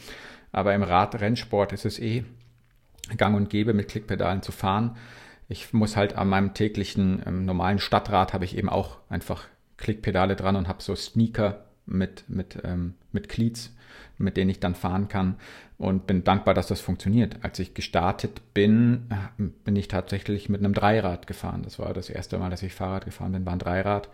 Aber 0.52 0.76
im 0.76 0.84
Radrennsport 0.84 1.72
ist 1.72 1.86
es 1.86 2.00
eh 2.00 2.26
gang 3.16 3.34
und 3.38 3.50
gäbe, 3.50 3.74
mit 3.74 3.88
Klickpedalen 3.88 4.42
zu 4.42 4.52
fahren. 4.52 4.98
Ich 5.48 5.72
muss 5.72 5.96
halt 5.96 6.18
an 6.18 6.28
meinem 6.28 6.54
täglichen 6.54 7.24
ähm, 7.26 7.46
normalen 7.46 7.80
Stadtrad 7.80 8.34
habe 8.34 8.44
ich 8.44 8.58
eben 8.58 8.68
auch 8.68 8.98
einfach 9.08 9.48
Klickpedale 9.82 10.36
dran 10.36 10.56
und 10.56 10.68
habe 10.68 10.82
so 10.82 10.96
Sneaker 10.96 11.66
mit, 11.86 12.24
mit, 12.30 12.58
ähm, 12.64 12.94
mit 13.12 13.28
Cleats, 13.28 13.76
mit 14.18 14.38
denen 14.38 14.50
ich 14.50 14.60
dann 14.60 14.76
fahren 14.76 15.08
kann 15.08 15.36
und 15.78 16.08
bin 16.08 16.24
dankbar, 16.24 16.54
dass 16.54 16.68
das 16.68 16.80
funktioniert. 16.80 17.38
Als 17.42 17.60
ich 17.60 17.74
gestartet 17.74 18.54
bin, 18.54 19.10
äh, 19.10 19.44
bin 19.66 19.76
ich 19.76 19.88
tatsächlich 19.88 20.48
mit 20.48 20.62
einem 20.64 20.74
Dreirad 20.74 21.28
gefahren. 21.28 21.64
Das 21.64 21.80
war 21.80 21.94
das 21.94 22.10
erste 22.10 22.38
Mal, 22.38 22.50
dass 22.50 22.64
ich 22.64 22.74
Fahrrad 22.74 23.06
gefahren 23.06 23.34
bin, 23.34 23.46
war 23.46 23.54
ein 23.54 23.60
Dreirad. 23.60 24.10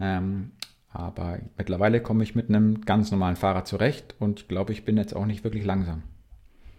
Ähm, 0.00 0.50
aber 0.90 1.38
mittlerweile 1.56 2.00
komme 2.00 2.22
ich 2.22 2.34
mit 2.34 2.48
einem 2.48 2.82
ganz 2.82 3.10
normalen 3.10 3.36
Fahrrad 3.36 3.66
zurecht 3.66 4.14
und 4.18 4.48
glaube, 4.48 4.72
ich 4.72 4.84
bin 4.84 4.96
jetzt 4.96 5.14
auch 5.14 5.26
nicht 5.26 5.44
wirklich 5.44 5.64
langsam. 5.64 6.02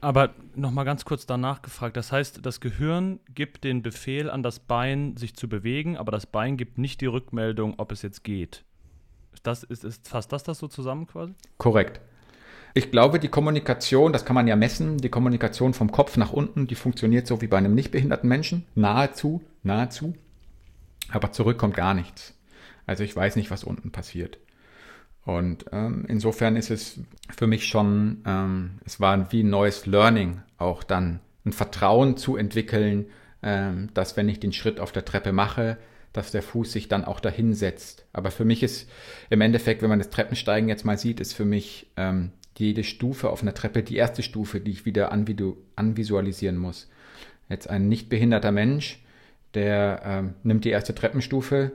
Aber 0.05 0.35
nochmal 0.53 0.85
ganz 0.85 1.03
kurz 1.03 1.25
danach 1.25 1.63
gefragt. 1.63 1.97
Das 1.97 2.11
heißt, 2.11 2.45
das 2.45 2.59
Gehirn 2.59 3.19
gibt 3.33 3.63
den 3.63 3.81
Befehl 3.81 4.29
an 4.29 4.43
das 4.43 4.59
Bein, 4.59 5.17
sich 5.17 5.35
zu 5.35 5.49
bewegen, 5.49 5.97
aber 5.97 6.11
das 6.11 6.27
Bein 6.27 6.57
gibt 6.57 6.77
nicht 6.77 7.01
die 7.01 7.07
Rückmeldung, 7.07 7.73
ob 7.77 7.91
es 7.91 8.03
jetzt 8.03 8.23
geht. 8.23 8.63
Das 9.41 9.63
ist, 9.63 9.83
ist 9.83 10.07
fasst 10.07 10.31
das 10.31 10.43
das 10.43 10.59
so 10.59 10.67
zusammen 10.67 11.07
quasi? 11.07 11.33
Korrekt. 11.57 12.01
Ich 12.75 12.91
glaube, 12.91 13.17
die 13.17 13.29
Kommunikation, 13.29 14.13
das 14.13 14.25
kann 14.25 14.35
man 14.35 14.45
ja 14.45 14.55
messen, 14.55 14.99
die 14.99 15.09
Kommunikation 15.09 15.73
vom 15.73 15.91
Kopf 15.91 16.17
nach 16.17 16.33
unten, 16.33 16.67
die 16.67 16.75
funktioniert 16.75 17.25
so 17.25 17.41
wie 17.41 17.47
bei 17.47 17.57
einem 17.57 17.73
nicht 17.73 17.89
behinderten 17.89 18.29
Menschen. 18.29 18.63
Nahezu, 18.75 19.41
nahezu. 19.63 20.13
Aber 21.09 21.31
zurück 21.31 21.57
kommt 21.57 21.73
gar 21.73 21.95
nichts. 21.95 22.37
Also 22.85 23.03
ich 23.03 23.15
weiß 23.15 23.37
nicht, 23.37 23.49
was 23.49 23.63
unten 23.63 23.91
passiert. 23.91 24.37
Und 25.25 25.65
ähm, 25.71 26.05
insofern 26.07 26.55
ist 26.55 26.69
es 26.69 26.99
für 27.35 27.47
mich 27.47 27.65
schon, 27.65 28.21
ähm, 28.25 28.79
es 28.85 28.99
war 28.99 29.31
wie 29.31 29.43
ein 29.43 29.49
neues 29.49 29.87
Learning, 29.87 30.41
auch 30.57 30.83
dann 30.83 31.19
ein 31.45 31.51
Vertrauen 31.51 32.15
zu 32.15 32.37
entwickeln, 32.37 33.07
ähm, 33.41 33.89
dass 33.93 34.17
wenn 34.17 34.29
ich 34.29 34.39
den 34.39 34.53
Schritt 34.53 34.79
auf 34.79 34.91
der 34.91 35.03
Treppe 35.03 35.31
mache, 35.31 35.77
dass 36.13 36.31
der 36.31 36.43
Fuß 36.43 36.71
sich 36.71 36.87
dann 36.87 37.03
auch 37.03 37.19
dahin 37.19 37.53
setzt. 37.53 38.05
Aber 38.13 38.31
für 38.31 38.45
mich 38.45 38.63
ist 38.63 38.89
im 39.29 39.41
Endeffekt, 39.41 39.81
wenn 39.81 39.89
man 39.89 39.99
das 39.99 40.11
Treppensteigen 40.11 40.69
jetzt 40.69 40.85
mal 40.85 40.97
sieht, 40.97 41.19
ist 41.19 41.33
für 41.33 41.43
mich 41.43 41.91
ähm, 41.97 42.31
jede 42.57 42.83
Stufe 42.83 43.29
auf 43.29 43.41
einer 43.41 43.53
Treppe 43.53 43.83
die 43.83 43.97
erste 43.97 44.23
Stufe, 44.23 44.61
die 44.61 44.71
ich 44.71 44.85
wieder 44.85 45.11
anvisualisieren 45.11 46.57
muss. 46.57 46.89
Jetzt 47.49 47.69
ein 47.69 47.89
nicht 47.89 48.09
behinderter 48.09 48.51
Mensch, 48.51 49.03
der 49.55 50.01
ähm, 50.05 50.33
nimmt 50.43 50.65
die 50.65 50.69
erste 50.69 50.95
Treppenstufe 50.95 51.71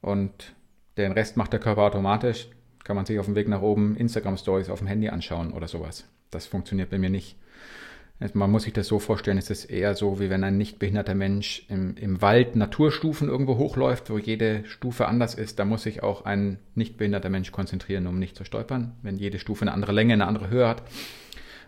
und 0.00 0.54
den 0.96 1.12
Rest 1.12 1.36
macht 1.36 1.52
der 1.52 1.60
Körper 1.60 1.82
automatisch. 1.82 2.48
Kann 2.84 2.96
man 2.96 3.06
sich 3.06 3.18
auf 3.18 3.26
dem 3.26 3.34
Weg 3.34 3.48
nach 3.48 3.62
oben 3.62 3.96
Instagram 3.96 4.36
Stories 4.36 4.68
auf 4.68 4.78
dem 4.78 4.88
Handy 4.88 5.08
anschauen 5.08 5.52
oder 5.52 5.68
sowas. 5.68 6.04
Das 6.30 6.46
funktioniert 6.46 6.90
bei 6.90 6.98
mir 6.98 7.10
nicht. 7.10 7.36
Man 8.32 8.50
muss 8.50 8.62
sich 8.62 8.72
das 8.72 8.86
so 8.86 9.00
vorstellen, 9.00 9.38
es 9.38 9.50
ist 9.50 9.64
eher 9.64 9.96
so, 9.96 10.20
wie 10.20 10.30
wenn 10.30 10.44
ein 10.44 10.56
nicht 10.56 10.78
behinderter 10.78 11.16
Mensch 11.16 11.66
im, 11.68 11.96
im 11.96 12.22
Wald 12.22 12.54
Naturstufen 12.54 13.28
irgendwo 13.28 13.56
hochläuft, 13.58 14.08
wo 14.08 14.18
jede 14.18 14.64
Stufe 14.66 15.08
anders 15.08 15.34
ist. 15.34 15.58
Da 15.58 15.64
muss 15.64 15.82
sich 15.82 16.02
auch 16.02 16.24
ein 16.24 16.58
nicht 16.74 16.96
behinderter 16.96 17.28
Mensch 17.28 17.50
konzentrieren, 17.50 18.06
um 18.06 18.18
nicht 18.18 18.36
zu 18.36 18.44
stolpern, 18.44 18.94
wenn 19.02 19.16
jede 19.16 19.40
Stufe 19.40 19.62
eine 19.62 19.72
andere 19.72 19.92
Länge, 19.92 20.12
eine 20.12 20.28
andere 20.28 20.48
Höhe 20.48 20.68
hat. 20.68 20.82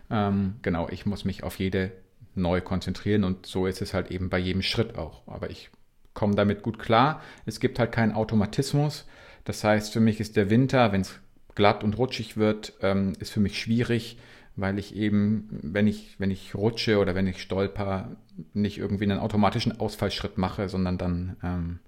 Ähm, 0.09 0.55
genau, 0.61 0.87
ich 0.89 1.05
muss 1.05 1.25
mich 1.25 1.43
auf 1.43 1.59
jede 1.59 1.91
neu 2.33 2.61
konzentrieren 2.61 3.23
und 3.25 3.45
so 3.45 3.67
ist 3.67 3.81
es 3.81 3.93
halt 3.93 4.09
eben 4.09 4.29
bei 4.29 4.39
jedem 4.39 4.61
Schritt 4.61 4.97
auch. 4.97 5.27
Aber 5.27 5.49
ich 5.49 5.69
komme 6.13 6.35
damit 6.35 6.63
gut 6.63 6.79
klar. 6.79 7.21
Es 7.45 7.59
gibt 7.59 7.77
halt 7.77 7.91
keinen 7.91 8.13
Automatismus. 8.13 9.05
Das 9.47 9.63
heißt, 9.63 9.93
für 9.93 10.01
mich 10.01 10.19
ist 10.19 10.35
der 10.35 10.49
Winter, 10.49 10.91
wenn 10.91 10.99
es 10.99 11.21
glatt 11.55 11.81
und 11.81 11.97
rutschig 11.97 12.35
wird, 12.35 12.73
ähm, 12.81 13.13
ist 13.19 13.31
für 13.31 13.39
mich 13.39 13.57
schwierig, 13.57 14.17
weil 14.57 14.77
ich 14.77 14.93
eben, 14.93 15.47
wenn 15.63 15.87
ich, 15.87 16.19
wenn 16.19 16.31
ich 16.31 16.53
rutsche 16.53 16.99
oder 16.99 17.15
wenn 17.15 17.27
ich 17.27 17.41
stolper, 17.41 18.17
nicht 18.53 18.77
irgendwie 18.77 19.05
einen 19.05 19.19
automatischen 19.19 19.79
Ausfallschritt 19.79 20.37
mache, 20.37 20.67
sondern 20.67 20.97
dann, 20.97 21.37
ähm, 21.41 21.79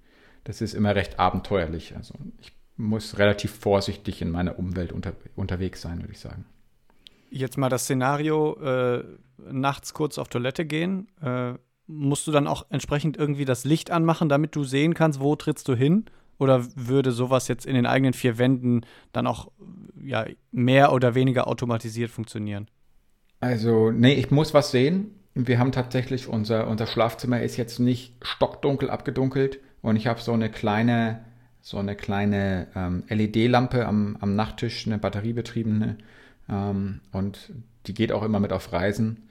das 0.45 0.61
ist 0.61 0.73
immer 0.73 0.95
recht 0.95 1.19
abenteuerlich. 1.19 1.97
Also 1.97 2.13
ich 2.39 2.53
muss 2.77 3.17
relativ 3.17 3.51
vorsichtig 3.51 4.21
in 4.21 4.31
meiner 4.31 4.57
Umwelt 4.57 4.93
unter, 4.93 5.11
unterwegs 5.35 5.81
sein, 5.81 5.99
würde 5.99 6.13
ich 6.13 6.19
sagen. 6.19 6.45
Jetzt 7.29 7.57
mal 7.57 7.67
das 7.67 7.83
Szenario, 7.83 8.57
äh, 8.61 9.03
nachts 9.51 9.93
kurz 9.93 10.17
auf 10.17 10.29
Toilette 10.29 10.65
gehen. 10.65 11.09
Äh, 11.21 11.55
musst 11.87 12.25
du 12.25 12.31
dann 12.31 12.47
auch 12.47 12.67
entsprechend 12.69 13.17
irgendwie 13.17 13.43
das 13.43 13.65
Licht 13.65 13.91
anmachen, 13.91 14.29
damit 14.29 14.55
du 14.55 14.63
sehen 14.63 14.93
kannst, 14.93 15.19
wo 15.19 15.35
trittst 15.35 15.67
du 15.67 15.75
hin? 15.75 16.05
Oder 16.39 16.65
würde 16.75 17.11
sowas 17.11 17.47
jetzt 17.47 17.65
in 17.65 17.75
den 17.75 17.85
eigenen 17.85 18.13
vier 18.13 18.37
Wänden 18.37 18.81
dann 19.11 19.27
auch 19.27 19.51
ja, 20.01 20.25
mehr 20.51 20.93
oder 20.93 21.13
weniger 21.13 21.47
automatisiert 21.47 22.09
funktionieren? 22.09 22.67
Also, 23.41 23.91
nee, 23.91 24.13
ich 24.13 24.31
muss 24.31 24.53
was 24.53 24.71
sehen. 24.71 25.11
Wir 25.35 25.59
haben 25.59 25.71
tatsächlich, 25.71 26.27
unser, 26.27 26.67
unser 26.67 26.87
Schlafzimmer 26.87 27.41
ist 27.41 27.57
jetzt 27.57 27.79
nicht 27.79 28.15
stockdunkel 28.21 28.89
abgedunkelt 28.89 29.59
und 29.81 29.95
ich 29.95 30.07
habe 30.07 30.21
so 30.21 30.33
eine 30.33 30.49
kleine, 30.49 31.25
so 31.61 31.77
eine 31.77 31.95
kleine 31.95 32.67
ähm, 32.75 33.03
LED-Lampe 33.09 33.85
am, 33.85 34.17
am 34.19 34.35
Nachttisch, 34.35 34.87
eine 34.87 34.97
batteriebetriebene. 34.97 35.97
Ähm, 36.49 37.01
und 37.11 37.51
die 37.85 37.93
geht 37.93 38.11
auch 38.11 38.23
immer 38.23 38.39
mit 38.39 38.51
auf 38.53 38.71
Reisen. 38.73 39.28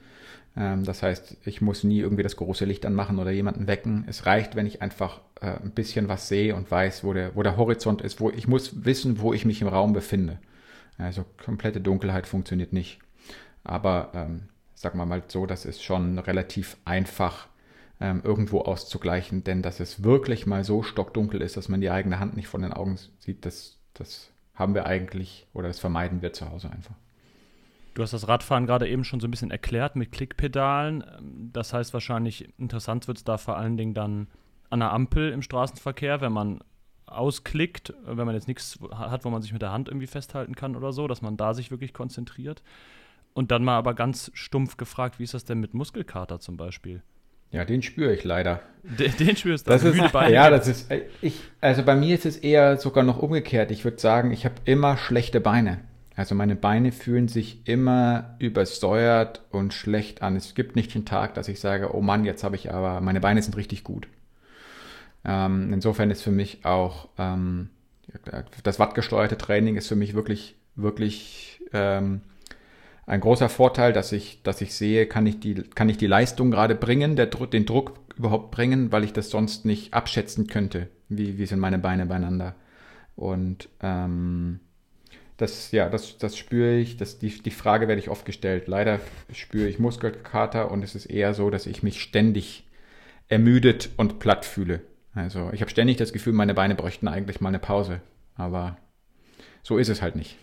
Ähm, 0.55 0.83
das 0.83 1.03
heißt, 1.03 1.37
ich 1.45 1.61
muss 1.61 1.83
nie 1.83 1.99
irgendwie 1.99 2.23
das 2.23 2.35
große 2.35 2.65
Licht 2.65 2.85
anmachen 2.85 3.19
oder 3.19 3.31
jemanden 3.31 3.67
wecken. 3.67 4.05
Es 4.07 4.25
reicht, 4.25 4.55
wenn 4.55 4.65
ich 4.65 4.81
einfach 4.81 5.21
äh, 5.41 5.57
ein 5.61 5.71
bisschen 5.71 6.07
was 6.07 6.27
sehe 6.27 6.55
und 6.55 6.69
weiß, 6.69 7.03
wo 7.03 7.13
der, 7.13 7.35
wo 7.35 7.43
der 7.43 7.57
Horizont 7.57 8.01
ist. 8.01 8.19
Wo, 8.19 8.29
ich 8.29 8.47
muss 8.47 8.85
wissen, 8.85 9.19
wo 9.19 9.33
ich 9.33 9.45
mich 9.45 9.61
im 9.61 9.67
Raum 9.67 9.93
befinde. 9.93 10.39
Also 10.97 11.25
komplette 11.43 11.81
Dunkelheit 11.81 12.27
funktioniert 12.27 12.73
nicht. 12.73 12.99
Aber 13.63 14.11
ähm, 14.13 14.49
sag 14.75 14.95
mal 14.95 15.05
mal 15.05 15.23
so, 15.27 15.45
das 15.45 15.65
ist 15.65 15.83
schon 15.83 16.19
relativ 16.19 16.77
einfach 16.85 17.47
ähm, 17.99 18.21
irgendwo 18.23 18.61
auszugleichen, 18.61 19.43
denn 19.43 19.61
dass 19.61 19.79
es 19.79 20.03
wirklich 20.03 20.45
mal 20.45 20.63
so 20.63 20.83
stockdunkel 20.83 21.41
ist, 21.41 21.57
dass 21.57 21.69
man 21.69 21.81
die 21.81 21.89
eigene 21.89 22.19
Hand 22.19 22.35
nicht 22.35 22.47
von 22.47 22.61
den 22.61 22.73
Augen 22.73 22.97
sieht, 23.19 23.45
das, 23.45 23.77
das 23.93 24.29
haben 24.55 24.73
wir 24.73 24.85
eigentlich 24.85 25.47
oder 25.53 25.67
das 25.67 25.79
vermeiden 25.79 26.21
wir 26.21 26.33
zu 26.33 26.49
Hause 26.49 26.69
einfach. 26.71 26.95
Du 27.93 28.03
hast 28.03 28.13
das 28.13 28.27
Radfahren 28.27 28.65
gerade 28.65 28.87
eben 28.87 29.03
schon 29.03 29.19
so 29.19 29.27
ein 29.27 29.31
bisschen 29.31 29.51
erklärt 29.51 29.95
mit 29.95 30.11
Klickpedalen. 30.11 31.03
Das 31.53 31.73
heißt 31.73 31.93
wahrscheinlich, 31.93 32.47
interessant 32.57 33.07
wird 33.07 33.17
es 33.17 33.23
da 33.23 33.37
vor 33.37 33.57
allen 33.57 33.77
Dingen 33.77 33.93
dann 33.93 34.27
an 34.69 34.79
der 34.79 34.93
Ampel 34.93 35.31
im 35.31 35.41
Straßenverkehr, 35.41 36.21
wenn 36.21 36.31
man 36.31 36.59
ausklickt, 37.07 37.93
wenn 38.05 38.25
man 38.25 38.35
jetzt 38.35 38.47
nichts 38.47 38.79
hat, 38.93 39.25
wo 39.25 39.29
man 39.29 39.41
sich 39.41 39.51
mit 39.51 39.61
der 39.61 39.71
Hand 39.71 39.87
irgendwie 39.87 40.07
festhalten 40.07 40.55
kann 40.55 40.75
oder 40.75 40.93
so, 40.93 41.07
dass 41.07 41.21
man 41.21 41.37
da 41.37 41.53
sich 41.53 41.71
wirklich 41.71 41.93
konzentriert. 41.93 42.61
Und 43.33 43.51
dann 43.51 43.63
mal 43.63 43.77
aber 43.77 43.93
ganz 43.93 44.31
stumpf 44.33 44.77
gefragt, 44.77 45.19
wie 45.19 45.23
ist 45.23 45.33
das 45.33 45.45
denn 45.45 45.59
mit 45.59 45.73
Muskelkater 45.73 46.39
zum 46.39 46.57
Beispiel? 46.57 47.01
Ja, 47.51 47.65
den 47.65 47.81
spüre 47.81 48.13
ich 48.13 48.23
leider. 48.23 48.61
Den, 48.83 49.15
den 49.17 49.35
spürst 49.35 49.65
du. 49.65 49.71
Das 49.71 49.83
ist, 49.83 49.97
ja, 50.13 50.49
das 50.49 50.67
ist, 50.67 50.91
ich, 51.21 51.41
also 51.61 51.83
bei 51.83 51.95
mir 51.95 52.13
ist 52.13 52.25
es 52.25 52.37
eher 52.37 52.77
sogar 52.77 53.03
noch 53.03 53.17
umgekehrt. 53.17 53.71
Ich 53.71 53.83
würde 53.83 53.97
sagen, 53.99 54.31
ich 54.31 54.45
habe 54.45 54.55
immer 54.65 54.97
schlechte 54.97 55.41
Beine. 55.41 55.79
Also 56.19 56.35
meine 56.35 56.57
Beine 56.57 56.91
fühlen 56.91 57.29
sich 57.29 57.65
immer 57.65 58.35
übersäuert 58.39 59.41
und 59.51 59.73
schlecht 59.73 60.21
an. 60.21 60.35
Es 60.35 60.53
gibt 60.53 60.75
nicht 60.75 60.93
den 60.93 61.05
Tag, 61.05 61.33
dass 61.33 61.47
ich 61.47 61.61
sage, 61.61 61.95
oh 61.95 62.01
Mann, 62.01 62.25
jetzt 62.25 62.43
habe 62.43 62.57
ich 62.57 62.73
aber, 62.73 62.99
meine 62.99 63.21
Beine 63.21 63.41
sind 63.41 63.55
richtig 63.55 63.85
gut. 63.85 64.09
Ähm, 65.23 65.71
insofern 65.71 66.11
ist 66.11 66.21
für 66.21 66.31
mich 66.31 66.65
auch 66.65 67.07
ähm, 67.17 67.69
das 68.63 68.79
wattgesteuerte 68.79 69.37
Training 69.37 69.77
ist 69.77 69.87
für 69.87 69.95
mich 69.95 70.13
wirklich, 70.13 70.57
wirklich 70.75 71.61
ähm, 71.71 72.19
ein 73.05 73.21
großer 73.21 73.47
Vorteil, 73.47 73.93
dass 73.93 74.11
ich, 74.11 74.43
dass 74.43 74.59
ich 74.59 74.75
sehe, 74.75 75.05
kann 75.05 75.25
ich 75.25 75.39
die, 75.39 75.55
kann 75.55 75.87
ich 75.87 75.97
die 75.97 76.07
Leistung 76.07 76.51
gerade 76.51 76.75
bringen, 76.75 77.15
der, 77.15 77.27
den 77.27 77.65
Druck 77.65 77.97
überhaupt 78.17 78.51
bringen, 78.51 78.91
weil 78.91 79.05
ich 79.05 79.13
das 79.13 79.29
sonst 79.29 79.63
nicht 79.63 79.93
abschätzen 79.93 80.47
könnte, 80.47 80.89
wie, 81.07 81.37
wie 81.37 81.45
sind 81.45 81.59
meine 81.59 81.79
Beine 81.79 82.07
beieinander. 82.07 82.55
Und 83.15 83.69
ähm, 83.81 84.59
das, 85.39 85.71
ja, 85.71 85.89
das, 85.89 86.17
das 86.17 86.37
spüre 86.37 86.75
ich, 86.75 86.97
das, 86.97 87.17
die, 87.17 87.29
die 87.41 87.51
Frage 87.51 87.87
werde 87.87 88.01
ich 88.01 88.09
oft 88.09 88.25
gestellt. 88.25 88.67
Leider 88.67 88.99
spüre 89.31 89.67
ich 89.67 89.79
Muskelkater 89.79 90.69
und 90.69 90.83
es 90.83 90.95
ist 90.95 91.05
eher 91.05 91.33
so, 91.33 91.49
dass 91.49 91.65
ich 91.65 91.81
mich 91.81 92.01
ständig 92.01 92.65
ermüdet 93.29 93.89
und 93.95 94.19
platt 94.19 94.45
fühle. 94.45 94.81
Also 95.13 95.49
ich 95.53 95.61
habe 95.61 95.71
ständig 95.71 95.95
das 95.95 96.11
Gefühl, 96.11 96.33
meine 96.33 96.53
Beine 96.53 96.75
bräuchten 96.75 97.07
eigentlich 97.07 97.39
mal 97.39 97.49
eine 97.49 97.59
Pause. 97.59 98.01
Aber 98.35 98.77
so 99.63 99.77
ist 99.77 99.89
es 99.89 100.01
halt 100.01 100.15
nicht. 100.17 100.35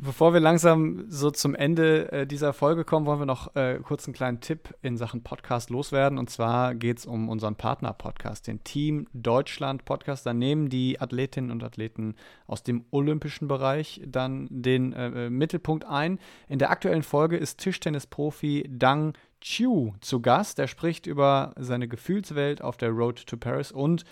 Bevor 0.00 0.32
wir 0.32 0.38
langsam 0.38 1.06
so 1.08 1.32
zum 1.32 1.56
Ende 1.56 2.12
äh, 2.12 2.24
dieser 2.24 2.52
Folge 2.52 2.84
kommen, 2.84 3.04
wollen 3.04 3.18
wir 3.18 3.26
noch 3.26 3.56
äh, 3.56 3.80
kurz 3.82 4.06
einen 4.06 4.14
kleinen 4.14 4.40
Tipp 4.40 4.72
in 4.80 4.96
Sachen 4.96 5.24
Podcast 5.24 5.70
loswerden. 5.70 6.18
Und 6.18 6.30
zwar 6.30 6.76
geht 6.76 6.98
es 6.98 7.06
um 7.06 7.28
unseren 7.28 7.56
Partner-Podcast, 7.56 8.46
den 8.46 8.62
Team 8.62 9.08
Deutschland 9.12 9.84
Podcast. 9.84 10.24
Da 10.24 10.32
nehmen 10.32 10.68
die 10.68 11.00
Athletinnen 11.00 11.50
und 11.50 11.64
Athleten 11.64 12.14
aus 12.46 12.62
dem 12.62 12.84
olympischen 12.92 13.48
Bereich 13.48 14.00
dann 14.06 14.46
den 14.52 14.92
äh, 14.92 15.26
äh 15.26 15.30
Mittelpunkt 15.30 15.84
ein. 15.84 16.20
In 16.46 16.60
der 16.60 16.70
aktuellen 16.70 17.02
Folge 17.02 17.36
ist 17.36 17.58
Tischtennisprofi 17.58 18.70
Dang 18.70 19.14
Chiu 19.40 19.94
zu 20.00 20.22
Gast. 20.22 20.60
Er 20.60 20.68
spricht 20.68 21.08
über 21.08 21.54
seine 21.56 21.88
Gefühlswelt 21.88 22.62
auf 22.62 22.76
der 22.76 22.90
Road 22.90 23.26
to 23.26 23.36
Paris 23.36 23.72
und 23.72 24.04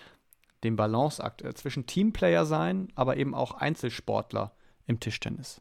den 0.64 0.74
Balanceakt 0.74 1.42
äh, 1.42 1.54
zwischen 1.54 1.86
Teamplayer 1.86 2.44
sein, 2.44 2.88
aber 2.96 3.18
eben 3.18 3.36
auch 3.36 3.54
Einzelsportler 3.54 4.50
im 4.88 4.98
Tischtennis 4.98 5.60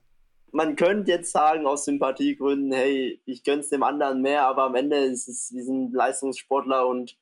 man 0.55 0.77
könnte 0.77 1.11
jetzt 1.11 1.33
sagen, 1.33 1.67
aus 1.67 1.83
Sympathiegründen, 1.83 2.71
hey, 2.71 3.19
ich 3.25 3.43
gönn's 3.43 3.67
dem 3.67 3.83
anderen 3.83 4.21
mehr, 4.21 4.47
aber 4.47 4.63
am 4.63 4.75
Ende 4.75 4.95
ist 4.95 5.27
es, 5.27 5.53
wir 5.53 5.63
sind 5.63 5.93
Leistungssportler 5.93 6.87
und 6.87 7.17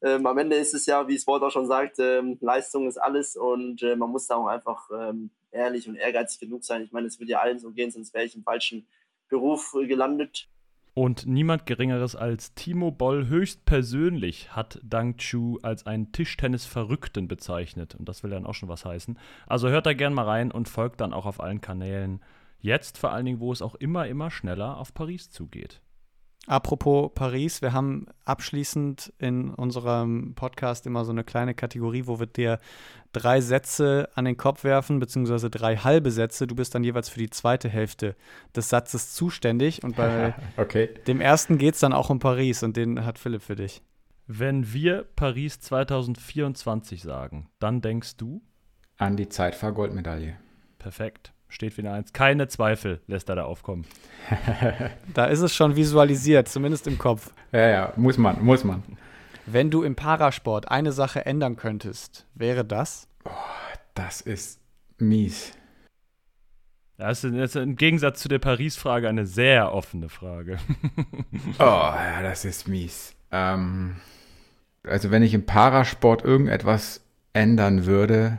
ähm, 0.00 0.24
am 0.24 0.38
Ende 0.38 0.56
ist 0.56 0.72
es 0.72 0.86
ja, 0.86 1.06
wie 1.06 1.14
es 1.14 1.26
Wort 1.26 1.42
auch 1.42 1.50
schon 1.50 1.66
sagt, 1.66 1.98
ähm, 1.98 2.38
Leistung 2.40 2.88
ist 2.88 2.96
alles 2.96 3.36
und 3.36 3.82
äh, 3.82 3.94
man 3.94 4.08
muss 4.08 4.26
da 4.26 4.36
auch 4.36 4.46
einfach 4.46 4.88
ähm, 4.90 5.30
ehrlich 5.50 5.86
und 5.86 5.96
ehrgeizig 5.96 6.40
genug 6.40 6.64
sein. 6.64 6.82
Ich 6.82 6.90
meine, 6.90 7.06
es 7.06 7.20
würde 7.20 7.32
ja 7.32 7.40
allen 7.40 7.58
so 7.58 7.72
gehen, 7.72 7.90
sonst 7.90 8.14
wäre 8.14 8.24
ich 8.24 8.34
im 8.34 8.42
falschen 8.42 8.86
Beruf 9.28 9.74
äh, 9.78 9.86
gelandet. 9.86 10.48
Und 10.94 11.26
niemand 11.26 11.66
Geringeres 11.66 12.16
als 12.16 12.54
Timo 12.54 12.90
Boll 12.90 13.28
höchstpersönlich 13.28 14.56
hat 14.56 14.80
Dang 14.82 15.18
Chu 15.18 15.58
als 15.62 15.86
einen 15.86 16.10
Tischtennis-Verrückten 16.10 17.28
bezeichnet. 17.28 17.94
Und 17.94 18.08
das 18.08 18.22
will 18.22 18.30
dann 18.30 18.46
auch 18.46 18.54
schon 18.54 18.68
was 18.68 18.84
heißen. 18.84 19.18
Also 19.46 19.68
hört 19.68 19.86
da 19.86 19.92
gern 19.92 20.14
mal 20.14 20.24
rein 20.24 20.50
und 20.50 20.68
folgt 20.68 21.00
dann 21.02 21.12
auch 21.12 21.26
auf 21.26 21.38
allen 21.40 21.60
Kanälen 21.60 22.20
Jetzt 22.60 22.98
vor 22.98 23.12
allen 23.12 23.26
Dingen, 23.26 23.40
wo 23.40 23.52
es 23.52 23.62
auch 23.62 23.76
immer, 23.76 24.06
immer 24.06 24.30
schneller 24.30 24.78
auf 24.78 24.92
Paris 24.92 25.30
zugeht. 25.30 25.80
Apropos 26.48 27.10
Paris, 27.14 27.60
wir 27.60 27.74
haben 27.74 28.06
abschließend 28.24 29.12
in 29.18 29.50
unserem 29.50 30.34
Podcast 30.34 30.86
immer 30.86 31.04
so 31.04 31.12
eine 31.12 31.22
kleine 31.22 31.54
Kategorie, 31.54 32.06
wo 32.06 32.20
wir 32.20 32.26
dir 32.26 32.58
drei 33.12 33.42
Sätze 33.42 34.08
an 34.14 34.24
den 34.24 34.38
Kopf 34.38 34.64
werfen, 34.64 34.98
beziehungsweise 34.98 35.50
drei 35.50 35.76
halbe 35.76 36.10
Sätze. 36.10 36.46
Du 36.46 36.54
bist 36.54 36.74
dann 36.74 36.84
jeweils 36.84 37.10
für 37.10 37.18
die 37.18 37.28
zweite 37.28 37.68
Hälfte 37.68 38.16
des 38.56 38.70
Satzes 38.70 39.12
zuständig. 39.12 39.84
Und 39.84 39.96
bei 39.96 40.34
okay. 40.56 40.88
dem 41.06 41.20
ersten 41.20 41.58
geht 41.58 41.74
es 41.74 41.80
dann 41.80 41.92
auch 41.92 42.08
um 42.08 42.18
Paris 42.18 42.62
und 42.62 42.78
den 42.78 43.04
hat 43.04 43.18
Philipp 43.18 43.42
für 43.42 43.56
dich. 43.56 43.82
Wenn 44.26 44.72
wir 44.72 45.04
Paris 45.16 45.60
2024 45.60 47.02
sagen, 47.02 47.50
dann 47.58 47.82
denkst 47.82 48.16
du? 48.16 48.40
An 48.96 49.16
die 49.16 49.28
Zeitfahrgoldmedaille. 49.28 50.36
Perfekt 50.78 51.34
steht 51.48 51.76
wieder 51.76 51.92
eins. 51.92 52.12
Keine 52.12 52.48
Zweifel 52.48 53.00
lässt 53.06 53.28
er 53.28 53.36
da 53.36 53.44
aufkommen. 53.44 53.86
da 55.14 55.26
ist 55.26 55.40
es 55.40 55.54
schon 55.54 55.76
visualisiert, 55.76 56.48
zumindest 56.48 56.86
im 56.86 56.98
Kopf. 56.98 57.30
Ja, 57.52 57.68
ja, 57.68 57.92
muss 57.96 58.18
man, 58.18 58.44
muss 58.44 58.64
man. 58.64 58.82
Wenn 59.46 59.70
du 59.70 59.82
im 59.82 59.96
Parasport 59.96 60.70
eine 60.70 60.92
Sache 60.92 61.24
ändern 61.24 61.56
könntest, 61.56 62.26
wäre 62.34 62.64
das? 62.64 63.08
Oh, 63.24 63.30
das 63.94 64.20
ist 64.20 64.60
mies. 64.98 65.52
Das 66.98 67.22
ist 67.22 67.54
im 67.54 67.76
Gegensatz 67.76 68.20
zu 68.20 68.28
der 68.28 68.40
Paris-Frage 68.40 69.08
eine 69.08 69.24
sehr 69.24 69.72
offene 69.72 70.08
Frage. 70.08 70.58
oh, 71.58 71.62
ja, 71.62 72.22
das 72.22 72.44
ist 72.44 72.66
mies. 72.66 73.14
Ähm, 73.30 73.96
also 74.82 75.12
wenn 75.12 75.22
ich 75.22 75.32
im 75.32 75.46
Parasport 75.46 76.24
irgendetwas 76.24 77.04
ändern 77.32 77.86
würde, 77.86 78.38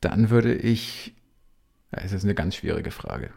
dann 0.00 0.30
würde 0.30 0.54
ich 0.54 1.15
es 1.90 2.12
ist 2.12 2.24
eine 2.24 2.34
ganz 2.34 2.56
schwierige 2.56 2.90
Frage. 2.90 3.30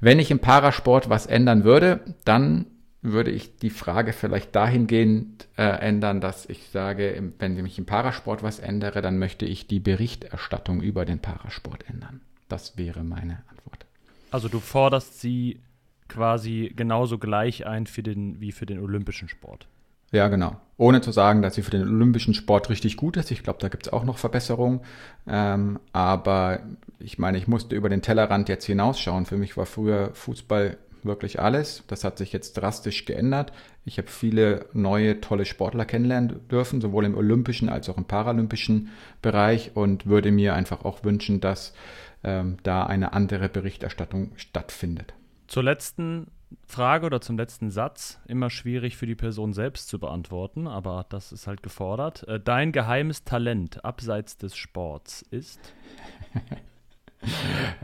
Wenn 0.00 0.18
ich 0.18 0.30
im 0.30 0.38
Parasport 0.38 1.08
was 1.08 1.26
ändern 1.26 1.64
würde, 1.64 2.00
dann 2.24 2.66
würde 3.02 3.30
ich 3.30 3.56
die 3.56 3.70
Frage 3.70 4.12
vielleicht 4.12 4.54
dahingehend 4.54 5.48
äh, 5.56 5.62
ändern, 5.62 6.20
dass 6.20 6.46
ich 6.46 6.68
sage, 6.68 7.32
wenn 7.38 7.64
ich 7.64 7.78
im 7.78 7.86
Parasport 7.86 8.42
was 8.42 8.58
ändere, 8.58 9.00
dann 9.00 9.18
möchte 9.18 9.46
ich 9.46 9.66
die 9.66 9.80
Berichterstattung 9.80 10.82
über 10.82 11.04
den 11.04 11.20
Parasport 11.20 11.88
ändern. 11.88 12.20
Das 12.48 12.76
wäre 12.76 13.04
meine 13.04 13.42
Antwort. 13.48 13.86
Also 14.30 14.48
du 14.48 14.60
forderst 14.60 15.20
sie 15.20 15.60
quasi 16.08 16.72
genauso 16.74 17.18
gleich 17.18 17.66
ein 17.66 17.86
für 17.86 18.02
den, 18.02 18.40
wie 18.40 18.52
für 18.52 18.66
den 18.66 18.80
olympischen 18.80 19.28
Sport. 19.28 19.68
Ja, 20.12 20.28
genau. 20.28 20.56
Ohne 20.78 21.00
zu 21.00 21.10
sagen, 21.10 21.40
dass 21.40 21.54
sie 21.54 21.62
für 21.62 21.70
den 21.70 21.82
olympischen 21.82 22.34
Sport 22.34 22.68
richtig 22.68 22.96
gut 22.96 23.16
ist. 23.16 23.30
Ich 23.30 23.42
glaube, 23.42 23.58
da 23.60 23.68
gibt 23.68 23.86
es 23.86 23.92
auch 23.92 24.04
noch 24.04 24.18
Verbesserungen. 24.18 24.80
Ähm, 25.26 25.78
aber 25.92 26.60
ich 26.98 27.18
meine, 27.18 27.38
ich 27.38 27.48
musste 27.48 27.74
über 27.74 27.88
den 27.88 28.02
Tellerrand 28.02 28.48
jetzt 28.48 28.66
hinausschauen. 28.66 29.24
Für 29.24 29.38
mich 29.38 29.56
war 29.56 29.66
früher 29.66 30.10
Fußball 30.12 30.76
wirklich 31.02 31.40
alles. 31.40 31.82
Das 31.86 32.04
hat 32.04 32.18
sich 32.18 32.32
jetzt 32.32 32.54
drastisch 32.54 33.04
geändert. 33.06 33.52
Ich 33.84 33.96
habe 33.98 34.08
viele 34.08 34.66
neue, 34.72 35.20
tolle 35.20 35.46
Sportler 35.46 35.84
kennenlernen 35.84 36.46
dürfen, 36.50 36.80
sowohl 36.80 37.04
im 37.04 37.16
olympischen 37.16 37.68
als 37.68 37.88
auch 37.88 37.96
im 37.96 38.04
paralympischen 38.04 38.90
Bereich 39.22 39.72
und 39.74 40.06
würde 40.06 40.30
mir 40.30 40.54
einfach 40.54 40.84
auch 40.84 41.04
wünschen, 41.04 41.40
dass 41.40 41.72
ähm, 42.22 42.58
da 42.64 42.84
eine 42.84 43.12
andere 43.12 43.48
Berichterstattung 43.48 44.32
stattfindet. 44.36 45.14
Zur 45.46 45.62
letzten 45.62 46.26
Frage 46.66 47.06
oder 47.06 47.20
zum 47.20 47.36
letzten 47.36 47.70
Satz 47.70 48.20
immer 48.26 48.50
schwierig 48.50 48.96
für 48.96 49.06
die 49.06 49.14
Person 49.14 49.52
selbst 49.52 49.88
zu 49.88 49.98
beantworten, 49.98 50.66
aber 50.66 51.06
das 51.08 51.32
ist 51.32 51.46
halt 51.46 51.62
gefordert. 51.62 52.26
Äh, 52.28 52.40
dein 52.40 52.72
geheimes 52.72 53.24
Talent 53.24 53.84
abseits 53.84 54.36
des 54.36 54.56
Sports 54.56 55.22
ist? 55.22 55.60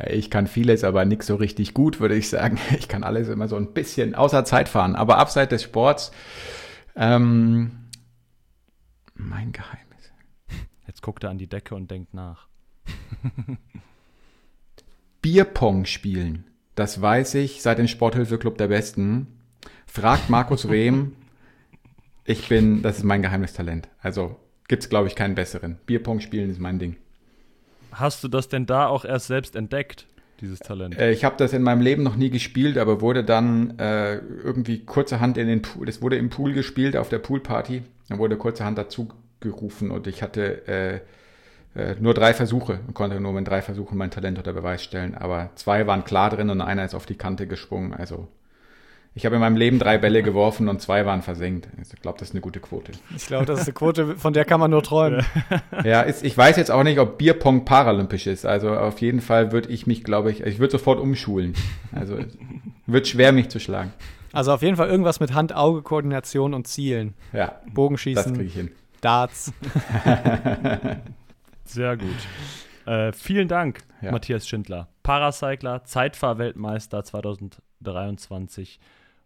Ich 0.07 0.31
kann 0.31 0.47
vieles, 0.47 0.85
aber 0.85 1.05
nichts 1.05 1.27
so 1.27 1.35
richtig 1.35 1.75
gut, 1.75 1.99
würde 1.99 2.15
ich 2.15 2.29
sagen. 2.29 2.59
Ich 2.79 2.87
kann 2.87 3.03
alles 3.03 3.29
immer 3.29 3.49
so 3.49 3.57
ein 3.57 3.73
bisschen 3.73 4.15
außer 4.15 4.45
Zeit 4.45 4.69
fahren, 4.69 4.95
aber 4.95 5.19
abseits 5.19 5.51
des 5.51 5.63
Sports, 5.65 6.13
ähm, 6.95 7.89
mein 9.15 9.51
Geheimnis. 9.51 10.13
Jetzt 10.87 11.03
guckt 11.03 11.25
er 11.25 11.31
an 11.31 11.39
die 11.39 11.49
Decke 11.49 11.75
und 11.75 11.91
denkt 11.91 12.15
nach. 12.15 12.47
Bierpong 15.23 15.87
spielen. 15.87 16.52
Das 16.75 17.01
weiß 17.01 17.35
ich 17.35 17.63
seit 17.63 17.79
dem 17.79 17.89
Sporthilfeclub 17.89 18.57
der 18.57 18.69
Besten. 18.69 19.27
Fragt 19.87 20.31
Markus 20.31 20.69
Rehm. 20.69 21.13
Ich 22.25 22.49
bin, 22.49 22.83
das 22.83 22.99
ist 22.99 23.05
mein 23.05 23.21
geheimes 23.21 23.53
Talent. 23.53 23.89
Also 24.01 24.37
gibt 24.69 24.83
es, 24.83 24.89
glaube 24.89 25.09
ich, 25.09 25.15
keinen 25.15 25.35
besseren. 25.35 25.79
Bierpong 25.87 26.21
spielen 26.21 26.51
ist 26.51 26.61
mein 26.61 26.79
Ding. 26.79 26.97
Hast 27.93 28.25
du 28.25 28.29
das 28.29 28.49
denn 28.49 28.65
da 28.65 28.87
auch 28.87 29.05
erst 29.05 29.27
selbst 29.27 29.55
entdeckt, 29.55 30.07
dieses 30.41 30.61
Talent? 30.61 30.99
Äh, 30.99 31.13
ich 31.13 31.25
habe 31.25 31.37
das 31.37 31.53
in 31.53 31.63
meinem 31.63 31.83
Leben 31.83 32.03
noch 32.03 32.17
nie 32.17 32.31
gespielt, 32.31 32.79
aber 32.79 33.03
wurde 33.03 33.23
dann 33.23 33.79
äh, 33.79 34.17
irgendwie 34.17 34.85
kurzerhand 34.85 35.37
in 35.37 35.49
den 35.49 35.61
Pool, 35.61 35.85
das 35.85 36.01
wurde 36.01 36.17
im 36.17 36.31
Pool 36.31 36.55
gespielt, 36.55 36.97
auf 36.97 37.11
der 37.11 37.19
Poolparty. 37.19 37.83
Dann 38.09 38.19
wurde 38.19 38.37
kurzerhand 38.39 38.79
dazu 38.79 39.09
gerufen 39.41 39.91
und 39.91 40.07
ich 40.07 40.23
hatte 40.23 40.67
äh, 40.67 41.01
äh, 41.75 41.95
nur 41.99 42.15
drei 42.15 42.35
Versuche 42.35 42.81
und 42.87 42.95
konnte 42.95 43.21
nur 43.21 43.33
mit 43.33 43.49
drei 43.49 43.63
Versuchen 43.63 43.97
mein 43.97 44.11
Talent 44.11 44.39
unter 44.39 44.53
Beweis 44.53 44.83
stellen. 44.83 45.15
Aber 45.15 45.51
zwei 45.55 45.87
waren 45.87 46.05
klar 46.05 46.31
drin 46.31 46.51
und 46.51 46.61
einer 46.61 46.85
ist 46.85 46.95
auf 46.95 47.07
die 47.07 47.17
Kante 47.17 47.47
gesprungen. 47.47 47.95
Also 47.95 48.29
ich 49.15 49.27
habe 49.27 49.37
in 49.37 49.41
meinem 49.41 49.57
Leben 49.57 49.79
drei 49.79 49.99
Bälle 49.99 50.23
geworfen 50.23 50.69
und 50.69 50.81
zwei 50.81 51.05
waren 51.05 51.21
versenkt. 51.21 51.69
Also 51.79 51.93
ich 51.95 52.01
glaube, 52.01 52.19
das 52.19 52.29
ist 52.29 52.35
eine 52.35 52.41
gute 52.41 52.61
Quote. 52.61 52.93
Ich 53.15 53.27
glaube, 53.27 53.45
das 53.45 53.61
ist 53.61 53.67
eine 53.67 53.75
Quote, 53.75 54.17
von 54.17 54.33
der 54.33 54.47
kann 54.47 54.59
man 54.59 54.71
nur 54.71 54.83
träumen. 54.83 55.25
ja, 55.85 56.01
ist, 56.01 56.25
ich 56.25 56.37
weiß 56.37 56.57
jetzt 56.57 56.71
auch 56.71 56.83
nicht, 56.83 56.99
ob 56.99 57.19
Bierpong 57.19 57.67
paralympisch 57.67 58.27
ist. 58.27 58.47
Also 58.47 58.75
auf 58.75 59.01
jeden 59.01 59.21
Fall 59.21 59.53
würde 59.53 59.69
ich 59.69 59.87
mich, 59.87 60.03
glaube 60.03 60.31
ich, 60.31 60.43
ich 60.43 60.59
würde 60.59 60.73
sofort 60.73 60.99
umschulen. 60.99 61.55
Also 61.93 62.19
wird 62.87 63.07
schwer, 63.07 63.33
mich 63.33 63.51
zu 63.51 63.61
schlagen. 63.61 63.93
Also 64.33 64.53
auf 64.53 64.63
jeden 64.63 64.77
Fall 64.77 64.89
irgendwas 64.89 65.21
mit 65.21 65.35
Hand-Auge-Koordination 65.35 66.55
und 66.55 66.67
Zielen. 66.67 67.13
Ja. 67.35 67.61
Bogenschießen. 67.73 68.25
Das 68.25 68.33
kriege 68.33 68.45
ich 68.45 68.55
hin. 68.55 68.71
Darts. 69.03 69.53
Sehr 71.73 71.97
gut. 71.97 72.09
Äh, 72.85 73.13
vielen 73.13 73.49
Dank, 73.49 73.79
ja. 74.03 74.13
Matthias 74.13 74.47
Schindler. 74.47 74.89
Paracycler, 75.03 75.85
Zeitfahrweltmeister 75.85 77.03
2023 77.03 78.79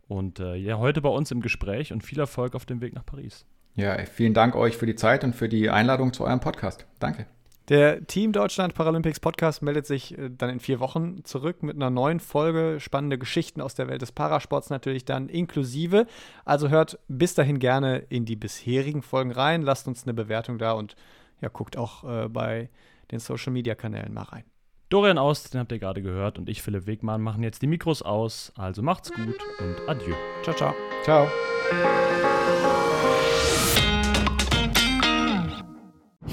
und 0.07 0.39
äh, 0.39 0.55
ja, 0.55 0.79
heute 0.79 1.01
bei 1.01 1.09
uns 1.09 1.33
im 1.33 1.41
Gespräch 1.41 1.93
und 1.93 2.05
viel 2.05 2.21
Erfolg 2.21 2.55
auf 2.55 2.65
dem 2.65 2.81
Weg 2.81 2.95
nach 2.95 3.05
Paris. 3.05 3.47
Ja, 3.75 3.97
vielen 4.05 4.33
Dank 4.33 4.55
euch 4.55 4.77
für 4.77 4.87
die 4.87 4.95
Zeit 4.95 5.25
und 5.25 5.35
für 5.35 5.49
die 5.49 5.71
Einladung 5.71 6.13
zu 6.13 6.25
eurem 6.25 6.39
Podcast. 6.39 6.87
Danke. 7.01 7.27
Der 7.69 8.07
Team 8.07 8.31
Deutschland 8.31 8.75
Paralympics 8.75 9.19
Podcast 9.19 9.61
meldet 9.61 9.87
sich 9.87 10.17
äh, 10.17 10.31
dann 10.31 10.51
in 10.51 10.61
vier 10.61 10.79
Wochen 10.79 11.25
zurück 11.25 11.65
mit 11.65 11.75
einer 11.75 11.91
neuen 11.91 12.21
Folge. 12.21 12.79
Spannende 12.79 13.19
Geschichten 13.19 13.61
aus 13.61 13.75
der 13.75 13.89
Welt 13.89 14.03
des 14.03 14.13
Parasports 14.13 14.71
natürlich 14.71 15.05
dann 15.05 15.29
inklusive. 15.29 16.07
Also 16.45 16.69
hört 16.69 17.01
bis 17.09 17.35
dahin 17.35 17.59
gerne 17.59 18.05
in 18.09 18.25
die 18.25 18.37
bisherigen 18.37 19.03
Folgen 19.03 19.33
rein, 19.33 19.63
lasst 19.63 19.89
uns 19.89 20.05
eine 20.05 20.15
Bewertung 20.15 20.59
da 20.59 20.73
und 20.73 20.95
ja, 21.41 21.49
guckt 21.49 21.77
auch 21.77 22.05
äh, 22.05 22.29
bei 22.29 22.71
den 23.11 23.19
Social 23.19 23.53
Media 23.53 23.75
Kanälen 23.75 24.13
mal 24.13 24.23
rein. 24.23 24.45
Dorian 24.89 25.19
Aust, 25.19 25.53
den 25.53 25.61
habt 25.61 25.73
ihr 25.73 25.81
gerade 25.81 26.01
gehört, 26.01 26.39
und 26.39 26.49
ich, 26.49 26.63
Philipp 26.63 26.87
Wegmann, 26.87 27.21
machen 27.21 27.43
jetzt 27.43 27.61
die 27.61 27.67
Mikros 27.67 28.03
aus. 28.03 28.53
Also 28.57 28.83
macht's 28.83 29.13
gut 29.13 29.37
und 29.59 29.89
adieu. 29.89 30.15
Ciao, 30.43 30.55
ciao. 30.55 30.75
Ciao. 31.03 31.29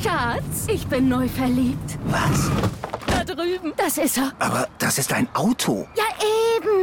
Schatz, 0.01 0.67
ich 0.67 0.85
bin 0.87 1.09
neu 1.09 1.27
verliebt. 1.27 1.97
Was? 2.05 2.51
Da 3.07 3.23
drüben. 3.23 3.73
Das 3.75 3.97
ist 3.97 4.17
er. 4.17 4.31
Aber 4.37 4.67
das 4.77 4.99
ist 4.99 5.11
ein 5.13 5.27
Auto. 5.33 5.87
Ja, 5.95 6.03
eben. 6.57 6.82